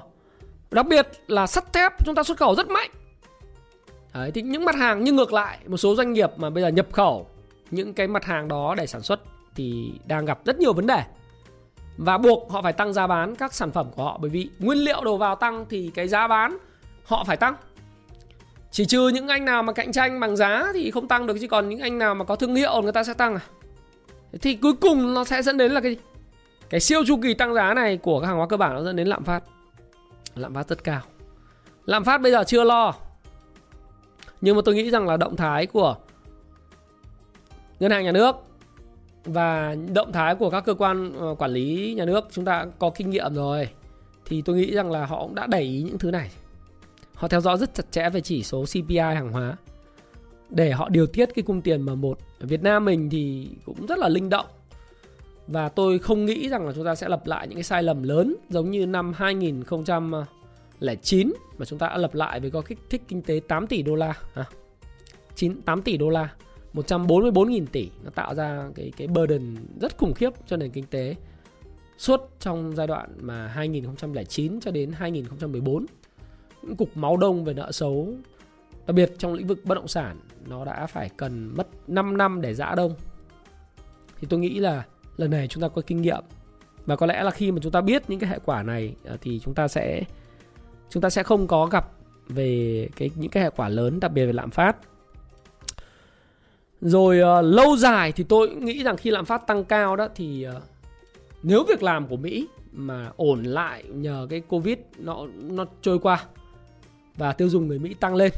đặc 0.71 0.87
biệt 0.87 1.09
là 1.27 1.47
sắt 1.47 1.73
thép 1.73 2.05
chúng 2.05 2.15
ta 2.15 2.23
xuất 2.23 2.39
khẩu 2.39 2.55
rất 2.55 2.69
mạnh. 2.71 2.91
Đấy, 4.15 4.31
thì 4.35 4.43
những 4.43 4.65
mặt 4.65 4.75
hàng 4.75 5.05
như 5.05 5.13
ngược 5.13 5.33
lại 5.33 5.59
một 5.67 5.77
số 5.77 5.95
doanh 5.95 6.13
nghiệp 6.13 6.31
mà 6.37 6.51
bây 6.51 6.63
giờ 6.63 6.69
nhập 6.69 6.87
khẩu 6.93 7.27
những 7.71 7.95
cái 7.95 8.09
mặt 8.09 8.25
hàng 8.25 8.49
đó 8.49 8.75
để 8.79 8.87
sản 8.87 9.03
xuất 9.03 9.21
thì 9.55 9.93
đang 10.07 10.25
gặp 10.25 10.45
rất 10.45 10.59
nhiều 10.59 10.73
vấn 10.73 10.87
đề 10.87 11.03
và 11.97 12.19
buộc 12.19 12.51
họ 12.51 12.63
phải 12.63 12.73
tăng 12.73 12.93
giá 12.93 13.07
bán 13.07 13.37
các 13.37 13.55
sản 13.55 13.71
phẩm 13.71 13.91
của 13.97 14.05
họ 14.05 14.19
bởi 14.21 14.31
vì 14.31 14.51
nguyên 14.59 14.79
liệu 14.79 15.05
đầu 15.05 15.17
vào 15.17 15.37
tăng 15.37 15.67
thì 15.71 15.91
cái 15.95 16.09
giá 16.09 16.29
bán 16.29 16.59
họ 17.05 17.25
phải 17.25 17.37
tăng 17.37 17.55
chỉ 18.71 18.85
trừ 18.85 19.09
những 19.09 19.29
anh 19.29 19.45
nào 19.45 19.63
mà 19.63 19.73
cạnh 19.73 19.93
tranh 19.93 20.21
bằng 20.21 20.37
giá 20.37 20.67
thì 20.75 20.91
không 20.91 21.09
tăng 21.09 21.27
được 21.27 21.37
chứ 21.41 21.49
còn 21.49 21.69
những 21.69 21.81
anh 21.81 21.99
nào 21.99 22.15
mà 22.15 22.25
có 22.25 22.37
thương 22.37 22.55
hiệu 22.55 22.83
người 22.83 22.93
ta 22.93 23.05
sẽ 23.05 23.15
tăng 23.15 23.35
à. 23.35 23.41
Thì 24.43 24.55
cuối 24.55 24.73
cùng 24.81 25.15
nó 25.15 25.25
sẽ 25.25 25.43
dẫn 25.43 25.59
đến 25.59 25.73
là 25.73 25.81
cái 25.81 25.97
cái 26.71 26.81
siêu 26.81 27.05
chu 27.07 27.21
kỳ 27.23 27.35
tăng 27.35 27.55
giá 27.55 27.75
này 27.75 27.97
của 27.97 28.21
các 28.21 28.27
hàng 28.27 28.37
hóa 28.37 28.47
cơ 28.47 28.57
bản 28.57 28.75
nó 28.75 28.83
dẫn 28.83 28.97
đến 28.97 29.07
lạm 29.07 29.25
phát. 29.25 29.43
Lạm 30.35 30.55
phát 30.55 30.69
rất 30.69 30.85
cao. 30.85 31.01
Lạm 31.85 32.05
phát 32.05 32.21
bây 32.21 32.33
giờ 32.33 32.45
chưa 32.47 32.65
lo. 32.65 32.95
Nhưng 34.41 34.57
mà 34.57 34.63
tôi 34.65 34.75
nghĩ 34.75 34.91
rằng 34.91 35.07
là 35.07 35.17
động 35.17 35.37
thái 35.37 35.67
của 35.67 35.97
ngân 37.81 37.91
hàng 37.91 38.05
nhà 38.05 38.13
nước 38.13 38.37
và 39.25 39.77
động 39.95 40.13
thái 40.13 40.35
của 40.35 40.51
các 40.51 40.61
cơ 40.61 40.75
quan 40.75 41.13
ờ, 41.19 41.35
quản 41.39 41.51
lý 41.51 41.95
nhà 41.97 42.05
nước 42.05 42.29
chúng 42.31 42.45
ta 42.45 42.67
có 42.79 42.91
kinh 42.91 43.11
nghiệm 43.11 43.35
rồi, 43.35 43.69
thì 44.25 44.43
tôi 44.43 44.57
nghĩ 44.57 44.75
rằng 44.75 44.91
là 44.91 45.07
họ 45.07 45.23
cũng 45.23 45.35
đã 45.35 45.47
đẩy 45.47 45.63
ý 45.63 45.83
những 45.83 45.99
thứ 45.99 46.11
này 46.11 46.31
Họ 47.19 47.29
theo 47.29 47.41
dõi 47.41 47.59
rất 47.59 47.75
chặt 47.75 47.85
chẽ 47.91 48.11
về 48.11 48.21
chỉ 48.21 48.43
số 48.43 48.65
CPI 48.65 48.97
hàng 48.99 49.33
hóa 49.33 49.57
để 50.51 50.71
họ 50.71 50.89
điều 50.89 51.07
tiết 51.07 51.29
cái 51.35 51.43
cung 51.43 51.63
tiền 51.63 51.83
mà 51.83 51.95
một 51.95 52.19
Ở 52.41 52.47
Việt 52.47 52.63
Nam 52.63 52.85
mình 52.85 53.11
thì 53.11 53.49
cũng 53.65 53.87
rất 53.87 53.99
là 53.99 54.09
linh 54.09 54.29
động. 54.29 54.47
Và 55.47 55.69
tôi 55.69 55.99
không 55.99 56.27
nghĩ 56.27 56.49
rằng 56.49 56.67
là 56.67 56.73
chúng 56.73 56.85
ta 56.85 56.95
sẽ 56.95 57.09
lặp 57.09 57.27
lại 57.27 57.49
những 57.49 57.57
cái 57.57 57.63
sai 57.63 57.83
lầm 57.83 58.03
lớn 58.03 58.37
giống 58.49 58.71
như 58.71 58.87
năm 58.87 59.13
ờ, 60.13 60.25
2009 60.81 61.33
mà 61.59 61.65
chúng 61.65 61.79
ta 61.79 61.89
đã 61.89 61.97
lập 61.97 62.15
lại 62.15 62.41
với 62.41 62.51
có 62.51 62.63
kích 62.63 62.79
thích 62.91 63.03
kinh 63.09 63.23
tế 63.23 63.41
8 63.49 63.67
tỷ 63.67 63.83
đô 63.83 63.95
la. 63.95 64.15
À, 64.35 64.45
9, 65.35 65.63
8 65.63 65.83
tỷ 65.83 65.97
đô 65.97 66.09
la. 66.09 66.35
144.000 66.75 67.67
tỷ 67.73 67.91
nó 68.05 68.11
tạo 68.11 68.35
ra 68.35 68.69
cái 68.75 68.93
cái 68.97 69.07
burden 69.07 69.57
rất 69.81 69.99
khủng 69.99 70.15
khiếp 70.15 70.31
cho 70.47 70.57
nền 70.57 70.71
kinh 70.71 70.87
tế 70.87 71.15
suốt 71.99 72.31
trong 72.41 72.77
giai 72.77 72.87
đoạn 72.87 73.11
mà 73.21 73.47
2009 73.47 74.61
cho 74.61 74.71
đến 74.71 74.93
2014 74.93 75.87
những 76.63 76.77
cục 76.77 76.97
máu 76.97 77.17
đông 77.17 77.45
về 77.45 77.55
nợ 77.55 77.73
xấu 77.73 78.15
đặc 78.87 78.95
biệt 78.95 79.13
trong 79.19 79.33
lĩnh 79.33 79.47
vực 79.47 79.61
bất 79.65 79.75
động 79.75 79.89
sản 79.89 80.21
nó 80.47 80.65
đã 80.65 80.87
phải 80.87 81.11
cần 81.17 81.53
mất 81.57 81.69
5 81.89 82.17
năm 82.17 82.41
để 82.41 82.55
giã 82.55 82.75
đông 82.77 82.95
thì 84.21 84.27
tôi 84.31 84.41
nghĩ 84.41 84.59
là 84.59 84.85
lần 85.17 85.31
này 85.31 85.49
chúng 85.49 85.63
ta 85.63 85.69
có 85.69 85.83
kinh 85.87 86.03
nghiệm 86.03 86.25
và 86.87 86.97
có 86.97 87.07
lẽ 87.07 87.23
là 87.23 87.31
khi 87.31 87.53
mà 87.53 87.59
chúng 87.63 87.73
ta 87.73 87.81
biết 87.81 88.03
những 88.09 88.21
cái 88.21 88.31
hệ 88.31 88.39
quả 88.45 88.63
này 88.63 88.95
à, 89.05 89.17
thì 89.21 89.41
chúng 89.45 89.55
ta 89.55 89.69
sẽ 89.69 90.03
chúng 90.91 91.01
ta 91.01 91.11
sẽ 91.11 91.23
không 91.23 91.47
có 91.47 91.67
gặp 91.67 91.91
về 92.29 92.89
cái 92.97 93.11
những 93.15 93.31
cái 93.31 93.43
hệ 93.43 93.51
quả 93.51 93.69
lớn 93.69 94.01
đặc 94.01 94.13
biệt 94.13 94.27
về 94.27 94.33
lạm 94.33 94.51
phát 94.51 94.77
rồi 96.81 97.21
uh, 97.21 97.45
lâu 97.45 97.77
dài 97.77 98.13
thì 98.13 98.25
tôi 98.25 98.49
nghĩ 98.49 98.83
rằng 98.83 98.97
khi 98.97 99.11
lạm 99.11 99.25
phát 99.25 99.47
tăng 99.47 99.65
cao 99.65 99.97
đó 99.97 100.09
thì 100.15 100.47
uh, 100.57 100.63
nếu 101.43 101.65
việc 101.69 101.83
làm 101.83 102.07
của 102.07 102.17
Mỹ 102.17 102.49
mà 102.73 103.11
ổn 103.17 103.43
lại 103.43 103.85
nhờ 103.89 104.27
cái 104.31 104.41
Covid 104.41 104.79
nó 104.99 105.27
nó 105.43 105.65
trôi 105.83 105.99
qua 105.99 106.25
và 107.17 107.33
tiêu 107.33 107.49
dùng 107.49 107.69
người 107.69 107.79
Mỹ 107.79 107.95
tăng 108.01 108.15
lên. 108.15 108.33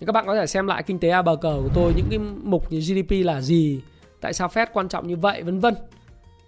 Thì 0.00 0.06
các 0.06 0.12
bạn 0.12 0.26
có 0.26 0.34
thể 0.34 0.46
xem 0.46 0.66
lại 0.66 0.82
kinh 0.82 0.98
tế 0.98 1.08
A 1.08 1.22
bờ 1.22 1.36
cờ 1.36 1.58
của 1.62 1.70
tôi 1.74 1.92
những 1.96 2.06
cái 2.10 2.18
mục 2.42 2.72
như 2.72 2.80
GDP 2.80 3.10
là 3.24 3.40
gì, 3.40 3.80
tại 4.20 4.32
sao 4.32 4.48
Fed 4.48 4.66
quan 4.72 4.88
trọng 4.88 5.08
như 5.08 5.16
vậy 5.16 5.42
vân 5.42 5.60
vân. 5.60 5.74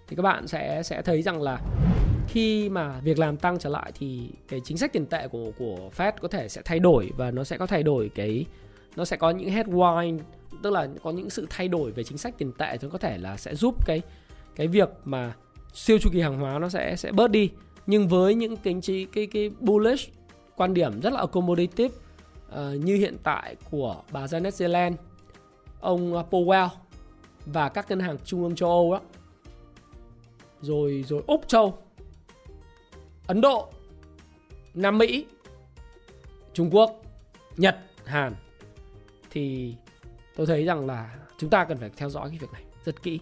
Thì 0.07 0.15
các 0.15 0.23
bạn 0.23 0.47
sẽ 0.47 0.83
sẽ 0.83 1.01
thấy 1.01 1.21
rằng 1.21 1.41
là 1.41 1.59
khi 2.29 2.69
mà 2.69 2.99
việc 2.99 3.19
làm 3.19 3.37
tăng 3.37 3.59
trở 3.59 3.69
lại 3.69 3.91
thì 3.95 4.29
cái 4.47 4.61
chính 4.63 4.77
sách 4.77 4.93
tiền 4.93 5.05
tệ 5.05 5.27
của 5.27 5.51
của 5.57 5.89
Fed 5.97 6.11
có 6.21 6.27
thể 6.27 6.49
sẽ 6.49 6.61
thay 6.65 6.79
đổi 6.79 7.11
và 7.17 7.31
nó 7.31 7.43
sẽ 7.43 7.57
có 7.57 7.67
thay 7.67 7.83
đổi 7.83 8.11
cái 8.15 8.45
nó 8.95 9.05
sẽ 9.05 9.17
có 9.17 9.29
những 9.29 9.49
headline 9.49 10.23
tức 10.63 10.69
là 10.69 10.87
có 11.03 11.11
những 11.11 11.29
sự 11.29 11.47
thay 11.49 11.67
đổi 11.67 11.91
về 11.91 12.03
chính 12.03 12.17
sách 12.17 12.37
tiền 12.37 12.51
tệ 12.57 12.77
thì 12.77 12.87
có 12.91 12.97
thể 12.97 13.17
là 13.17 13.37
sẽ 13.37 13.55
giúp 13.55 13.85
cái 13.85 14.01
cái 14.55 14.67
việc 14.67 14.89
mà 15.05 15.33
siêu 15.73 15.97
chu 15.99 16.09
kỳ 16.13 16.21
hàng 16.21 16.39
hóa 16.39 16.59
nó 16.59 16.69
sẽ 16.69 16.95
sẽ 16.95 17.11
bớt 17.11 17.31
đi. 17.31 17.51
Nhưng 17.87 18.07
với 18.07 18.35
những 18.35 18.57
cái 18.57 18.75
cái 18.87 19.07
cái, 19.13 19.27
cái 19.27 19.51
bullish 19.59 20.13
quan 20.55 20.73
điểm 20.73 21.01
rất 21.01 21.13
là 21.13 21.19
accommodative 21.19 21.95
uh, 22.47 22.83
như 22.83 22.95
hiện 22.95 23.17
tại 23.23 23.55
của 23.71 23.95
bà 24.11 24.25
Janet 24.25 24.51
Yellen, 24.59 24.95
ông 25.79 26.13
Powell 26.29 26.67
và 27.45 27.69
các 27.69 27.89
ngân 27.89 27.99
hàng 27.99 28.17
trung 28.25 28.43
ương 28.43 28.55
châu 28.55 28.69
Âu 28.69 28.93
đó, 28.93 29.01
rồi 30.61 31.05
rồi 31.07 31.21
Úc 31.27 31.47
châu, 31.47 31.77
Ấn 33.29 33.41
Độ, 33.41 33.67
Nam 34.73 34.97
Mỹ, 34.97 35.25
Trung 36.53 36.69
Quốc, 36.71 37.01
Nhật, 37.57 37.77
Hàn 38.05 38.33
thì 39.31 39.75
tôi 40.35 40.45
thấy 40.45 40.65
rằng 40.65 40.87
là 40.87 41.15
chúng 41.37 41.49
ta 41.49 41.65
cần 41.65 41.77
phải 41.77 41.89
theo 41.97 42.09
dõi 42.09 42.29
cái 42.29 42.37
việc 42.39 42.51
này 42.53 42.61
rất 42.85 43.03
kỹ. 43.03 43.19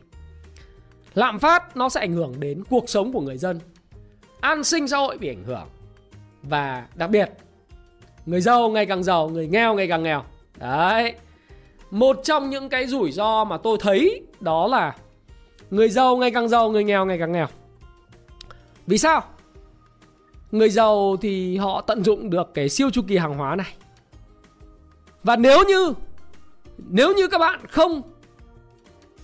Lạm 1.14 1.40
phát 1.40 1.78
nó 1.78 1.90
sẽ 1.90 2.00
ảnh 2.00 2.14
hưởng 2.14 2.40
đến 2.40 2.64
cuộc 2.70 2.90
sống 2.90 3.14
của 3.14 3.22
người 3.22 3.38
dân. 3.38 3.60
An 4.40 4.64
sinh 4.64 4.88
xã 4.88 4.98
hội 4.98 5.18
bị 5.18 5.30
ảnh 5.30 5.44
hưởng. 5.44 5.68
Và 6.44 6.88
đặc 6.96 7.10
biệt 7.10 7.30
người 8.26 8.42
giàu 8.42 8.70
ngày 8.70 8.86
càng 8.86 9.04
giàu, 9.04 9.30
người 9.30 9.48
nghèo 9.48 9.76
ngày 9.76 9.88
càng 9.88 10.04
nghèo. 10.04 10.24
Đấy. 10.58 11.14
Một 11.92 12.20
trong 12.24 12.50
những 12.50 12.70
cái 12.70 12.88
rủi 12.88 13.12
ro 13.12 13.44
mà 13.44 13.58
tôi 13.58 13.78
thấy 13.82 14.22
đó 14.40 14.68
là 14.68 14.96
người 15.70 15.90
giàu 15.90 16.18
ngày 16.18 16.32
càng 16.32 16.50
giàu, 16.50 16.72
người 16.72 16.84
nghèo 16.84 17.06
ngày 17.06 17.18
càng 17.20 17.32
nghèo. 17.32 17.48
Vì 18.88 18.98
sao? 18.98 19.24
Người 20.52 20.70
giàu 20.70 21.18
thì 21.22 21.58
họ 21.58 21.82
tận 21.82 22.04
dụng 22.04 22.30
được 22.30 22.54
cái 22.54 22.70
siêu 22.70 22.90
chu 22.90 23.02
kỳ 23.08 23.18
hàng 23.18 23.34
hóa 23.34 23.56
này. 23.56 23.74
Và 25.24 25.36
nếu 25.36 25.64
như 25.68 25.94
nếu 26.78 27.14
như 27.14 27.28
các 27.28 27.38
bạn 27.38 27.68
không 27.70 28.02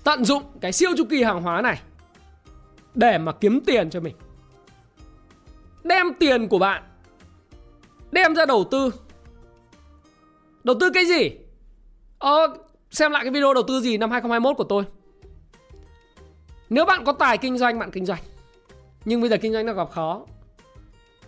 tận 0.03 0.25
dụng 0.25 0.43
cái 0.61 0.71
siêu 0.71 0.91
chu 0.97 1.03
kỳ 1.09 1.23
hàng 1.23 1.41
hóa 1.41 1.61
này 1.61 1.81
để 2.95 3.17
mà 3.17 3.31
kiếm 3.31 3.61
tiền 3.65 3.89
cho 3.89 3.99
mình 3.99 4.15
đem 5.83 6.13
tiền 6.19 6.47
của 6.47 6.59
bạn 6.59 6.83
đem 8.11 8.35
ra 8.35 8.45
đầu 8.45 8.63
tư 8.71 8.91
đầu 10.63 10.75
tư 10.79 10.89
cái 10.93 11.05
gì? 11.05 11.31
Ờ, 12.19 12.57
xem 12.91 13.11
lại 13.11 13.23
cái 13.23 13.31
video 13.31 13.53
đầu 13.53 13.63
tư 13.67 13.81
gì 13.81 13.97
năm 13.97 14.11
2021 14.11 14.57
của 14.57 14.63
tôi. 14.63 14.83
Nếu 16.69 16.85
bạn 16.85 17.05
có 17.05 17.13
tài 17.13 17.37
kinh 17.37 17.57
doanh 17.57 17.79
bạn 17.79 17.91
kinh 17.91 18.05
doanh. 18.05 18.19
Nhưng 19.05 19.21
bây 19.21 19.29
giờ 19.29 19.37
kinh 19.41 19.53
doanh 19.53 19.65
nó 19.65 19.73
gặp 19.73 19.91
khó 19.91 20.25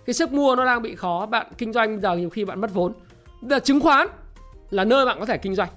cái 0.05 0.13
sức 0.13 0.33
mua 0.33 0.55
nó 0.55 0.65
đang 0.65 0.81
bị 0.81 0.95
khó, 0.95 1.25
bạn 1.25 1.47
kinh 1.57 1.73
doanh 1.73 2.01
giờ 2.01 2.15
nhiều 2.15 2.29
khi 2.29 2.45
bạn 2.45 2.61
mất 2.61 2.73
vốn. 2.73 2.93
Bây 3.41 3.49
giờ 3.49 3.59
chứng 3.59 3.79
khoán 3.79 4.07
là 4.69 4.83
nơi 4.83 5.05
bạn 5.05 5.19
có 5.19 5.25
thể 5.25 5.37
kinh 5.37 5.55
doanh. 5.55 5.69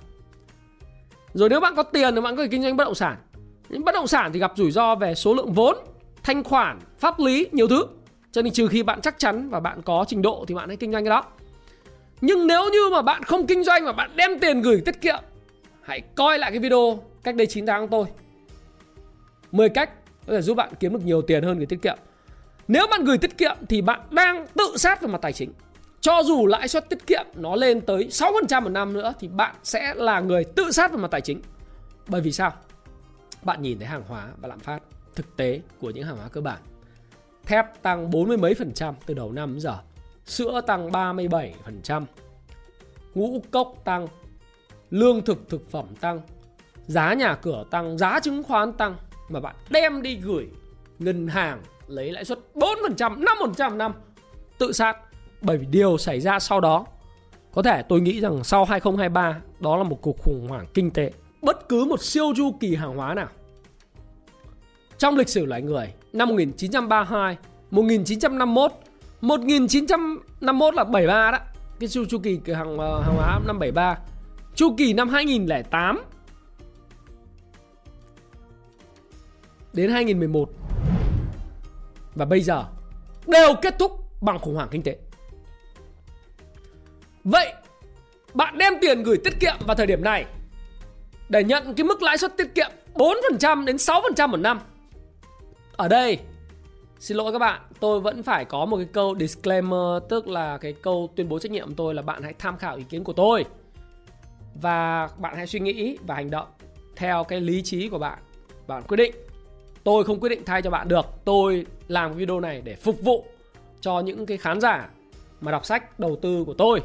Rồi 1.34 1.48
nếu 1.48 1.60
bạn 1.60 1.74
có 1.76 1.82
tiền 1.82 2.14
thì 2.14 2.20
bạn 2.20 2.36
có 2.36 2.42
thể 2.42 2.48
kinh 2.48 2.62
doanh 2.62 2.76
bất 2.76 2.84
động 2.84 2.94
sản. 2.94 3.16
Nhưng 3.68 3.84
bất 3.84 3.92
động 3.92 4.06
sản 4.06 4.32
thì 4.32 4.40
gặp 4.40 4.52
rủi 4.56 4.70
ro 4.70 4.94
về 4.94 5.14
số 5.14 5.34
lượng 5.34 5.52
vốn, 5.52 5.76
thanh 6.22 6.44
khoản, 6.44 6.78
pháp 6.98 7.20
lý, 7.20 7.46
nhiều 7.52 7.68
thứ. 7.68 7.86
Cho 8.32 8.42
nên 8.42 8.52
trừ 8.52 8.68
khi 8.68 8.82
bạn 8.82 9.00
chắc 9.00 9.18
chắn 9.18 9.50
và 9.50 9.60
bạn 9.60 9.82
có 9.82 10.04
trình 10.08 10.22
độ 10.22 10.44
thì 10.48 10.54
bạn 10.54 10.68
hãy 10.68 10.76
kinh 10.76 10.92
doanh 10.92 11.04
cái 11.04 11.10
đó. 11.10 11.24
Nhưng 12.20 12.46
nếu 12.46 12.70
như 12.70 12.88
mà 12.92 13.02
bạn 13.02 13.22
không 13.22 13.46
kinh 13.46 13.64
doanh 13.64 13.84
mà 13.84 13.92
bạn 13.92 14.10
đem 14.16 14.38
tiền 14.38 14.62
gửi 14.62 14.82
tiết 14.84 15.00
kiệm, 15.00 15.18
hãy 15.82 16.00
coi 16.00 16.38
lại 16.38 16.50
cái 16.50 16.60
video 16.60 17.02
cách 17.22 17.34
đây 17.34 17.46
9 17.46 17.66
tháng 17.66 17.80
của 17.80 17.88
tôi 17.90 18.06
10 19.52 19.68
cách 19.68 19.90
có 20.26 20.32
thể 20.32 20.42
giúp 20.42 20.54
bạn 20.54 20.70
kiếm 20.80 20.92
được 20.92 21.04
nhiều 21.04 21.22
tiền 21.22 21.42
hơn 21.42 21.56
gửi 21.56 21.66
tiết 21.66 21.82
kiệm 21.82 21.98
nếu 22.68 22.86
bạn 22.90 23.04
gửi 23.04 23.18
tiết 23.18 23.38
kiệm 23.38 23.56
thì 23.68 23.80
bạn 23.80 24.00
đang 24.10 24.46
tự 24.54 24.76
sát 24.76 25.02
về 25.02 25.08
mặt 25.08 25.18
tài 25.22 25.32
chính 25.32 25.52
cho 26.00 26.22
dù 26.22 26.46
lãi 26.46 26.68
suất 26.68 26.88
tiết 26.88 27.06
kiệm 27.06 27.26
nó 27.34 27.56
lên 27.56 27.80
tới 27.80 28.08
6% 28.10 28.62
một 28.62 28.68
năm 28.68 28.92
nữa 28.92 29.14
thì 29.20 29.28
bạn 29.28 29.54
sẽ 29.62 29.94
là 29.94 30.20
người 30.20 30.44
tự 30.44 30.70
sát 30.70 30.92
về 30.92 30.98
mặt 30.98 31.10
tài 31.10 31.20
chính. 31.20 31.40
Bởi 32.06 32.20
vì 32.20 32.32
sao? 32.32 32.52
Bạn 33.42 33.62
nhìn 33.62 33.78
thấy 33.78 33.88
hàng 33.88 34.02
hóa 34.08 34.28
và 34.40 34.48
lạm 34.48 34.58
phát 34.58 34.82
thực 35.14 35.36
tế 35.36 35.60
của 35.80 35.90
những 35.90 36.04
hàng 36.04 36.16
hóa 36.16 36.28
cơ 36.28 36.40
bản. 36.40 36.58
Thép 37.44 37.82
tăng 37.82 38.10
40 38.10 38.36
mấy 38.36 38.54
phần 38.54 38.72
trăm 38.74 38.94
từ 39.06 39.14
đầu 39.14 39.32
năm 39.32 39.52
đến 39.52 39.60
giờ. 39.60 39.78
Sữa 40.24 40.60
tăng 40.66 40.92
37 40.92 41.54
phần 41.64 41.80
trăm. 41.82 42.06
Ngũ 43.14 43.42
cốc 43.50 43.74
tăng. 43.84 44.06
Lương 44.90 45.24
thực 45.24 45.48
thực 45.48 45.70
phẩm 45.70 45.86
tăng. 46.00 46.20
Giá 46.86 47.14
nhà 47.14 47.34
cửa 47.34 47.64
tăng, 47.70 47.98
giá 47.98 48.20
chứng 48.20 48.42
khoán 48.42 48.72
tăng 48.72 48.96
mà 49.28 49.40
bạn 49.40 49.56
đem 49.70 50.02
đi 50.02 50.16
gửi 50.16 50.48
ngân 50.98 51.28
hàng 51.28 51.62
lấy 51.88 52.12
lãi 52.12 52.24
suất 52.24 52.38
4%, 52.54 53.24
5% 53.56 53.76
năm 53.76 53.92
tự 54.58 54.72
sát 54.72 54.96
bởi 55.40 55.58
vì 55.58 55.66
điều 55.66 55.98
xảy 55.98 56.20
ra 56.20 56.38
sau 56.38 56.60
đó 56.60 56.86
có 57.54 57.62
thể 57.62 57.82
tôi 57.82 58.00
nghĩ 58.00 58.20
rằng 58.20 58.44
sau 58.44 58.64
2023 58.64 59.40
đó 59.60 59.76
là 59.76 59.82
một 59.82 60.02
cuộc 60.02 60.18
khủng 60.18 60.46
hoảng 60.48 60.66
kinh 60.74 60.90
tế. 60.90 61.12
Bất 61.42 61.68
cứ 61.68 61.84
một 61.84 62.02
siêu 62.02 62.32
chu 62.36 62.52
kỳ 62.60 62.74
hàng 62.74 62.96
hóa 62.96 63.14
nào 63.14 63.28
trong 64.98 65.16
lịch 65.16 65.28
sử 65.28 65.44
loài 65.46 65.62
người 65.62 65.92
năm 66.12 66.28
1932, 66.28 67.36
1951, 67.70 68.72
1951 69.20 70.74
là 70.74 70.84
73 70.84 71.30
đó. 71.30 71.38
Cái 71.80 71.88
siêu 71.88 72.04
chu 72.08 72.18
kỳ 72.18 72.40
hàng 72.46 72.78
ờ, 72.78 73.00
hàng 73.00 73.14
hóa 73.16 73.40
năm 73.46 73.58
73. 73.58 73.98
Chu 74.54 74.74
kỳ 74.76 74.92
năm 74.92 75.08
2008 75.08 76.02
đến 79.72 79.90
2011 79.90 80.50
và 82.18 82.24
bây 82.24 82.40
giờ 82.40 82.64
đều 83.26 83.54
kết 83.62 83.74
thúc 83.78 83.92
bằng 84.22 84.38
khủng 84.38 84.54
hoảng 84.54 84.68
kinh 84.70 84.82
tế. 84.82 84.96
Vậy 87.24 87.52
bạn 88.34 88.58
đem 88.58 88.74
tiền 88.80 89.02
gửi 89.02 89.18
tiết 89.24 89.40
kiệm 89.40 89.54
vào 89.66 89.76
thời 89.76 89.86
điểm 89.86 90.04
này 90.04 90.24
để 91.28 91.44
nhận 91.44 91.74
cái 91.74 91.84
mức 91.84 92.02
lãi 92.02 92.18
suất 92.18 92.36
tiết 92.36 92.54
kiệm 92.54 92.70
4% 92.94 93.64
đến 93.64 93.76
6% 93.76 94.28
một 94.28 94.36
năm. 94.36 94.60
Ở 95.76 95.88
đây 95.88 96.18
Xin 97.00 97.16
lỗi 97.16 97.32
các 97.32 97.38
bạn, 97.38 97.60
tôi 97.80 98.00
vẫn 98.00 98.22
phải 98.22 98.44
có 98.44 98.64
một 98.64 98.76
cái 98.76 98.86
câu 98.92 99.16
disclaimer 99.18 100.02
tức 100.08 100.28
là 100.28 100.58
cái 100.58 100.72
câu 100.72 101.10
tuyên 101.16 101.28
bố 101.28 101.38
trách 101.38 101.52
nhiệm 101.52 101.68
của 101.68 101.74
tôi 101.76 101.94
là 101.94 102.02
bạn 102.02 102.22
hãy 102.22 102.34
tham 102.38 102.56
khảo 102.56 102.76
ý 102.76 102.84
kiến 102.88 103.04
của 103.04 103.12
tôi 103.12 103.44
và 104.54 105.08
bạn 105.18 105.36
hãy 105.36 105.46
suy 105.46 105.60
nghĩ 105.60 105.98
và 106.06 106.14
hành 106.14 106.30
động 106.30 106.48
theo 106.96 107.24
cái 107.24 107.40
lý 107.40 107.62
trí 107.62 107.88
của 107.88 107.98
bạn. 107.98 108.18
Bạn 108.66 108.82
quyết 108.82 108.96
định. 108.96 109.14
Tôi 109.84 110.04
không 110.04 110.20
quyết 110.20 110.28
định 110.28 110.42
thay 110.46 110.62
cho 110.62 110.70
bạn 110.70 110.88
được. 110.88 111.06
Tôi 111.24 111.66
làm 111.88 112.12
video 112.12 112.40
này 112.40 112.62
để 112.64 112.76
phục 112.76 113.00
vụ 113.00 113.24
cho 113.80 114.00
những 114.00 114.26
cái 114.26 114.36
khán 114.36 114.60
giả 114.60 114.88
mà 115.40 115.52
đọc 115.52 115.66
sách 115.66 116.00
đầu 116.00 116.18
tư 116.22 116.44
của 116.46 116.54
tôi 116.54 116.80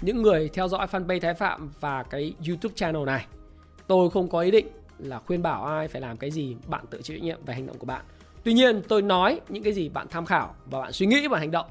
những 0.00 0.22
người 0.22 0.50
theo 0.54 0.68
dõi 0.68 0.86
fanpage 0.86 1.20
Thái 1.20 1.34
Phạm 1.34 1.70
và 1.80 2.02
cái 2.02 2.34
YouTube 2.48 2.74
channel 2.76 3.04
này. 3.04 3.26
Tôi 3.86 4.10
không 4.10 4.28
có 4.28 4.40
ý 4.40 4.50
định 4.50 4.66
là 4.98 5.18
khuyên 5.18 5.42
bảo 5.42 5.64
ai 5.64 5.88
phải 5.88 6.00
làm 6.00 6.16
cái 6.16 6.30
gì, 6.30 6.56
bạn 6.66 6.84
tự 6.90 7.02
chịu 7.02 7.16
trách 7.16 7.22
nhiệm 7.22 7.44
về 7.46 7.54
hành 7.54 7.66
động 7.66 7.78
của 7.78 7.86
bạn. 7.86 8.02
Tuy 8.44 8.52
nhiên, 8.52 8.82
tôi 8.88 9.02
nói 9.02 9.40
những 9.48 9.62
cái 9.62 9.72
gì 9.72 9.88
bạn 9.88 10.06
tham 10.10 10.26
khảo 10.26 10.54
và 10.66 10.80
bạn 10.80 10.92
suy 10.92 11.06
nghĩ 11.06 11.28
và 11.28 11.38
hành 11.38 11.50
động. 11.50 11.66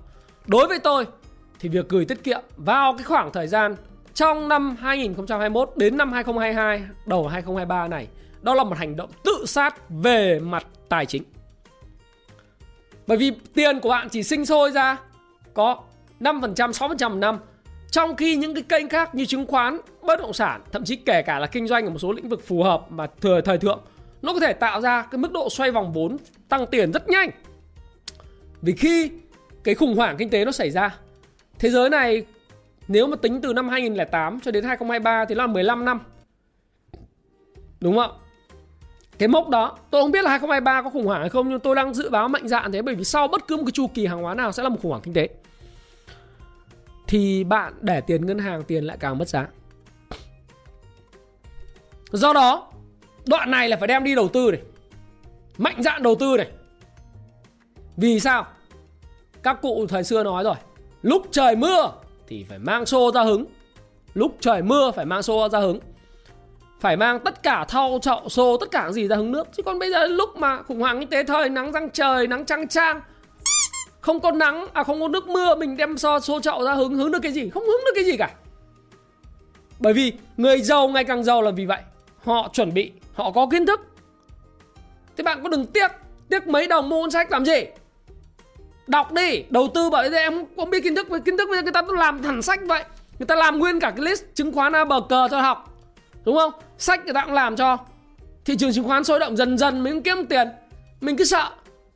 Đối 0.47 0.67
với 0.67 0.79
tôi 0.79 1.05
thì 1.59 1.69
việc 1.69 1.89
gửi 1.89 2.05
tiết 2.05 2.23
kiệm 2.23 2.41
vào 2.57 2.93
cái 2.93 3.03
khoảng 3.03 3.31
thời 3.31 3.47
gian 3.47 3.75
trong 4.13 4.47
năm 4.47 4.75
2021 4.79 5.71
đến 5.75 5.97
năm 5.97 6.11
2022, 6.13 6.83
đầu 7.05 7.27
2023 7.27 7.87
này, 7.87 8.07
đó 8.43 8.53
là 8.53 8.63
một 8.63 8.77
hành 8.77 8.95
động 8.95 9.09
tự 9.23 9.45
sát 9.45 9.89
về 9.89 10.39
mặt 10.39 10.67
tài 10.89 11.05
chính. 11.05 11.23
Bởi 13.07 13.17
vì 13.17 13.31
tiền 13.53 13.79
của 13.79 13.89
bạn 13.89 14.09
chỉ 14.09 14.23
sinh 14.23 14.45
sôi 14.45 14.71
ra 14.71 14.97
có 15.53 15.83
5%, 16.19 16.53
6% 16.53 17.09
một 17.09 17.15
năm 17.15 17.39
trong 17.91 18.15
khi 18.15 18.35
những 18.35 18.53
cái 18.53 18.63
kênh 18.63 18.89
khác 18.89 19.15
như 19.15 19.25
chứng 19.25 19.47
khoán, 19.47 19.79
bất 20.01 20.19
động 20.19 20.33
sản, 20.33 20.61
thậm 20.71 20.83
chí 20.83 20.95
kể 20.95 21.21
cả 21.21 21.39
là 21.39 21.47
kinh 21.47 21.67
doanh 21.67 21.85
ở 21.85 21.89
một 21.89 21.99
số 21.99 22.11
lĩnh 22.11 22.29
vực 22.29 22.47
phù 22.47 22.63
hợp 22.63 22.85
mà 22.89 23.07
thừa 23.21 23.41
thời 23.41 23.57
thượng, 23.57 23.79
nó 24.21 24.33
có 24.33 24.39
thể 24.39 24.53
tạo 24.53 24.81
ra 24.81 25.01
cái 25.11 25.17
mức 25.17 25.31
độ 25.31 25.49
xoay 25.49 25.71
vòng 25.71 25.93
vốn 25.93 26.17
tăng 26.49 26.65
tiền 26.67 26.91
rất 26.91 27.09
nhanh. 27.09 27.29
Vì 28.61 28.73
khi 28.73 29.11
cái 29.63 29.75
khủng 29.75 29.95
hoảng 29.95 30.15
kinh 30.17 30.29
tế 30.29 30.45
nó 30.45 30.51
xảy 30.51 30.71
ra, 30.71 30.97
thế 31.59 31.69
giới 31.69 31.89
này 31.89 32.25
nếu 32.87 33.07
mà 33.07 33.15
tính 33.15 33.41
từ 33.41 33.53
năm 33.53 33.69
2008 33.69 34.39
cho 34.39 34.51
đến 34.51 34.63
2023 34.63 35.25
thì 35.25 35.35
là 35.35 35.47
15 35.47 35.85
năm. 35.85 35.99
Đúng 37.79 37.97
không 37.97 38.11
cái 39.17 39.27
mốc 39.27 39.49
đó, 39.49 39.77
tôi 39.89 40.01
không 40.01 40.11
biết 40.11 40.23
là 40.23 40.29
2023 40.29 40.81
có 40.81 40.89
khủng 40.89 41.05
hoảng 41.05 41.21
hay 41.21 41.29
không 41.29 41.49
nhưng 41.49 41.59
tôi 41.59 41.75
đang 41.75 41.93
dự 41.93 42.09
báo 42.09 42.27
mạnh 42.27 42.47
dạn 42.47 42.71
thế 42.71 42.81
bởi 42.81 42.95
vì 42.95 43.03
sau 43.03 43.27
bất 43.27 43.47
cứ 43.47 43.57
một 43.57 43.63
cái 43.65 43.71
chu 43.71 43.87
kỳ 43.87 44.05
hàng 44.05 44.21
hóa 44.21 44.35
nào 44.35 44.51
sẽ 44.51 44.63
là 44.63 44.69
một 44.69 44.77
khủng 44.81 44.91
hoảng 44.91 45.01
kinh 45.01 45.13
tế 45.13 45.29
thì 47.07 47.43
bạn 47.43 47.73
để 47.81 48.01
tiền 48.01 48.25
ngân 48.25 48.39
hàng 48.39 48.63
tiền 48.63 48.83
lại 48.83 48.97
càng 48.99 49.17
mất 49.17 49.29
giá. 49.29 49.47
Do 52.11 52.33
đó, 52.33 52.71
đoạn 53.25 53.51
này 53.51 53.69
là 53.69 53.77
phải 53.77 53.87
đem 53.87 54.03
đi 54.03 54.15
đầu 54.15 54.27
tư 54.27 54.51
này. 54.51 54.61
Mạnh 55.57 55.83
dạn 55.83 56.03
đầu 56.03 56.15
tư 56.15 56.37
này. 56.37 56.47
Vì 57.97 58.19
sao? 58.19 58.47
Các 59.43 59.61
cụ 59.61 59.85
thời 59.89 60.03
xưa 60.03 60.23
nói 60.23 60.43
rồi, 60.43 60.55
lúc 61.01 61.27
trời 61.31 61.55
mưa 61.55 61.91
thì 62.27 62.43
phải 62.49 62.59
mang 62.59 62.85
xô 62.85 63.11
ra 63.11 63.23
hứng. 63.23 63.45
Lúc 64.13 64.37
trời 64.39 64.61
mưa 64.61 64.91
phải 64.91 65.05
mang 65.05 65.23
xô 65.23 65.49
ra 65.49 65.59
hứng. 65.59 65.79
Phải 66.83 66.97
mang 66.97 67.19
tất 67.19 67.43
cả 67.43 67.65
thau 67.67 67.99
chậu 68.01 68.29
xô 68.29 68.57
tất 68.57 68.71
cả 68.71 68.91
gì 68.91 69.07
ra 69.07 69.15
hứng 69.15 69.31
nước. 69.31 69.47
Chứ 69.57 69.63
còn 69.63 69.79
bây 69.79 69.91
giờ 69.91 70.07
lúc 70.07 70.37
mà 70.37 70.63
khủng 70.63 70.79
hoảng 70.79 70.99
kinh 70.99 71.09
tế 71.09 71.23
thời 71.23 71.49
nắng 71.49 71.71
răng 71.71 71.89
trời, 71.89 72.27
nắng 72.27 72.45
trăng 72.45 72.67
trang 72.67 73.01
không 74.01 74.19
có 74.19 74.31
nắng 74.31 74.67
à 74.73 74.83
không 74.83 75.01
có 75.01 75.07
nước 75.07 75.27
mưa 75.27 75.55
mình 75.55 75.77
đem 75.77 75.97
so 75.97 76.19
xô 76.19 76.39
chậu 76.39 76.63
ra 76.63 76.73
hứng 76.73 76.95
hứng 76.95 77.11
được 77.11 77.19
cái 77.21 77.31
gì? 77.31 77.49
Không 77.49 77.63
hứng 77.63 77.81
được 77.85 77.91
cái 77.95 78.03
gì 78.03 78.17
cả. 78.17 78.29
Bởi 79.79 79.93
vì 79.93 80.13
người 80.37 80.61
giàu 80.61 80.87
ngày 80.87 81.03
càng 81.03 81.23
giàu 81.23 81.41
là 81.41 81.51
vì 81.51 81.65
vậy. 81.65 81.81
Họ 82.23 82.49
chuẩn 82.53 82.73
bị 82.73 82.91
họ 83.13 83.31
có 83.31 83.47
kiến 83.51 83.65
thức. 83.65 83.81
Thế 85.17 85.23
bạn 85.23 85.43
có 85.43 85.49
đừng 85.49 85.65
tiếc 85.65 85.91
tiếc 86.29 86.47
mấy 86.47 86.67
đồng 86.67 86.89
mua 86.89 87.01
cuốn 87.01 87.11
sách 87.11 87.31
làm 87.31 87.45
gì? 87.45 87.65
Đọc 88.87 89.11
đi 89.11 89.43
đầu 89.49 89.67
tư 89.73 89.89
bởi 89.89 90.09
vì 90.09 90.17
em 90.17 90.45
không 90.55 90.69
biết 90.69 90.83
kiến 90.83 90.95
thức 90.95 91.07
kiến 91.25 91.37
thức 91.37 91.49
bây 91.49 91.57
giờ 91.57 91.63
người 91.63 91.71
ta 91.71 91.81
làm 91.97 92.23
hẳn 92.23 92.41
sách 92.41 92.59
vậy. 92.65 92.83
Người 93.19 93.27
ta 93.27 93.35
làm 93.35 93.59
nguyên 93.59 93.79
cả 93.79 93.93
cái 93.95 94.05
list 94.05 94.23
chứng 94.33 94.51
khoán 94.51 94.75
a 94.75 94.85
bờ 94.85 95.01
cờ 95.09 95.27
cho 95.31 95.41
học 95.41 95.72
đúng 96.25 96.37
không? 96.37 96.51
Sách 96.77 97.05
người 97.05 97.13
ta 97.13 97.21
cũng 97.25 97.33
làm 97.33 97.55
cho. 97.55 97.77
Thị 98.45 98.55
trường 98.59 98.73
chứng 98.73 98.87
khoán 98.87 99.03
sôi 99.03 99.19
động 99.19 99.37
dần 99.37 99.57
dần, 99.57 99.83
mình 99.83 99.93
cũng 99.93 100.03
kiếm 100.03 100.25
tiền, 100.25 100.47
mình 101.01 101.17
cứ 101.17 101.25
sợ. 101.25 101.49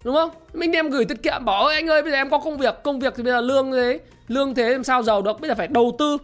Đúng 0.03 0.15
không? 0.15 0.29
Mình 0.53 0.71
đem 0.71 0.89
gửi 0.89 1.05
tiết 1.05 1.23
kiệm, 1.23 1.45
bảo 1.45 1.65
ơi, 1.65 1.75
anh 1.75 1.87
ơi, 1.87 2.01
bây 2.01 2.11
giờ 2.11 2.17
em 2.17 2.29
có 2.29 2.37
công 2.37 2.57
việc. 2.57 2.83
Công 2.83 2.99
việc 2.99 3.13
thì 3.17 3.23
bây 3.23 3.33
giờ 3.33 3.41
lương 3.41 3.71
thế 3.71 3.99
lương 4.27 4.55
thế 4.55 4.69
làm 4.69 4.83
sao 4.83 5.03
giàu 5.03 5.21
được? 5.21 5.41
Bây 5.41 5.47
giờ 5.49 5.55
phải 5.55 5.67
đầu 5.67 5.95
tư. 5.99 6.17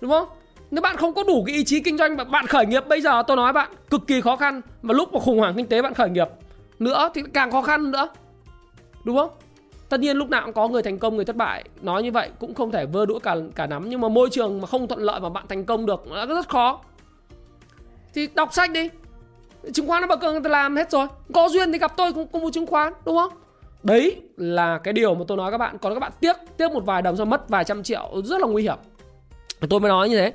Đúng 0.00 0.10
không? 0.10 0.28
Nếu 0.70 0.82
bạn 0.82 0.96
không 0.96 1.14
có 1.14 1.24
đủ 1.24 1.44
cái 1.46 1.56
ý 1.56 1.64
chí 1.64 1.80
kinh 1.80 1.98
doanh 1.98 2.16
bạn 2.30 2.46
khởi 2.46 2.66
nghiệp, 2.66 2.88
bây 2.88 3.00
giờ 3.00 3.22
tôi 3.26 3.36
nói 3.36 3.52
bạn, 3.52 3.70
cực 3.90 4.06
kỳ 4.06 4.20
khó 4.20 4.36
khăn. 4.36 4.60
Và 4.82 4.94
lúc 4.94 5.12
mà 5.12 5.20
khủng 5.20 5.38
hoảng 5.38 5.54
kinh 5.56 5.66
tế 5.66 5.82
bạn 5.82 5.94
khởi 5.94 6.08
nghiệp 6.08 6.28
nữa 6.78 7.10
thì 7.14 7.22
càng 7.34 7.50
khó 7.50 7.62
khăn 7.62 7.90
nữa. 7.90 8.08
Đúng 9.04 9.16
không? 9.16 9.30
Tất 9.88 10.00
nhiên 10.00 10.16
lúc 10.16 10.30
nào 10.30 10.42
cũng 10.44 10.54
có 10.54 10.68
người 10.68 10.82
thành 10.82 10.98
công, 10.98 11.16
người 11.16 11.24
thất 11.24 11.36
bại. 11.36 11.64
Nói 11.82 12.02
như 12.02 12.12
vậy 12.12 12.30
cũng 12.38 12.54
không 12.54 12.70
thể 12.70 12.86
vơ 12.86 13.06
đũa 13.06 13.18
cả 13.18 13.36
cả 13.54 13.66
nắm. 13.66 13.88
Nhưng 13.88 14.00
mà 14.00 14.08
môi 14.08 14.30
trường 14.30 14.60
mà 14.60 14.66
không 14.66 14.88
thuận 14.88 15.00
lợi 15.00 15.20
mà 15.20 15.28
bạn 15.28 15.44
thành 15.48 15.64
công 15.64 15.86
được, 15.86 16.06
nó 16.06 16.26
rất 16.26 16.48
khó 16.48 16.80
thì 18.16 18.28
đọc 18.34 18.54
sách 18.54 18.70
đi. 18.70 18.88
Chứng 19.72 19.86
khoán 19.86 20.02
nó 20.02 20.08
bậc 20.08 20.20
người 20.22 20.40
ta 20.44 20.50
làm 20.50 20.76
hết 20.76 20.90
rồi. 20.90 21.06
Có 21.34 21.48
duyên 21.48 21.72
thì 21.72 21.78
gặp 21.78 21.92
tôi 21.96 22.12
cũng, 22.12 22.26
cũng 22.26 22.42
mua 22.42 22.50
chứng 22.50 22.66
khoán 22.66 22.92
đúng 23.04 23.16
không? 23.16 23.32
Đấy 23.82 24.22
là 24.36 24.78
cái 24.78 24.92
điều 24.92 25.14
mà 25.14 25.24
tôi 25.28 25.36
nói 25.36 25.50
các 25.50 25.58
bạn. 25.58 25.78
Còn 25.78 25.94
các 25.94 26.00
bạn 26.00 26.12
tiếc 26.20 26.36
tiếc 26.56 26.72
một 26.72 26.84
vài 26.84 27.02
đồng 27.02 27.16
do 27.16 27.24
mất 27.24 27.48
vài 27.48 27.64
trăm 27.64 27.82
triệu 27.82 28.22
rất 28.24 28.40
là 28.40 28.46
nguy 28.46 28.62
hiểm. 28.62 28.78
Tôi 29.70 29.80
mới 29.80 29.88
nói 29.88 30.08
như 30.08 30.16
thế. 30.16 30.32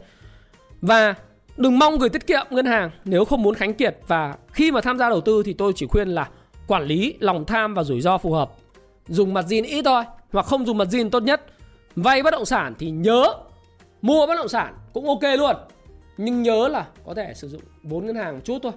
Và 0.81 1.15
đừng 1.57 1.79
mong 1.79 1.97
gửi 1.97 2.09
tiết 2.09 2.27
kiệm 2.27 2.47
ngân 2.49 2.65
hàng 2.65 2.91
nếu 3.05 3.25
không 3.25 3.43
muốn 3.43 3.55
khánh 3.55 3.73
kiệt. 3.73 3.97
Và 4.07 4.35
khi 4.51 4.71
mà 4.71 4.81
tham 4.81 4.97
gia 4.97 5.09
đầu 5.09 5.21
tư 5.21 5.43
thì 5.45 5.53
tôi 5.53 5.73
chỉ 5.75 5.87
khuyên 5.87 6.07
là 6.07 6.29
quản 6.67 6.83
lý 6.83 7.15
lòng 7.19 7.45
tham 7.45 7.73
và 7.73 7.83
rủi 7.83 8.01
ro 8.01 8.17
phù 8.17 8.33
hợp. 8.33 8.51
Dùng 9.07 9.33
mặt 9.33 9.45
zin 9.49 9.65
ít 9.65 9.81
thôi 9.85 10.03
hoặc 10.31 10.45
không 10.45 10.65
dùng 10.65 10.77
mặt 10.77 10.87
zin 10.91 11.09
tốt 11.09 11.23
nhất. 11.23 11.41
Vay 11.95 12.23
bất 12.23 12.31
động 12.31 12.45
sản 12.45 12.73
thì 12.79 12.89
nhớ 12.89 13.33
mua 14.01 14.27
bất 14.27 14.35
động 14.35 14.47
sản 14.47 14.73
cũng 14.93 15.07
ok 15.07 15.23
luôn 15.37 15.55
nhưng 16.17 16.41
nhớ 16.41 16.67
là 16.67 16.87
có 17.05 17.13
thể 17.13 17.33
sử 17.33 17.47
dụng 17.47 17.61
vốn 17.83 18.05
ngân 18.05 18.15
hàng 18.15 18.35
một 18.35 18.41
chút 18.43 18.59
thôi. 18.63 18.71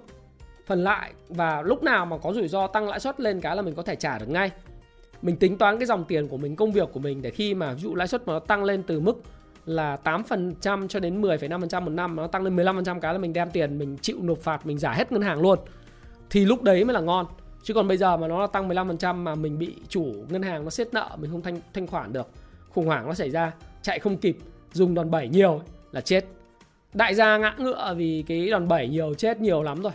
Phần 0.66 0.84
lại 0.84 1.12
và 1.28 1.62
lúc 1.62 1.82
nào 1.82 2.06
mà 2.06 2.18
có 2.18 2.32
rủi 2.32 2.48
ro 2.48 2.66
tăng 2.66 2.88
lãi 2.88 3.00
suất 3.00 3.20
lên 3.20 3.40
cái 3.40 3.56
là 3.56 3.62
mình 3.62 3.74
có 3.74 3.82
thể 3.82 3.96
trả 3.96 4.18
được 4.18 4.28
ngay. 4.28 4.50
Mình 5.22 5.36
tính 5.36 5.58
toán 5.58 5.78
cái 5.78 5.86
dòng 5.86 6.04
tiền 6.04 6.28
của 6.28 6.36
mình 6.36 6.56
công 6.56 6.72
việc 6.72 6.88
của 6.92 7.00
mình 7.00 7.22
để 7.22 7.30
khi 7.30 7.54
mà 7.54 7.72
ví 7.72 7.80
dụ 7.80 7.94
lãi 7.94 8.08
suất 8.08 8.26
mà 8.26 8.32
nó 8.32 8.38
tăng 8.38 8.64
lên 8.64 8.82
từ 8.82 9.00
mức 9.00 9.22
là 9.66 9.98
8% 10.04 10.88
cho 10.88 11.00
đến 11.00 11.22
10,5% 11.22 11.82
một 11.82 11.90
năm 11.90 12.16
nó 12.16 12.26
tăng 12.26 12.42
lên 12.42 12.56
15% 12.56 13.00
cái 13.00 13.12
là 13.12 13.18
mình 13.18 13.32
đem 13.32 13.50
tiền 13.50 13.78
mình 13.78 13.96
chịu 14.02 14.16
nộp 14.22 14.38
phạt 14.38 14.66
mình 14.66 14.78
giả 14.78 14.92
hết 14.92 15.12
ngân 15.12 15.22
hàng 15.22 15.40
luôn. 15.40 15.58
Thì 16.30 16.44
lúc 16.44 16.62
đấy 16.62 16.84
mới 16.84 16.94
là 16.94 17.00
ngon. 17.00 17.26
Chứ 17.62 17.74
còn 17.74 17.88
bây 17.88 17.96
giờ 17.96 18.16
mà 18.16 18.28
nó 18.28 18.46
tăng 18.46 18.68
15% 18.68 19.14
mà 19.14 19.34
mình 19.34 19.58
bị 19.58 19.74
chủ 19.88 20.14
ngân 20.28 20.42
hàng 20.42 20.64
nó 20.64 20.70
siết 20.70 20.94
nợ 20.94 21.16
mình 21.20 21.30
không 21.30 21.42
thanh 21.42 21.60
thanh 21.72 21.86
khoản 21.86 22.12
được 22.12 22.28
khủng 22.70 22.86
hoảng 22.86 23.06
nó 23.06 23.14
xảy 23.14 23.30
ra 23.30 23.52
chạy 23.82 23.98
không 23.98 24.16
kịp 24.16 24.36
dùng 24.72 24.94
đòn 24.94 25.10
bẩy 25.10 25.28
nhiều 25.28 25.60
là 25.92 26.00
chết 26.00 26.24
đại 26.94 27.14
gia 27.14 27.38
ngã 27.38 27.54
ngựa 27.58 27.94
vì 27.96 28.24
cái 28.26 28.50
đòn 28.50 28.68
bẩy 28.68 28.88
nhiều, 28.88 29.14
chết 29.14 29.40
nhiều 29.40 29.62
lắm 29.62 29.82
rồi. 29.82 29.92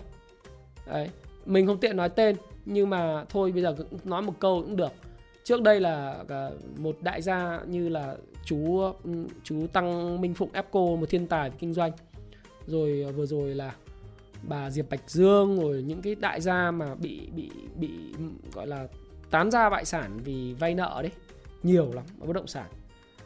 Đấy, 0.88 1.10
mình 1.46 1.68
không 1.68 1.78
tiện 1.78 1.98
nói 1.98 2.10
tên, 2.10 2.36
nhưng 2.66 2.90
mà 2.90 3.26
thôi, 3.30 3.52
bây 3.52 3.62
giờ 3.62 3.76
nói 4.04 4.22
một 4.22 4.34
câu 4.40 4.62
cũng 4.62 4.76
được. 4.76 4.92
Trước 5.44 5.62
đây 5.62 5.80
là 5.80 6.24
à, 6.30 6.50
một 6.78 6.98
đại 7.02 7.22
gia 7.22 7.60
như 7.68 7.90
là 7.90 8.16
chú 8.46 8.80
ừ, 9.04 9.28
chú 9.44 9.68
tăng 9.74 10.22
minh 10.22 10.34
phụng 10.34 10.50
epco 10.54 10.80
một 10.80 11.10
thiên 11.10 11.28
tài 11.28 11.50
về 11.50 11.56
kinh 11.60 11.74
doanh. 11.74 11.92
Rồi 12.68 13.06
à, 13.08 13.12
vừa 13.12 13.26
rồi 13.26 13.56
là 13.56 13.74
bà 14.44 14.70
diệp 14.70 14.90
bạch 14.90 15.10
dương, 15.10 15.62
rồi 15.62 15.84
những 15.88 16.02
cái 16.02 16.16
đại 16.16 16.42
gia 16.42 16.72
mà 16.72 16.96
bị 16.96 17.30
bị 17.36 17.50
bị, 17.76 17.90
gọi 18.54 18.68
là 18.68 18.88
tán 19.32 19.52
ra 19.52 19.70
bại 19.70 19.86
sản 19.86 20.20
vì 20.24 20.54
vay 20.54 20.76
nợ 20.76 21.00
đấy. 21.02 21.12
Nhiều 21.64 21.92
lắm 21.94 22.06
ở 22.22 22.28
bất 22.28 22.34
động 22.34 22.48
sản. 22.48 22.66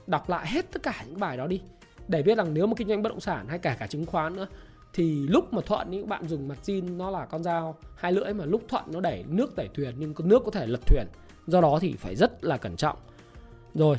Đọc 0.07 0.29
lại 0.29 0.47
hết 0.47 0.71
tất 0.71 0.83
cả 0.83 1.05
những 1.07 1.19
bài 1.19 1.37
đó 1.37 1.47
đi 1.47 1.61
để 2.07 2.23
biết 2.23 2.37
rằng 2.37 2.53
nếu 2.53 2.67
mà 2.67 2.73
kinh 2.77 2.87
doanh 2.87 3.01
bất 3.01 3.09
động 3.09 3.19
sản 3.19 3.47
hay 3.47 3.59
cả 3.59 3.75
cả 3.79 3.87
chứng 3.87 4.05
khoán 4.05 4.35
nữa 4.35 4.47
thì 4.93 5.27
lúc 5.27 5.53
mà 5.53 5.61
thuận 5.65 5.91
những 5.91 6.09
bạn 6.09 6.27
dùng 6.27 6.47
mặt 6.47 6.57
zin 6.65 6.97
nó 6.97 7.09
là 7.09 7.25
con 7.25 7.43
dao 7.43 7.75
hai 7.95 8.11
lưỡi 8.11 8.33
mà 8.33 8.45
lúc 8.45 8.61
thuận 8.67 8.83
nó 8.87 8.99
đẩy 8.99 9.23
nước 9.27 9.55
đẩy 9.55 9.69
thuyền 9.73 9.95
nhưng 9.97 10.13
nước 10.17 10.41
có 10.45 10.51
thể 10.51 10.67
lật 10.67 10.87
thuyền. 10.87 11.07
Do 11.47 11.61
đó 11.61 11.77
thì 11.81 11.93
phải 11.93 12.15
rất 12.15 12.43
là 12.43 12.57
cẩn 12.57 12.75
trọng. 12.75 12.97
Rồi 13.73 13.97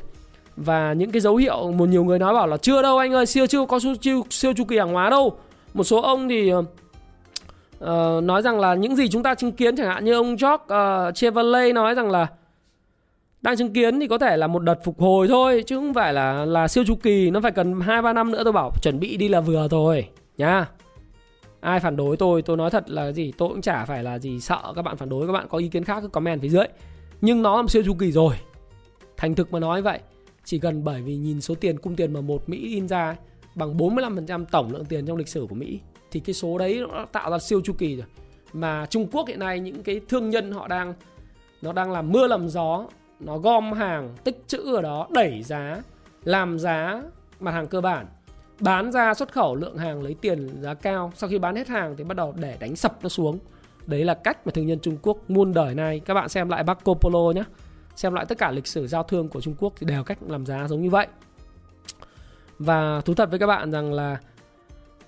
và 0.57 0.93
những 0.93 1.11
cái 1.11 1.21
dấu 1.21 1.37
hiệu 1.37 1.73
một 1.73 1.89
nhiều 1.89 2.05
người 2.05 2.19
nói 2.19 2.35
bảo 2.35 2.47
là 2.47 2.57
chưa 2.57 2.83
đâu 2.83 2.99
anh 2.99 3.13
ơi 3.13 3.27
siêu 3.27 3.47
chưa 3.47 3.67
có 3.67 3.81
siêu, 3.81 3.95
siêu, 4.03 4.25
siêu 4.31 4.53
chu 4.53 4.65
kỳ 4.65 4.79
hàng 4.79 4.93
hóa 4.93 5.11
đâu. 5.11 5.39
Một 5.75 5.85
số 5.85 6.03
ông 6.03 6.29
thì 6.29 6.53
uh, 6.55 6.65
nói 8.23 8.43
rằng 8.43 8.61
là 8.61 8.75
những 8.75 8.97
gì 8.97 9.09
chúng 9.09 9.23
ta 9.23 9.35
chứng 9.35 9.53
kiến 9.53 9.77
chẳng 9.77 9.87
hạn 9.87 10.05
như 10.05 10.15
ông 10.15 10.29
George 10.29 10.55
uh, 10.55 11.15
Chevrolet 11.15 11.75
nói 11.75 11.95
rằng 11.95 12.11
là 12.11 12.27
đang 13.45 13.57
chứng 13.57 13.73
kiến 13.73 14.01
thì 14.01 14.09
có 14.09 14.19
thể 14.19 14.37
là 14.37 14.47
một 14.47 14.59
đợt 14.59 14.85
phục 14.85 15.01
hồi 15.01 15.29
thôi 15.29 15.65
chứ 15.67 15.77
không 15.77 15.95
phải 15.95 16.13
là 16.13 16.45
là 16.45 16.69
siêu 16.69 16.85
chu 16.87 16.95
kỳ 16.95 17.31
nó 17.31 17.41
phải 17.41 17.53
cần 17.53 17.81
hai 17.81 18.03
ba 18.03 18.13
năm 18.13 18.31
nữa 18.31 18.45
tôi 18.45 18.53
bảo 18.53 18.71
chuẩn 18.83 19.01
bị 19.01 19.17
đi 19.17 19.29
là 19.29 19.41
vừa 19.41 19.69
thôi 19.69 20.09
nhá. 20.37 20.67
Ai 21.61 21.81
phản 21.81 21.97
đối 21.97 22.17
tôi 22.17 22.43
tôi 22.43 22.57
nói 22.57 22.71
thật 22.71 22.91
là 22.91 23.13
gì 23.13 23.33
tôi 23.39 23.49
cũng 23.49 23.61
chả 23.61 23.85
phải 23.85 24.03
là 24.03 24.19
gì 24.19 24.41
sợ 24.41 24.73
các 24.77 24.83
bạn 24.83 24.97
phản 24.97 25.09
đối 25.09 25.27
các 25.27 25.33
bạn 25.33 25.47
có 25.49 25.59
ý 25.59 25.69
kiến 25.69 25.85
khác 25.85 26.01
cứ 26.01 26.09
comment 26.09 26.43
phía 26.43 26.49
dưới. 26.49 26.65
Nhưng 27.21 27.43
nó 27.43 27.57
làm 27.57 27.69
siêu 27.69 27.83
chu 27.87 27.95
kỳ 27.95 28.13
rồi. 28.13 28.35
Thành 29.17 29.35
thực 29.35 29.53
mà 29.53 29.61
nói 29.61 29.83
vậy 29.83 29.99
chỉ 30.45 30.59
cần 30.59 30.85
bởi 30.85 31.03
vì 31.03 31.17
nhìn 31.17 31.41
số 31.41 31.55
tiền 31.55 31.79
cung 31.79 31.97
tiền 31.97 32.13
mà 32.13 32.21
một 32.21 32.49
Mỹ 32.49 32.59
in 32.59 32.89
ra 32.89 33.07
ấy, 33.07 33.17
bằng 33.55 33.77
45% 33.77 34.45
tổng 34.45 34.73
lượng 34.73 34.85
tiền 34.85 35.07
trong 35.07 35.17
lịch 35.17 35.29
sử 35.29 35.47
của 35.49 35.55
Mỹ 35.55 35.81
thì 36.11 36.21
cái 36.21 36.35
số 36.35 36.59
đấy 36.59 36.83
nó 36.93 37.07
tạo 37.13 37.31
ra 37.31 37.39
siêu 37.39 37.61
chu 37.65 37.73
kỳ 37.79 37.97
rồi. 37.97 38.07
Mà 38.53 38.87
Trung 38.91 39.07
Quốc 39.13 39.29
hiện 39.29 39.39
nay 39.39 39.61
những 39.61 39.83
cái 39.83 40.01
thương 40.09 40.31
nhân 40.31 40.53
họ 40.53 40.69
đang 40.69 40.95
nó 41.63 41.73
đang 41.73 41.93
làm 41.93 42.13
mưa 42.13 42.27
làm 42.27 42.49
gió 42.49 42.87
nó 43.21 43.39
gom 43.39 43.73
hàng, 43.73 44.15
tích 44.25 44.45
trữ 44.47 44.75
ở 44.75 44.83
đó, 44.83 45.07
đẩy 45.11 45.43
giá, 45.43 45.83
làm 46.25 46.59
giá 46.59 47.03
mặt 47.41 47.51
hàng 47.51 47.67
cơ 47.67 47.81
bản. 47.81 48.07
Bán 48.61 48.93
ra 48.93 49.15
xuất 49.15 49.33
khẩu, 49.33 49.57
lượng 49.57 49.79
hàng 49.79 50.03
lấy 50.03 50.17
tiền 50.21 50.49
giá 50.61 50.75
cao. 50.75 51.13
Sau 51.15 51.31
khi 51.31 51.39
bán 51.39 51.57
hết 51.57 51.69
hàng 51.69 51.97
thì 51.97 52.05
bắt 52.05 52.17
đầu 52.17 52.35
để 52.37 52.57
đánh 52.61 52.77
sập 52.77 53.03
nó 53.03 53.09
xuống. 53.09 53.39
Đấy 53.87 54.05
là 54.05 54.15
cách 54.15 54.47
mà 54.47 54.53
thương 54.55 54.67
nhân 54.67 54.79
Trung 54.83 54.97
Quốc 55.03 55.19
muôn 55.29 55.55
đời 55.55 55.75
này 55.75 56.01
các 56.01 56.15
bạn 56.15 56.29
xem 56.29 56.49
lại 56.49 56.65
Marco 56.65 56.95
Polo 56.95 57.33
nhé 57.35 57.45
xem 57.97 58.15
lại 58.15 58.25
tất 58.29 58.39
cả 58.39 58.51
lịch 58.51 58.67
sử 58.67 58.87
giao 58.87 59.03
thương 59.03 59.29
của 59.29 59.41
Trung 59.41 59.55
Quốc 59.59 59.73
thì 59.79 59.87
đều 59.87 60.05
cách 60.05 60.19
làm 60.29 60.47
giá 60.47 60.69
giống 60.69 60.83
như 60.83 60.91
vậy. 60.91 61.07
Và 62.59 63.01
thú 63.01 63.15
thật 63.15 63.31
với 63.31 63.39
các 63.39 63.47
bạn 63.47 63.71
rằng 63.71 63.93
là 63.93 64.17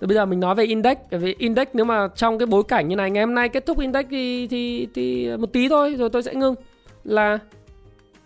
bây 0.01 0.15
giờ 0.15 0.25
mình 0.25 0.39
nói 0.39 0.55
về 0.55 0.63
index 0.63 0.97
về 1.09 1.35
index 1.37 1.67
nếu 1.73 1.85
mà 1.85 2.07
trong 2.15 2.37
cái 2.37 2.45
bối 2.45 2.63
cảnh 2.67 2.87
như 2.87 2.95
này, 2.95 3.11
ngày 3.11 3.25
hôm 3.25 3.35
nay 3.35 3.49
kết 3.49 3.65
thúc 3.65 3.79
index 3.79 4.05
thì 4.09 4.47
thì 4.47 4.87
thì 4.93 5.37
một 5.37 5.53
tí 5.53 5.69
thôi, 5.69 5.95
rồi 5.95 6.09
tôi 6.09 6.23
sẽ 6.23 6.33
ngưng. 6.33 6.55
Là 7.03 7.39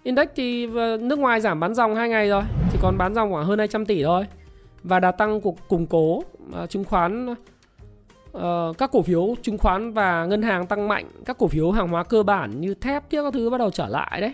index 0.03 0.27
thì 0.35 0.67
ờ, 0.75 0.97
nước 1.01 1.19
ngoài 1.19 1.41
giảm 1.41 1.59
bán 1.59 1.73
dòng 1.73 1.95
hai 1.95 2.09
ngày 2.09 2.29
rồi 2.29 2.43
chỉ 2.71 2.77
còn 2.81 2.97
bán 2.97 3.13
dòng 3.13 3.31
khoảng 3.31 3.45
hơn 3.45 3.59
200 3.59 3.85
tỷ 3.85 4.03
thôi. 4.03 4.25
Và 4.83 4.99
đà 4.99 5.11
tăng 5.11 5.41
cuộc 5.41 5.67
củng 5.67 5.87
cố 5.87 6.17
uh, 6.17 6.69
chứng 6.69 6.83
khoán 6.83 7.35
uh, 8.37 8.77
các 8.77 8.91
cổ 8.91 9.01
phiếu 9.01 9.35
chứng 9.41 9.57
khoán 9.57 9.93
và 9.93 10.25
ngân 10.25 10.41
hàng 10.41 10.67
tăng 10.67 10.87
mạnh 10.87 11.05
các 11.25 11.37
cổ 11.37 11.47
phiếu 11.47 11.71
hàng 11.71 11.87
hóa 11.87 12.03
cơ 12.03 12.23
bản 12.23 12.61
như 12.61 12.73
thép 12.73 13.09
kia 13.09 13.23
các 13.23 13.33
thứ 13.33 13.49
bắt 13.49 13.57
đầu 13.57 13.69
trở 13.69 13.87
lại 13.87 14.21
đấy. 14.21 14.33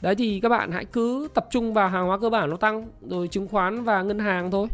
Đấy 0.00 0.14
thì 0.14 0.40
các 0.40 0.48
bạn 0.48 0.72
hãy 0.72 0.84
cứ 0.84 1.28
tập 1.34 1.46
trung 1.50 1.74
vào 1.74 1.88
hàng 1.88 2.06
hóa 2.06 2.18
cơ 2.18 2.30
bản 2.30 2.50
nó 2.50 2.56
tăng 2.56 2.86
rồi 3.08 3.28
chứng 3.28 3.48
khoán 3.48 3.84
và 3.84 4.02
ngân 4.02 4.18
hàng 4.18 4.50
thôi. 4.50 4.68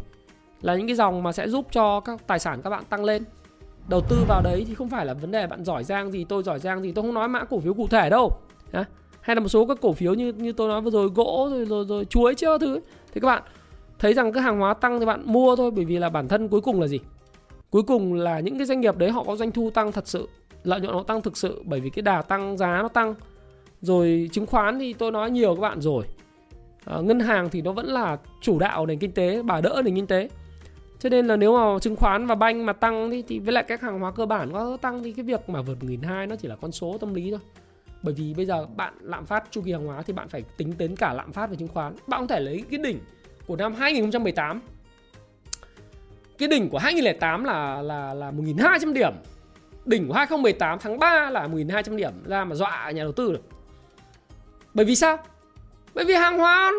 Là 0.62 0.74
những 0.74 0.86
cái 0.86 0.96
dòng 0.96 1.22
mà 1.22 1.32
sẽ 1.32 1.48
giúp 1.48 1.66
cho 1.72 2.00
các 2.00 2.26
tài 2.26 2.38
sản 2.38 2.62
các 2.62 2.70
bạn 2.70 2.84
tăng 2.84 3.04
lên. 3.04 3.24
Đầu 3.88 4.00
tư 4.08 4.24
vào 4.28 4.42
đấy 4.42 4.64
thì 4.68 4.74
không 4.74 4.88
phải 4.88 5.06
là 5.06 5.14
vấn 5.14 5.30
đề 5.30 5.46
bạn 5.46 5.64
giỏi 5.64 5.84
giang 5.84 6.12
gì 6.12 6.24
tôi 6.24 6.42
giỏi 6.42 6.58
giang 6.58 6.82
gì 6.82 6.92
tôi 6.92 7.02
không 7.04 7.14
nói 7.14 7.28
mã 7.28 7.44
cổ 7.44 7.60
phiếu 7.60 7.74
cụ 7.74 7.86
thể 7.88 8.10
đâu 8.10 8.32
hay 9.20 9.36
là 9.36 9.40
một 9.40 9.48
số 9.48 9.66
các 9.66 9.78
cổ 9.80 9.92
phiếu 9.92 10.14
như 10.14 10.32
như 10.32 10.52
tôi 10.52 10.68
nói 10.68 10.80
vừa 10.80 10.90
rồi 10.90 11.08
gỗ 11.14 11.48
rồi 11.50 11.64
rồi, 11.64 11.84
rồi 11.88 12.04
chuối 12.04 12.34
chưa 12.34 12.58
thứ 12.58 12.80
thì 13.14 13.20
các 13.20 13.26
bạn 13.26 13.42
thấy 13.98 14.14
rằng 14.14 14.32
cái 14.32 14.42
hàng 14.42 14.58
hóa 14.58 14.74
tăng 14.74 15.00
thì 15.00 15.06
bạn 15.06 15.22
mua 15.24 15.56
thôi 15.56 15.70
bởi 15.70 15.84
vì 15.84 15.98
là 15.98 16.08
bản 16.08 16.28
thân 16.28 16.48
cuối 16.48 16.60
cùng 16.60 16.80
là 16.80 16.86
gì? 16.86 17.00
Cuối 17.70 17.82
cùng 17.82 18.14
là 18.14 18.40
những 18.40 18.58
cái 18.58 18.66
doanh 18.66 18.80
nghiệp 18.80 18.96
đấy 18.96 19.10
họ 19.10 19.24
có 19.24 19.36
doanh 19.36 19.52
thu 19.52 19.70
tăng 19.70 19.92
thật 19.92 20.08
sự 20.08 20.28
lợi 20.64 20.80
nhuận 20.80 20.92
nó 20.92 21.02
tăng 21.02 21.20
thực 21.20 21.36
sự 21.36 21.62
bởi 21.64 21.80
vì 21.80 21.90
cái 21.90 22.02
đà 22.02 22.22
tăng 22.22 22.56
giá 22.58 22.82
nó 22.82 22.88
tăng. 22.88 23.14
Rồi 23.80 24.30
chứng 24.32 24.46
khoán 24.46 24.78
thì 24.78 24.92
tôi 24.92 25.12
nói 25.12 25.30
nhiều 25.30 25.54
các 25.54 25.60
bạn 25.60 25.80
rồi. 25.80 26.04
À, 26.84 27.00
ngân 27.00 27.20
hàng 27.20 27.48
thì 27.50 27.62
nó 27.62 27.72
vẫn 27.72 27.86
là 27.86 28.18
chủ 28.40 28.58
đạo 28.58 28.86
nền 28.86 28.98
kinh 28.98 29.12
tế 29.12 29.42
bà 29.42 29.60
đỡ 29.60 29.82
nền 29.84 29.94
kinh 29.94 30.06
tế. 30.06 30.28
Cho 30.98 31.08
nên 31.08 31.26
là 31.26 31.36
nếu 31.36 31.56
mà 31.58 31.78
chứng 31.78 31.96
khoán 31.96 32.26
và 32.26 32.34
banh 32.34 32.66
mà 32.66 32.72
tăng 32.72 33.10
thì, 33.10 33.22
thì 33.22 33.38
với 33.38 33.52
lại 33.52 33.64
các 33.68 33.80
hàng 33.80 34.00
hóa 34.00 34.10
cơ 34.10 34.26
bản 34.26 34.52
có 34.52 34.76
tăng 34.76 35.02
thì 35.02 35.12
cái 35.12 35.24
việc 35.24 35.48
mà 35.48 35.62
vượt 35.62 35.84
nghìn 35.84 36.02
hai 36.02 36.26
nó 36.26 36.36
chỉ 36.36 36.48
là 36.48 36.56
con 36.56 36.72
số 36.72 36.98
tâm 36.98 37.14
lý 37.14 37.30
thôi 37.30 37.40
bởi 38.02 38.14
vì 38.14 38.34
bây 38.34 38.46
giờ 38.46 38.66
bạn 38.76 38.94
lạm 39.00 39.26
phát 39.26 39.44
chu 39.50 39.62
kỳ 39.62 39.72
hàng 39.72 39.86
hóa 39.86 40.02
thì 40.02 40.12
bạn 40.12 40.28
phải 40.28 40.42
tính 40.56 40.74
đến 40.78 40.96
cả 40.96 41.12
lạm 41.12 41.32
phát 41.32 41.50
về 41.50 41.56
chứng 41.56 41.68
khoán. 41.68 41.94
Bạn 42.06 42.20
không 42.20 42.28
thể 42.28 42.40
lấy 42.40 42.64
cái 42.70 42.78
đỉnh 42.78 43.00
của 43.46 43.56
năm 43.56 43.74
2018 43.74 44.60
cái 46.40 46.48
đỉnh 46.48 46.68
của 46.68 46.78
2008 46.78 47.44
là 47.44 47.82
là 47.82 48.14
là 48.14 48.30
1.200 48.30 48.92
điểm. 48.92 49.12
Đỉnh 49.84 50.08
của 50.08 50.14
2018 50.14 50.78
tháng 50.78 50.98
3 50.98 51.30
là 51.30 51.46
1.200 51.46 51.96
điểm 51.96 52.12
ra 52.26 52.44
mà 52.44 52.54
dọa 52.54 52.90
nhà 52.90 53.02
đầu 53.02 53.12
tư 53.12 53.32
được. 53.32 53.42
Bởi 54.74 54.86
vì 54.86 54.96
sao? 54.96 55.18
Bởi 55.94 56.04
vì 56.04 56.14
hàng 56.14 56.38
hóa 56.38 56.72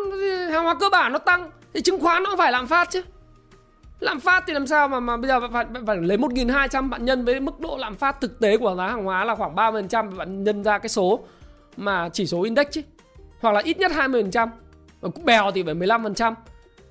hàng 0.50 0.64
hóa 0.64 0.74
cơ 0.80 0.88
bản 0.92 1.12
nó 1.12 1.18
tăng, 1.18 1.50
thì 1.74 1.80
chứng 1.80 2.00
khoán 2.00 2.22
nó 2.22 2.30
cũng 2.30 2.38
phải 2.38 2.52
lạm 2.52 2.66
phát 2.66 2.90
chứ 2.90 3.02
lạm 4.02 4.20
phát 4.20 4.44
thì 4.46 4.52
làm 4.52 4.66
sao 4.66 4.88
mà 4.88 5.00
mà 5.00 5.16
bây 5.16 5.28
giờ 5.28 5.40
phải, 5.40 5.48
phải, 5.52 5.82
phải 5.86 5.96
lấy 5.96 6.18
1.200 6.18 6.88
bạn 6.88 7.04
nhân 7.04 7.24
với 7.24 7.40
mức 7.40 7.60
độ 7.60 7.76
lạm 7.76 7.94
phát 7.94 8.20
thực 8.20 8.40
tế 8.40 8.56
của 8.56 8.74
giá 8.78 8.86
hàng 8.86 9.04
hóa 9.04 9.24
là 9.24 9.34
khoảng 9.34 9.54
30% 9.54 10.16
bạn 10.16 10.44
nhân 10.44 10.64
ra 10.64 10.78
cái 10.78 10.88
số 10.88 11.20
mà 11.76 12.08
chỉ 12.12 12.26
số 12.26 12.42
index 12.42 12.66
chứ. 12.70 12.82
Hoặc 13.40 13.52
là 13.52 13.60
ít 13.64 13.78
nhất 13.78 13.92
20% 13.92 14.48
bèo 15.24 15.50
thì 15.54 15.62
phải 15.62 15.74
15% 15.74 16.34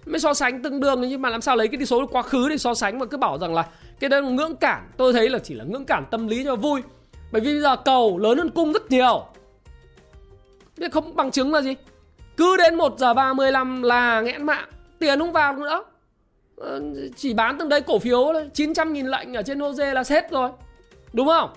mới 0.05 0.20
so 0.20 0.34
sánh 0.34 0.64
tương 0.64 0.80
đương 0.80 1.01
nhưng 1.01 1.22
mà 1.22 1.30
làm 1.30 1.41
sao 1.41 1.55
lấy 1.55 1.68
cái 1.68 1.86
số 1.86 2.07
quá 2.07 2.22
khứ 2.22 2.49
để 2.49 2.57
so 2.57 2.74
sánh 2.74 2.99
mà 2.99 3.05
cứ 3.05 3.18
bảo 3.18 3.38
rằng 3.38 3.53
là 3.53 3.68
cái 3.99 4.09
đó 4.09 4.20
là 4.20 4.30
ngưỡng 4.30 4.55
cản. 4.55 4.89
Tôi 4.97 5.14
thấy 5.14 5.30
là 5.30 5.39
chỉ 5.39 5.53
là 5.53 5.64
ngưỡng 5.64 5.86
cản 5.86 6.05
tâm 6.12 6.28
lý 6.28 6.43
cho 6.43 6.55
vui. 6.55 6.82
Bởi 7.32 7.41
vì 7.41 7.51
bây 7.51 7.62
giờ 7.62 7.76
cầu 7.76 8.18
lớn 8.18 8.38
hơn 8.38 8.49
cung 8.49 8.74
rất 8.74 8.91
nhiều. 8.91 9.26
Thế 10.78 10.89
không 10.91 11.16
bằng 11.16 11.32
chứng 11.32 11.53
là 11.53 11.62
gì? 11.62 11.76
Cứ 12.38 12.57
đến 12.57 12.76
1 12.76 12.99
giờ 12.99 13.14
35 13.14 13.82
là 13.82 14.22
nghẽn 14.22 14.45
mạng. 14.45 14.70
Tiền 14.99 15.20
không 15.20 15.32
vào 15.32 15.55
nữa. 15.55 15.84
Ờ, 16.62 16.82
chỉ 17.16 17.34
bán 17.34 17.57
từng 17.57 17.70
đấy 17.70 17.82
cổ 17.82 17.99
phiếu 17.99 18.34
900 18.53 18.93
nghìn 18.93 19.05
lệnh 19.05 19.34
ở 19.34 19.41
trên 19.41 19.59
HOSE 19.59 19.93
là 19.93 20.03
hết 20.09 20.32
rồi 20.32 20.49
đúng 21.14 21.28
không? 21.28 21.49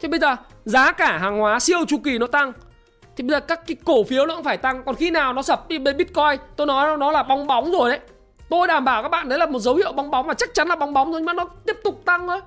Thế 0.00 0.08
bây 0.08 0.20
giờ 0.20 0.36
giá 0.64 0.92
cả 0.92 1.18
hàng 1.18 1.38
hóa 1.38 1.60
siêu 1.60 1.78
chu 1.88 1.98
kỳ 2.04 2.18
nó 2.18 2.26
tăng, 2.26 2.52
thì 3.16 3.24
bây 3.24 3.30
giờ 3.30 3.40
các 3.40 3.66
cái 3.66 3.76
cổ 3.84 4.04
phiếu 4.04 4.26
nó 4.26 4.34
cũng 4.34 4.44
phải 4.44 4.56
tăng. 4.56 4.82
Còn 4.86 4.94
khi 4.94 5.10
nào 5.10 5.32
nó 5.32 5.42
sập 5.42 5.68
đi 5.68 5.78
bên 5.78 5.96
bitcoin, 5.96 6.40
tôi 6.56 6.66
nói 6.66 6.96
nó 6.96 7.12
là 7.12 7.22
bong 7.22 7.46
bóng 7.46 7.70
rồi 7.72 7.90
đấy. 7.90 8.00
Tôi 8.50 8.66
đảm 8.66 8.84
bảo 8.84 9.02
các 9.02 9.08
bạn 9.08 9.28
đấy 9.28 9.38
là 9.38 9.46
một 9.46 9.58
dấu 9.58 9.74
hiệu 9.74 9.92
bong 9.92 10.10
bóng 10.10 10.26
mà 10.26 10.34
chắc 10.34 10.54
chắn 10.54 10.68
là 10.68 10.76
bong 10.76 10.92
bóng 10.92 11.12
rồi 11.12 11.20
nhưng 11.20 11.26
mà 11.26 11.32
nó 11.32 11.44
tiếp 11.66 11.76
tục 11.84 12.02
tăng 12.04 12.26
thôi. 12.26 12.40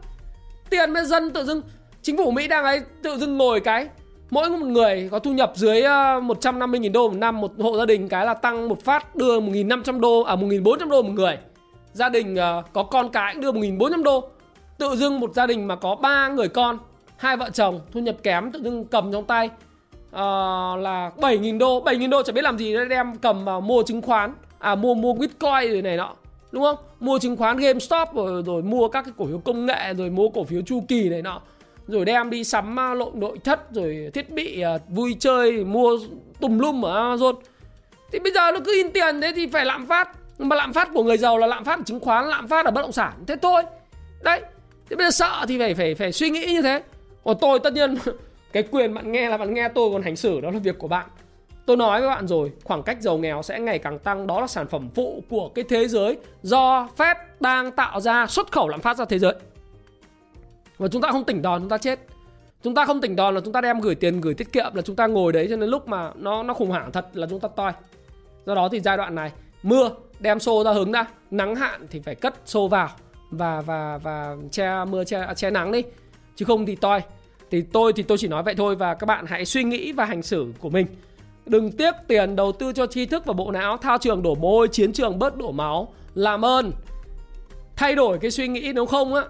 Tiền 0.70 0.94
với 0.94 1.06
dân 1.06 1.32
tự 1.32 1.46
dưng, 1.46 1.62
chính 2.02 2.18
phủ 2.18 2.32
mỹ 2.32 2.48
đang 2.48 2.64
ấy 2.64 2.82
tự 3.02 3.18
dưng 3.18 3.38
ngồi 3.38 3.60
cái, 3.60 3.88
mỗi 4.30 4.50
một 4.50 4.66
người 4.68 5.10
có 5.12 5.20
thu 5.20 5.32
nhập 5.32 5.52
dưới 5.56 5.82
ờ, 5.82 6.20
150.000 6.20 6.92
đô 6.92 7.10
một 7.10 7.18
năm, 7.18 7.42
một 7.42 7.52
hộ 7.60 7.78
gia 7.78 7.86
đình 7.86 8.10
cái 8.10 8.26
là 8.26 8.34
tăng 8.34 8.70
một 8.70 8.84
phát 8.84 9.16
đưa 9.16 9.40
1.500 9.40 10.00
đô 10.00 10.22
à 10.22 10.36
1.400 10.36 10.90
đô 10.90 11.02
một 11.02 11.12
người 11.14 11.38
gia 11.94 12.10
đình 12.10 12.34
uh, 12.34 12.74
có 12.74 12.84
con 12.84 13.10
cái 13.10 13.34
cũng 13.34 13.42
đưa 13.42 13.52
1.400 13.52 14.04
đô 14.04 14.30
tự 14.78 14.96
dưng 14.96 15.20
một 15.20 15.34
gia 15.34 15.48
đình 15.48 15.68
mà 15.68 15.76
có 15.76 15.96
ba 15.96 16.28
người 16.28 16.48
con 16.48 16.78
hai 17.18 17.38
vợ 17.38 17.50
chồng 17.50 17.80
thu 17.92 18.00
nhập 18.00 18.16
kém 18.24 18.52
tự 18.52 18.60
dưng 18.64 18.86
cầm 18.86 19.12
trong 19.12 19.26
tay 19.26 19.46
uh, 19.46 20.14
là 20.80 21.12
7.000 21.18 21.58
đô 21.58 21.84
7.000 21.84 22.10
đô 22.10 22.24
chẳng 22.24 22.36
biết 22.36 22.44
làm 22.44 22.58
gì 22.58 22.76
đem 22.90 23.16
cầm 23.16 23.46
vào 23.46 23.62
mua 23.62 23.84
chứng 23.84 24.02
khoán 24.02 24.34
à 24.60 24.76
mua 24.76 24.94
mua 24.94 25.14
bitcoin 25.14 25.72
rồi 25.72 25.82
này 25.82 25.98
nọ 25.98 26.16
đúng 26.52 26.64
không? 26.64 26.78
Mua 27.00 27.20
chứng 27.20 27.38
khoán 27.38 27.58
GameStop 27.58 28.14
rồi 28.14 28.44
rồi 28.46 28.62
mua 28.62 28.88
các 28.88 29.02
cái 29.02 29.14
cổ 29.18 29.26
phiếu 29.26 29.40
công 29.40 29.66
nghệ 29.66 29.94
rồi 29.94 30.10
mua 30.10 30.30
cổ 30.30 30.44
phiếu 30.44 30.62
chu 30.62 30.84
kỳ 30.88 31.10
này 31.10 31.22
nọ 31.22 31.42
rồi 31.88 32.06
đem 32.06 32.30
đi 32.30 32.44
sắm 32.44 32.80
à, 32.80 32.94
lộn 32.94 33.20
nội 33.20 33.38
thất 33.44 33.72
rồi 33.72 34.12
thiết 34.14 34.30
bị 34.30 34.64
uh, 34.76 34.82
vui 34.90 35.16
chơi 35.20 35.64
mua 35.64 35.98
tùm 36.40 36.60
lum 36.60 36.86
ở 36.86 37.16
Amazon. 37.16 37.36
Thì 38.12 38.20
bây 38.20 38.32
giờ 38.32 38.52
nó 38.52 38.60
cứ 38.66 38.74
in 38.74 38.92
tiền 38.92 39.22
thế 39.22 39.32
thì 39.36 39.48
phải 39.48 39.66
lạm 39.66 39.88
phát 39.88 40.10
mà 40.50 40.56
lạm 40.56 40.74
phát 40.74 40.90
của 40.94 41.04
người 41.04 41.18
giàu 41.18 41.38
là 41.38 41.48
lạm 41.48 41.66
phát 41.66 41.80
ở 41.80 41.84
chứng 41.86 42.00
khoán, 42.00 42.28
lạm 42.28 42.48
phát 42.48 42.66
ở 42.66 42.72
bất 42.72 42.82
động 42.82 42.92
sản. 42.92 43.14
Thế 43.28 43.36
thôi. 43.42 43.64
Đấy. 44.24 44.42
Thế 44.90 44.96
bây 44.96 45.06
giờ 45.06 45.12
sợ 45.12 45.46
thì 45.48 45.60
phải 45.60 45.74
phải 45.74 45.96
phải 45.96 46.12
suy 46.12 46.30
nghĩ 46.30 46.46
như 46.46 46.62
thế. 46.62 46.84
Còn 47.24 47.38
tôi 47.42 47.60
tất 47.60 47.74
nhiên 47.74 47.96
cái 48.52 48.64
quyền 48.72 48.94
bạn 48.94 49.12
nghe 49.12 49.30
là 49.30 49.38
bạn 49.38 49.54
nghe 49.54 49.70
tôi, 49.70 49.90
còn 49.94 50.02
hành 50.02 50.16
xử 50.16 50.42
đó 50.42 50.52
là 50.52 50.60
việc 50.60 50.80
của 50.80 50.88
bạn. 50.88 51.08
Tôi 51.66 51.78
nói 51.78 52.00
với 52.02 52.10
bạn 52.10 52.28
rồi, 52.28 52.52
khoảng 52.64 52.84
cách 52.84 53.02
giàu 53.02 53.18
nghèo 53.18 53.44
sẽ 53.44 53.60
ngày 53.60 53.80
càng 53.80 54.00
tăng. 54.00 54.28
Đó 54.28 54.42
là 54.42 54.48
sản 54.48 54.68
phẩm 54.68 54.90
phụ 54.96 55.24
của 55.30 55.50
cái 55.50 55.66
thế 55.70 55.88
giới 55.88 56.18
do 56.42 56.90
Fed 56.98 57.16
đang 57.40 57.72
tạo 57.72 58.00
ra 58.00 58.28
xuất 58.28 58.52
khẩu 58.52 58.70
lạm 58.70 58.82
phát 58.82 58.98
ra 58.98 59.06
thế 59.06 59.20
giới. 59.20 59.34
Và 60.78 60.88
chúng 60.88 61.02
ta 61.02 61.12
không 61.12 61.24
tỉnh 61.24 61.42
đòn, 61.42 61.62
chúng 61.62 61.70
ta 61.70 61.78
chết. 61.78 62.00
Chúng 62.64 62.76
ta 62.76 62.86
không 62.86 63.02
tỉnh 63.02 63.16
đòn 63.16 63.36
là 63.36 63.42
chúng 63.42 63.54
ta 63.54 63.62
đem 63.62 63.80
gửi 63.80 63.96
tiền, 63.96 64.22
gửi 64.22 64.34
tiết 64.34 64.52
kiệm, 64.54 64.76
là 64.76 64.82
chúng 64.82 64.96
ta 64.96 65.08
ngồi 65.08 65.34
đấy 65.34 65.48
cho 65.50 65.56
nên 65.56 65.70
lúc 65.70 65.88
mà 65.88 66.12
nó 66.16 66.44
nó 66.44 66.54
khủng 66.54 66.70
hoảng 66.70 66.92
thật 66.92 67.08
là 67.14 67.28
chúng 67.30 67.40
ta 67.40 67.48
toi. 67.56 67.72
Do 68.46 68.56
đó 68.56 68.70
thì 68.72 68.80
giai 68.80 68.98
đoạn 68.98 69.16
này 69.16 69.32
mưa, 69.64 69.90
đem 70.20 70.40
xô 70.40 70.64
ra 70.64 70.72
hứng 70.72 70.92
ra 70.92 71.06
nắng 71.32 71.56
hạn 71.56 71.88
thì 71.90 72.00
phải 72.00 72.16
cất 72.16 72.34
xô 72.46 72.68
vào 72.68 72.90
và 73.32 73.62
và 73.62 73.98
và 73.98 74.36
che 74.52 74.86
mưa, 74.86 75.04
che 75.04 75.20
à, 75.20 75.34
che 75.34 75.52
nắng 75.52 75.72
đi. 75.72 75.84
Chứ 76.36 76.46
không 76.46 76.66
thì 76.66 76.76
toi. 76.76 77.02
Thì 77.52 77.62
tôi 77.62 77.94
thì 77.94 78.04
tôi 78.04 78.18
chỉ 78.18 78.28
nói 78.28 78.44
vậy 78.44 78.56
thôi 78.58 78.76
và 78.76 78.94
các 78.94 79.06
bạn 79.06 79.26
hãy 79.26 79.46
suy 79.46 79.64
nghĩ 79.64 79.92
và 79.92 80.06
hành 80.06 80.22
xử 80.22 80.54
của 80.60 80.70
mình. 80.70 80.88
Đừng 81.46 81.72
tiếc 81.72 81.92
tiền 82.08 82.36
đầu 82.36 82.52
tư 82.52 82.74
cho 82.74 82.88
tri 82.88 83.06
thức 83.06 83.26
và 83.26 83.34
bộ 83.34 83.52
não. 83.52 83.78
Thao 83.78 83.98
trường 83.98 84.22
đổ 84.22 84.36
mồ 84.36 84.52
hôi 84.52 84.68
chiến 84.68 84.94
trường 84.94 85.20
bớt 85.20 85.38
đổ 85.38 85.52
máu. 85.52 85.94
Làm 86.16 86.46
ơn. 86.46 86.72
Thay 87.76 87.96
đổi 87.96 88.18
cái 88.18 88.32
suy 88.32 88.48
nghĩ 88.48 88.72
nếu 88.76 88.86
không 88.86 89.14
á. 89.14 89.24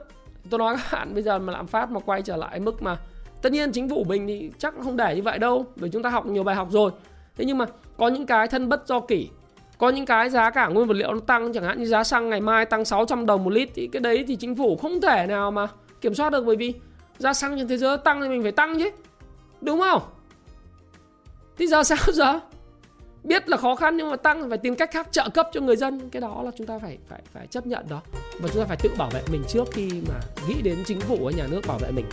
Tôi 0.50 0.60
nói 0.60 0.76
các 0.76 0.98
bạn 0.98 1.14
bây 1.14 1.24
giờ 1.24 1.40
mà 1.40 1.54
lạm 1.54 1.68
phát 1.68 1.92
mà 1.92 2.00
quay 2.00 2.22
trở 2.22 2.36
lại 2.36 2.60
mức 2.60 2.82
mà 2.82 2.98
tất 3.42 3.52
nhiên 3.52 3.72
chính 3.72 3.90
phủ 3.90 4.04
mình 4.04 4.28
thì 4.28 4.52
chắc 4.58 4.74
không 4.84 4.98
để 4.98 5.16
như 5.16 5.22
vậy 5.22 5.40
đâu, 5.40 5.66
bởi 5.76 5.90
chúng 5.90 6.04
ta 6.04 6.10
học 6.10 6.26
nhiều 6.26 6.44
bài 6.44 6.56
học 6.56 6.68
rồi. 6.72 6.92
Thế 7.38 7.46
nhưng 7.46 7.58
mà 7.58 7.66
có 7.98 8.08
những 8.08 8.26
cái 8.26 8.48
thân 8.48 8.70
bất 8.70 8.88
do 8.88 9.00
kỷ 9.00 9.30
có 9.78 9.89
những 9.89 10.05
cái 10.05 10.30
giá 10.30 10.49
cả 10.49 10.67
nguyên 10.67 10.88
vật 10.88 10.93
liệu 10.93 11.13
nó 11.13 11.19
tăng, 11.19 11.53
chẳng 11.53 11.63
hạn 11.63 11.80
như 11.80 11.86
giá 11.86 12.03
xăng 12.03 12.30
ngày 12.30 12.41
mai 12.41 12.65
tăng 12.65 12.86
600 12.86 13.26
đồng 13.26 13.43
một 13.43 13.49
lít, 13.49 13.69
thì 13.76 13.89
cái 13.91 13.99
đấy 13.99 14.26
thì 14.28 14.36
chính 14.36 14.55
phủ 14.55 14.78
không 14.82 15.01
thể 15.01 15.28
nào 15.28 15.51
mà 15.51 15.67
kiểm 16.01 16.13
soát 16.13 16.30
được, 16.30 16.45
bởi 16.45 16.55
vì 16.55 16.74
giá 17.17 17.34
xăng 17.34 17.57
trên 17.57 17.67
thế 17.67 17.78
giới 17.78 17.97
tăng 17.97 18.21
thì 18.21 18.30
mình 18.30 18.43
phải 18.43 18.51
tăng 18.51 18.80
chứ. 18.80 18.89
Đúng 19.61 19.80
không? 19.80 20.01
Thì 21.57 21.67
giờ 21.67 21.84
sao 21.84 21.97
giờ? 22.13 22.39
Biết 23.24 23.49
là 23.49 23.57
khó 23.57 23.76
khăn 23.76 23.97
nhưng 23.97 24.09
mà 24.09 24.15
tăng 24.15 24.49
phải 24.49 24.57
tìm 24.57 24.76
cách 24.76 24.91
khác 24.91 25.07
trợ 25.11 25.30
cấp 25.34 25.49
cho 25.53 25.61
người 25.61 25.76
dân. 25.76 26.09
Cái 26.09 26.21
đó 26.21 26.41
là 26.45 26.51
chúng 26.57 26.67
ta 26.67 26.80
phải 26.80 26.97
phải 27.09 27.21
phải 27.34 27.47
chấp 27.47 27.67
nhận 27.67 27.86
đó. 27.89 28.01
Và 28.39 28.49
chúng 28.53 28.61
ta 28.61 28.67
phải 28.67 28.78
tự 28.84 28.89
bảo 28.97 29.09
vệ 29.09 29.21
mình 29.32 29.43
trước 29.47 29.63
khi 29.71 29.89
mà 30.09 30.19
nghĩ 30.47 30.61
đến 30.61 30.78
chính 30.86 30.99
phủ 30.99 31.17
hay 31.26 31.34
nhà 31.34 31.47
nước 31.47 31.61
bảo 31.67 31.78
vệ 31.78 31.91
mình. 31.91 32.05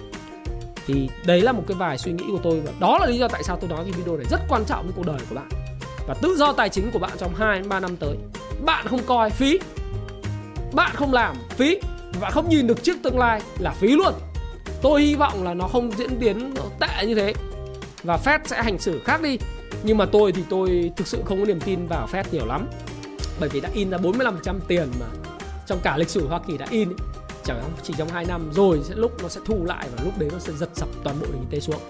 Thì 0.86 1.08
đấy 1.26 1.40
là 1.40 1.52
một 1.52 1.62
cái 1.66 1.76
vài 1.80 1.98
suy 1.98 2.12
nghĩ 2.12 2.24
của 2.30 2.40
tôi 2.42 2.60
và 2.60 2.72
đó 2.80 2.98
là 3.00 3.06
lý 3.06 3.18
do 3.18 3.28
tại 3.28 3.42
sao 3.42 3.56
tôi 3.60 3.70
nói 3.70 3.78
cái 3.84 3.92
video 3.92 4.16
này 4.16 4.26
rất 4.30 4.40
quan 4.48 4.62
trọng 4.66 4.84
với 4.84 4.92
cuộc 4.96 5.06
đời 5.06 5.18
của 5.28 5.34
bạn 5.34 5.48
và 6.10 6.16
tự 6.22 6.36
do 6.36 6.52
tài 6.52 6.68
chính 6.68 6.90
của 6.90 6.98
bạn 6.98 7.10
trong 7.18 7.34
2 7.34 7.62
3 7.62 7.80
năm 7.80 7.96
tới. 7.96 8.16
Bạn 8.64 8.86
không 8.86 9.00
coi 9.06 9.30
phí. 9.30 9.58
Bạn 10.72 10.90
không 10.94 11.12
làm 11.12 11.36
phí. 11.50 11.80
Và 12.20 12.30
không 12.30 12.48
nhìn 12.48 12.66
được 12.66 12.82
trước 12.82 12.96
tương 13.02 13.18
lai 13.18 13.42
là 13.58 13.70
phí 13.70 13.88
luôn. 13.88 14.14
Tôi 14.82 15.02
hy 15.02 15.14
vọng 15.14 15.44
là 15.44 15.54
nó 15.54 15.68
không 15.68 15.90
diễn 15.98 16.18
biến 16.20 16.54
tệ 16.80 17.06
như 17.06 17.14
thế. 17.14 17.34
Và 18.02 18.18
Fed 18.24 18.38
sẽ 18.44 18.62
hành 18.62 18.78
xử 18.78 19.00
khác 19.04 19.22
đi. 19.22 19.38
Nhưng 19.82 19.98
mà 19.98 20.06
tôi 20.06 20.32
thì 20.32 20.42
tôi 20.50 20.92
thực 20.96 21.06
sự 21.06 21.22
không 21.24 21.40
có 21.40 21.46
niềm 21.46 21.60
tin 21.60 21.86
vào 21.86 22.08
Fed 22.12 22.24
nhiều 22.32 22.46
lắm. 22.46 22.68
Bởi 23.40 23.48
vì 23.48 23.60
đã 23.60 23.68
in 23.74 23.90
ra 23.90 23.98
45% 23.98 24.60
tiền 24.68 24.88
mà 25.00 25.06
trong 25.66 25.80
cả 25.82 25.96
lịch 25.96 26.08
sử 26.08 26.28
Hoa 26.28 26.40
Kỳ 26.46 26.58
đã 26.58 26.66
in 26.70 26.88
ấy. 26.88 26.96
chẳng 27.44 27.62
chỉ 27.82 27.94
trong 27.98 28.08
2 28.08 28.24
năm 28.24 28.50
rồi 28.52 28.80
sẽ 28.84 28.94
lúc 28.94 29.22
nó 29.22 29.28
sẽ 29.28 29.40
thu 29.44 29.64
lại 29.64 29.88
và 29.96 30.04
lúc 30.04 30.18
đấy 30.18 30.28
nó 30.32 30.38
sẽ 30.38 30.52
giật 30.52 30.70
sập 30.74 30.88
toàn 31.04 31.20
bộ 31.20 31.26
nền 31.26 31.40
kinh 31.40 31.50
tế 31.50 31.60
xuống. 31.60 31.80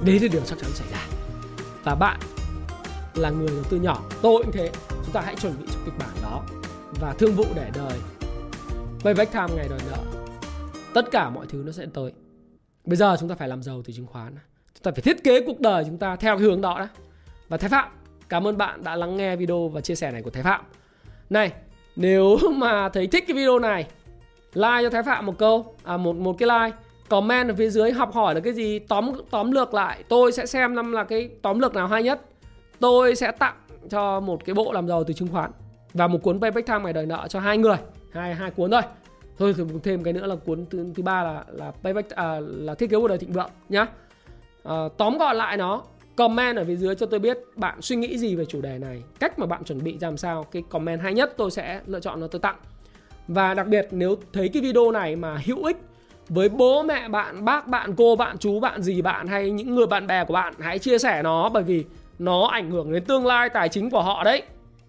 Đấy 0.00 0.20
là 0.20 0.28
điều 0.32 0.42
chắc 0.46 0.58
chắn 0.58 0.70
xảy 0.74 0.88
ra. 0.92 1.06
Và 1.84 1.94
bạn 1.94 2.20
là 3.14 3.30
người 3.30 3.48
đầu 3.48 3.64
tư 3.70 3.76
nhỏ. 3.76 4.02
Tôi 4.22 4.42
cũng 4.42 4.52
thế. 4.52 4.70
Chúng 4.88 5.12
ta 5.12 5.20
hãy 5.20 5.36
chuẩn 5.36 5.52
bị 5.58 5.64
cho 5.74 5.80
kịch 5.84 5.94
bản 5.98 6.14
đó. 6.22 6.42
Và 7.00 7.14
thương 7.18 7.34
vụ 7.34 7.44
để 7.54 7.70
đời. 7.74 7.98
Payback 9.00 9.32
time 9.32 9.48
ngày 9.56 9.68
đòi 9.68 9.80
nợ. 9.90 9.98
Tất 10.94 11.10
cả 11.10 11.30
mọi 11.30 11.46
thứ 11.46 11.62
nó 11.66 11.72
sẽ 11.72 11.86
tới. 11.94 12.12
Bây 12.84 12.96
giờ 12.96 13.16
chúng 13.20 13.28
ta 13.28 13.34
phải 13.34 13.48
làm 13.48 13.62
giàu 13.62 13.82
từ 13.84 13.92
chứng 13.92 14.06
khoán. 14.06 14.34
Chúng 14.74 14.82
ta 14.82 14.90
phải 14.90 15.02
thiết 15.02 15.24
kế 15.24 15.40
cuộc 15.46 15.60
đời 15.60 15.84
chúng 15.86 15.98
ta 15.98 16.16
theo 16.16 16.36
cái 16.36 16.44
hướng 16.44 16.60
đó 16.60 16.78
đó. 16.78 16.88
và 17.48 17.56
thái 17.56 17.70
phạm, 17.70 17.88
cảm 18.28 18.46
ơn 18.46 18.56
bạn 18.56 18.84
đã 18.84 18.96
lắng 18.96 19.16
nghe 19.16 19.36
video 19.36 19.68
và 19.68 19.80
chia 19.80 19.94
sẻ 19.94 20.10
này 20.10 20.22
của 20.22 20.30
thái 20.30 20.42
phạm. 20.42 20.60
Này, 21.30 21.52
nếu 21.96 22.38
mà 22.52 22.88
thấy 22.88 23.06
thích 23.06 23.24
cái 23.28 23.36
video 23.36 23.58
này, 23.58 23.86
like 24.54 24.82
cho 24.82 24.90
thái 24.90 25.02
phạm 25.02 25.26
một 25.26 25.38
câu 25.38 25.74
à 25.84 25.96
một 25.96 26.16
một 26.16 26.36
cái 26.38 26.48
like, 26.48 26.76
comment 27.08 27.48
ở 27.48 27.54
phía 27.54 27.70
dưới, 27.70 27.92
học 27.92 28.12
hỏi 28.14 28.34
là 28.34 28.40
cái 28.40 28.52
gì, 28.52 28.78
tóm 28.78 29.12
tóm 29.30 29.50
lược 29.50 29.74
lại. 29.74 30.04
Tôi 30.08 30.32
sẽ 30.32 30.46
xem 30.46 30.74
năm 30.74 30.92
là 30.92 31.04
cái 31.04 31.30
tóm 31.42 31.58
lược 31.58 31.74
nào 31.74 31.88
hay 31.88 32.02
nhất 32.02 32.20
tôi 32.80 33.14
sẽ 33.14 33.32
tặng 33.32 33.54
cho 33.90 34.20
một 34.20 34.44
cái 34.44 34.54
bộ 34.54 34.72
làm 34.72 34.88
giàu 34.88 35.04
từ 35.04 35.14
chứng 35.14 35.28
khoán 35.28 35.50
và 35.94 36.06
một 36.06 36.22
cuốn 36.22 36.40
payback 36.40 36.66
time 36.66 36.80
ngày 36.80 36.92
đời 36.92 37.06
nợ 37.06 37.26
cho 37.28 37.40
hai 37.40 37.58
người 37.58 37.76
hai 38.12 38.34
hai 38.34 38.50
cuốn 38.50 38.70
thôi. 38.70 38.82
Thôi 39.38 39.54
thì 39.56 39.64
thêm 39.82 40.02
cái 40.02 40.12
nữa 40.12 40.26
là 40.26 40.36
cuốn 40.36 40.66
thứ, 40.70 40.86
thứ 40.94 41.02
ba 41.02 41.22
là 41.22 41.44
là 41.52 41.72
payback 41.82 42.10
à, 42.10 42.40
là 42.40 42.74
thiết 42.74 42.90
kế 42.90 42.96
cuộc 42.96 43.08
đời 43.08 43.18
thịnh 43.18 43.32
vượng 43.32 43.50
nhá. 43.68 43.86
À, 44.64 44.74
tóm 44.96 45.18
gọn 45.18 45.36
lại 45.36 45.56
nó 45.56 45.82
comment 46.16 46.56
ở 46.56 46.64
phía 46.64 46.76
dưới 46.76 46.94
cho 46.94 47.06
tôi 47.06 47.20
biết 47.20 47.38
bạn 47.56 47.82
suy 47.82 47.96
nghĩ 47.96 48.18
gì 48.18 48.36
về 48.36 48.44
chủ 48.44 48.60
đề 48.60 48.78
này 48.78 49.02
cách 49.20 49.38
mà 49.38 49.46
bạn 49.46 49.64
chuẩn 49.64 49.84
bị 49.84 49.98
làm 50.00 50.16
sao. 50.16 50.44
Cái 50.44 50.62
comment 50.68 51.00
hay 51.00 51.14
nhất 51.14 51.34
tôi 51.36 51.50
sẽ 51.50 51.80
lựa 51.86 52.00
chọn 52.00 52.20
nó 52.20 52.26
tôi 52.26 52.40
tặng. 52.40 52.56
Và 53.28 53.54
đặc 53.54 53.66
biệt 53.66 53.88
nếu 53.90 54.16
thấy 54.32 54.48
cái 54.48 54.62
video 54.62 54.90
này 54.90 55.16
mà 55.16 55.38
hữu 55.44 55.64
ích 55.64 55.76
với 56.28 56.48
bố 56.48 56.82
mẹ 56.82 57.08
bạn 57.08 57.44
bác 57.44 57.66
bạn 57.66 57.94
cô 57.96 58.16
bạn 58.16 58.38
chú 58.38 58.60
bạn 58.60 58.82
gì 58.82 59.02
bạn 59.02 59.26
hay 59.26 59.50
những 59.50 59.74
người 59.74 59.86
bạn 59.86 60.06
bè 60.06 60.24
của 60.24 60.34
bạn 60.34 60.54
hãy 60.58 60.78
chia 60.78 60.98
sẻ 60.98 61.22
nó 61.22 61.48
bởi 61.48 61.62
vì 61.62 61.84
nó 62.18 62.46
ảnh 62.46 62.70
hưởng 62.70 62.92
đến 62.92 63.04
tương 63.04 63.26
lai 63.26 63.48
tài 63.48 63.68
chính 63.68 63.90
của 63.90 64.02
họ 64.02 64.24
đấy. 64.24 64.42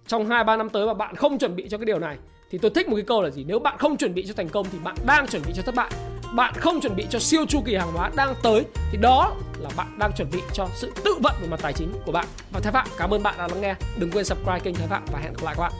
Trong 0.08 0.30
2 0.30 0.44
3 0.44 0.58
năm 0.58 0.70
tới 0.70 0.86
mà 0.86 0.94
bạn 0.94 1.16
không 1.16 1.38
chuẩn 1.38 1.56
bị 1.56 1.68
cho 1.70 1.78
cái 1.78 1.86
điều 1.86 2.00
này, 2.00 2.18
thì 2.52 2.58
tôi 2.58 2.72
thích 2.76 2.90
một 2.90 2.96
cái 2.96 3.06
câu 3.08 3.22
là 3.22 3.30
gì? 3.30 3.44
Nếu 3.48 3.60
bạn 3.60 3.78
không 3.78 3.98
chuẩn 3.98 4.14
bị 4.14 4.26
cho 4.28 4.34
thành 4.34 4.50
công 4.50 4.68
thì 4.72 4.78
bạn 4.84 4.96
đang 5.06 5.28
chuẩn 5.28 5.42
bị 5.48 5.54
cho 5.56 5.64
thất 5.64 5.76
bại. 5.76 5.92
Bạn 6.34 6.54
không 6.54 6.82
chuẩn 6.82 6.96
bị 6.96 7.06
cho 7.10 7.20
siêu 7.20 7.46
chu 7.46 7.62
kỳ 7.66 7.76
hàng 7.76 7.92
hóa 7.92 8.12
đang 8.16 8.34
tới, 8.44 8.64
thì 8.92 8.98
đó 9.02 9.36
là 9.60 9.70
bạn 9.78 10.00
đang 10.00 10.12
chuẩn 10.18 10.32
bị 10.32 10.40
cho 10.54 10.68
sự 10.76 10.94
tự 11.04 11.16
vận 11.24 11.34
về 11.42 11.48
mặt 11.48 11.60
tài 11.64 11.74
chính 11.74 11.94
của 12.06 12.12
bạn. 12.12 12.26
Và 12.52 12.60
thái 12.60 12.74
phạm, 12.74 12.88
cảm 12.98 13.14
ơn 13.14 13.24
bạn 13.24 13.36
đã 13.38 13.48
lắng 13.48 13.62
nghe. 13.62 13.76
Đừng 13.98 14.12
quên 14.12 14.26
subscribe 14.26 14.60
kênh 14.60 14.76
thái 14.76 14.88
phạm 14.88 15.06
và 15.14 15.20
hẹn 15.20 15.34
gặp 15.34 15.44
lại 15.44 15.56
các 15.58 15.62
bạn. 15.62 15.72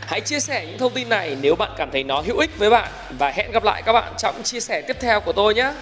Hãy 0.00 0.20
chia 0.20 0.40
sẻ 0.40 0.66
những 0.66 0.78
thông 0.78 0.92
tin 0.92 1.08
này 1.08 1.36
nếu 1.40 1.56
bạn 1.56 1.70
cảm 1.76 1.90
thấy 1.92 2.04
nó 2.04 2.20
hữu 2.20 2.38
ích 2.38 2.58
với 2.58 2.70
bạn. 2.70 2.90
Và 3.18 3.30
hẹn 3.30 3.52
gặp 3.52 3.64
lại 3.64 3.82
các 3.82 3.92
bạn 3.92 4.12
trong 4.18 4.42
chia 4.42 4.60
sẻ 4.60 4.82
tiếp 4.82 4.96
theo 5.00 5.20
của 5.20 5.32
tôi 5.32 5.54
nhé. 5.54 5.72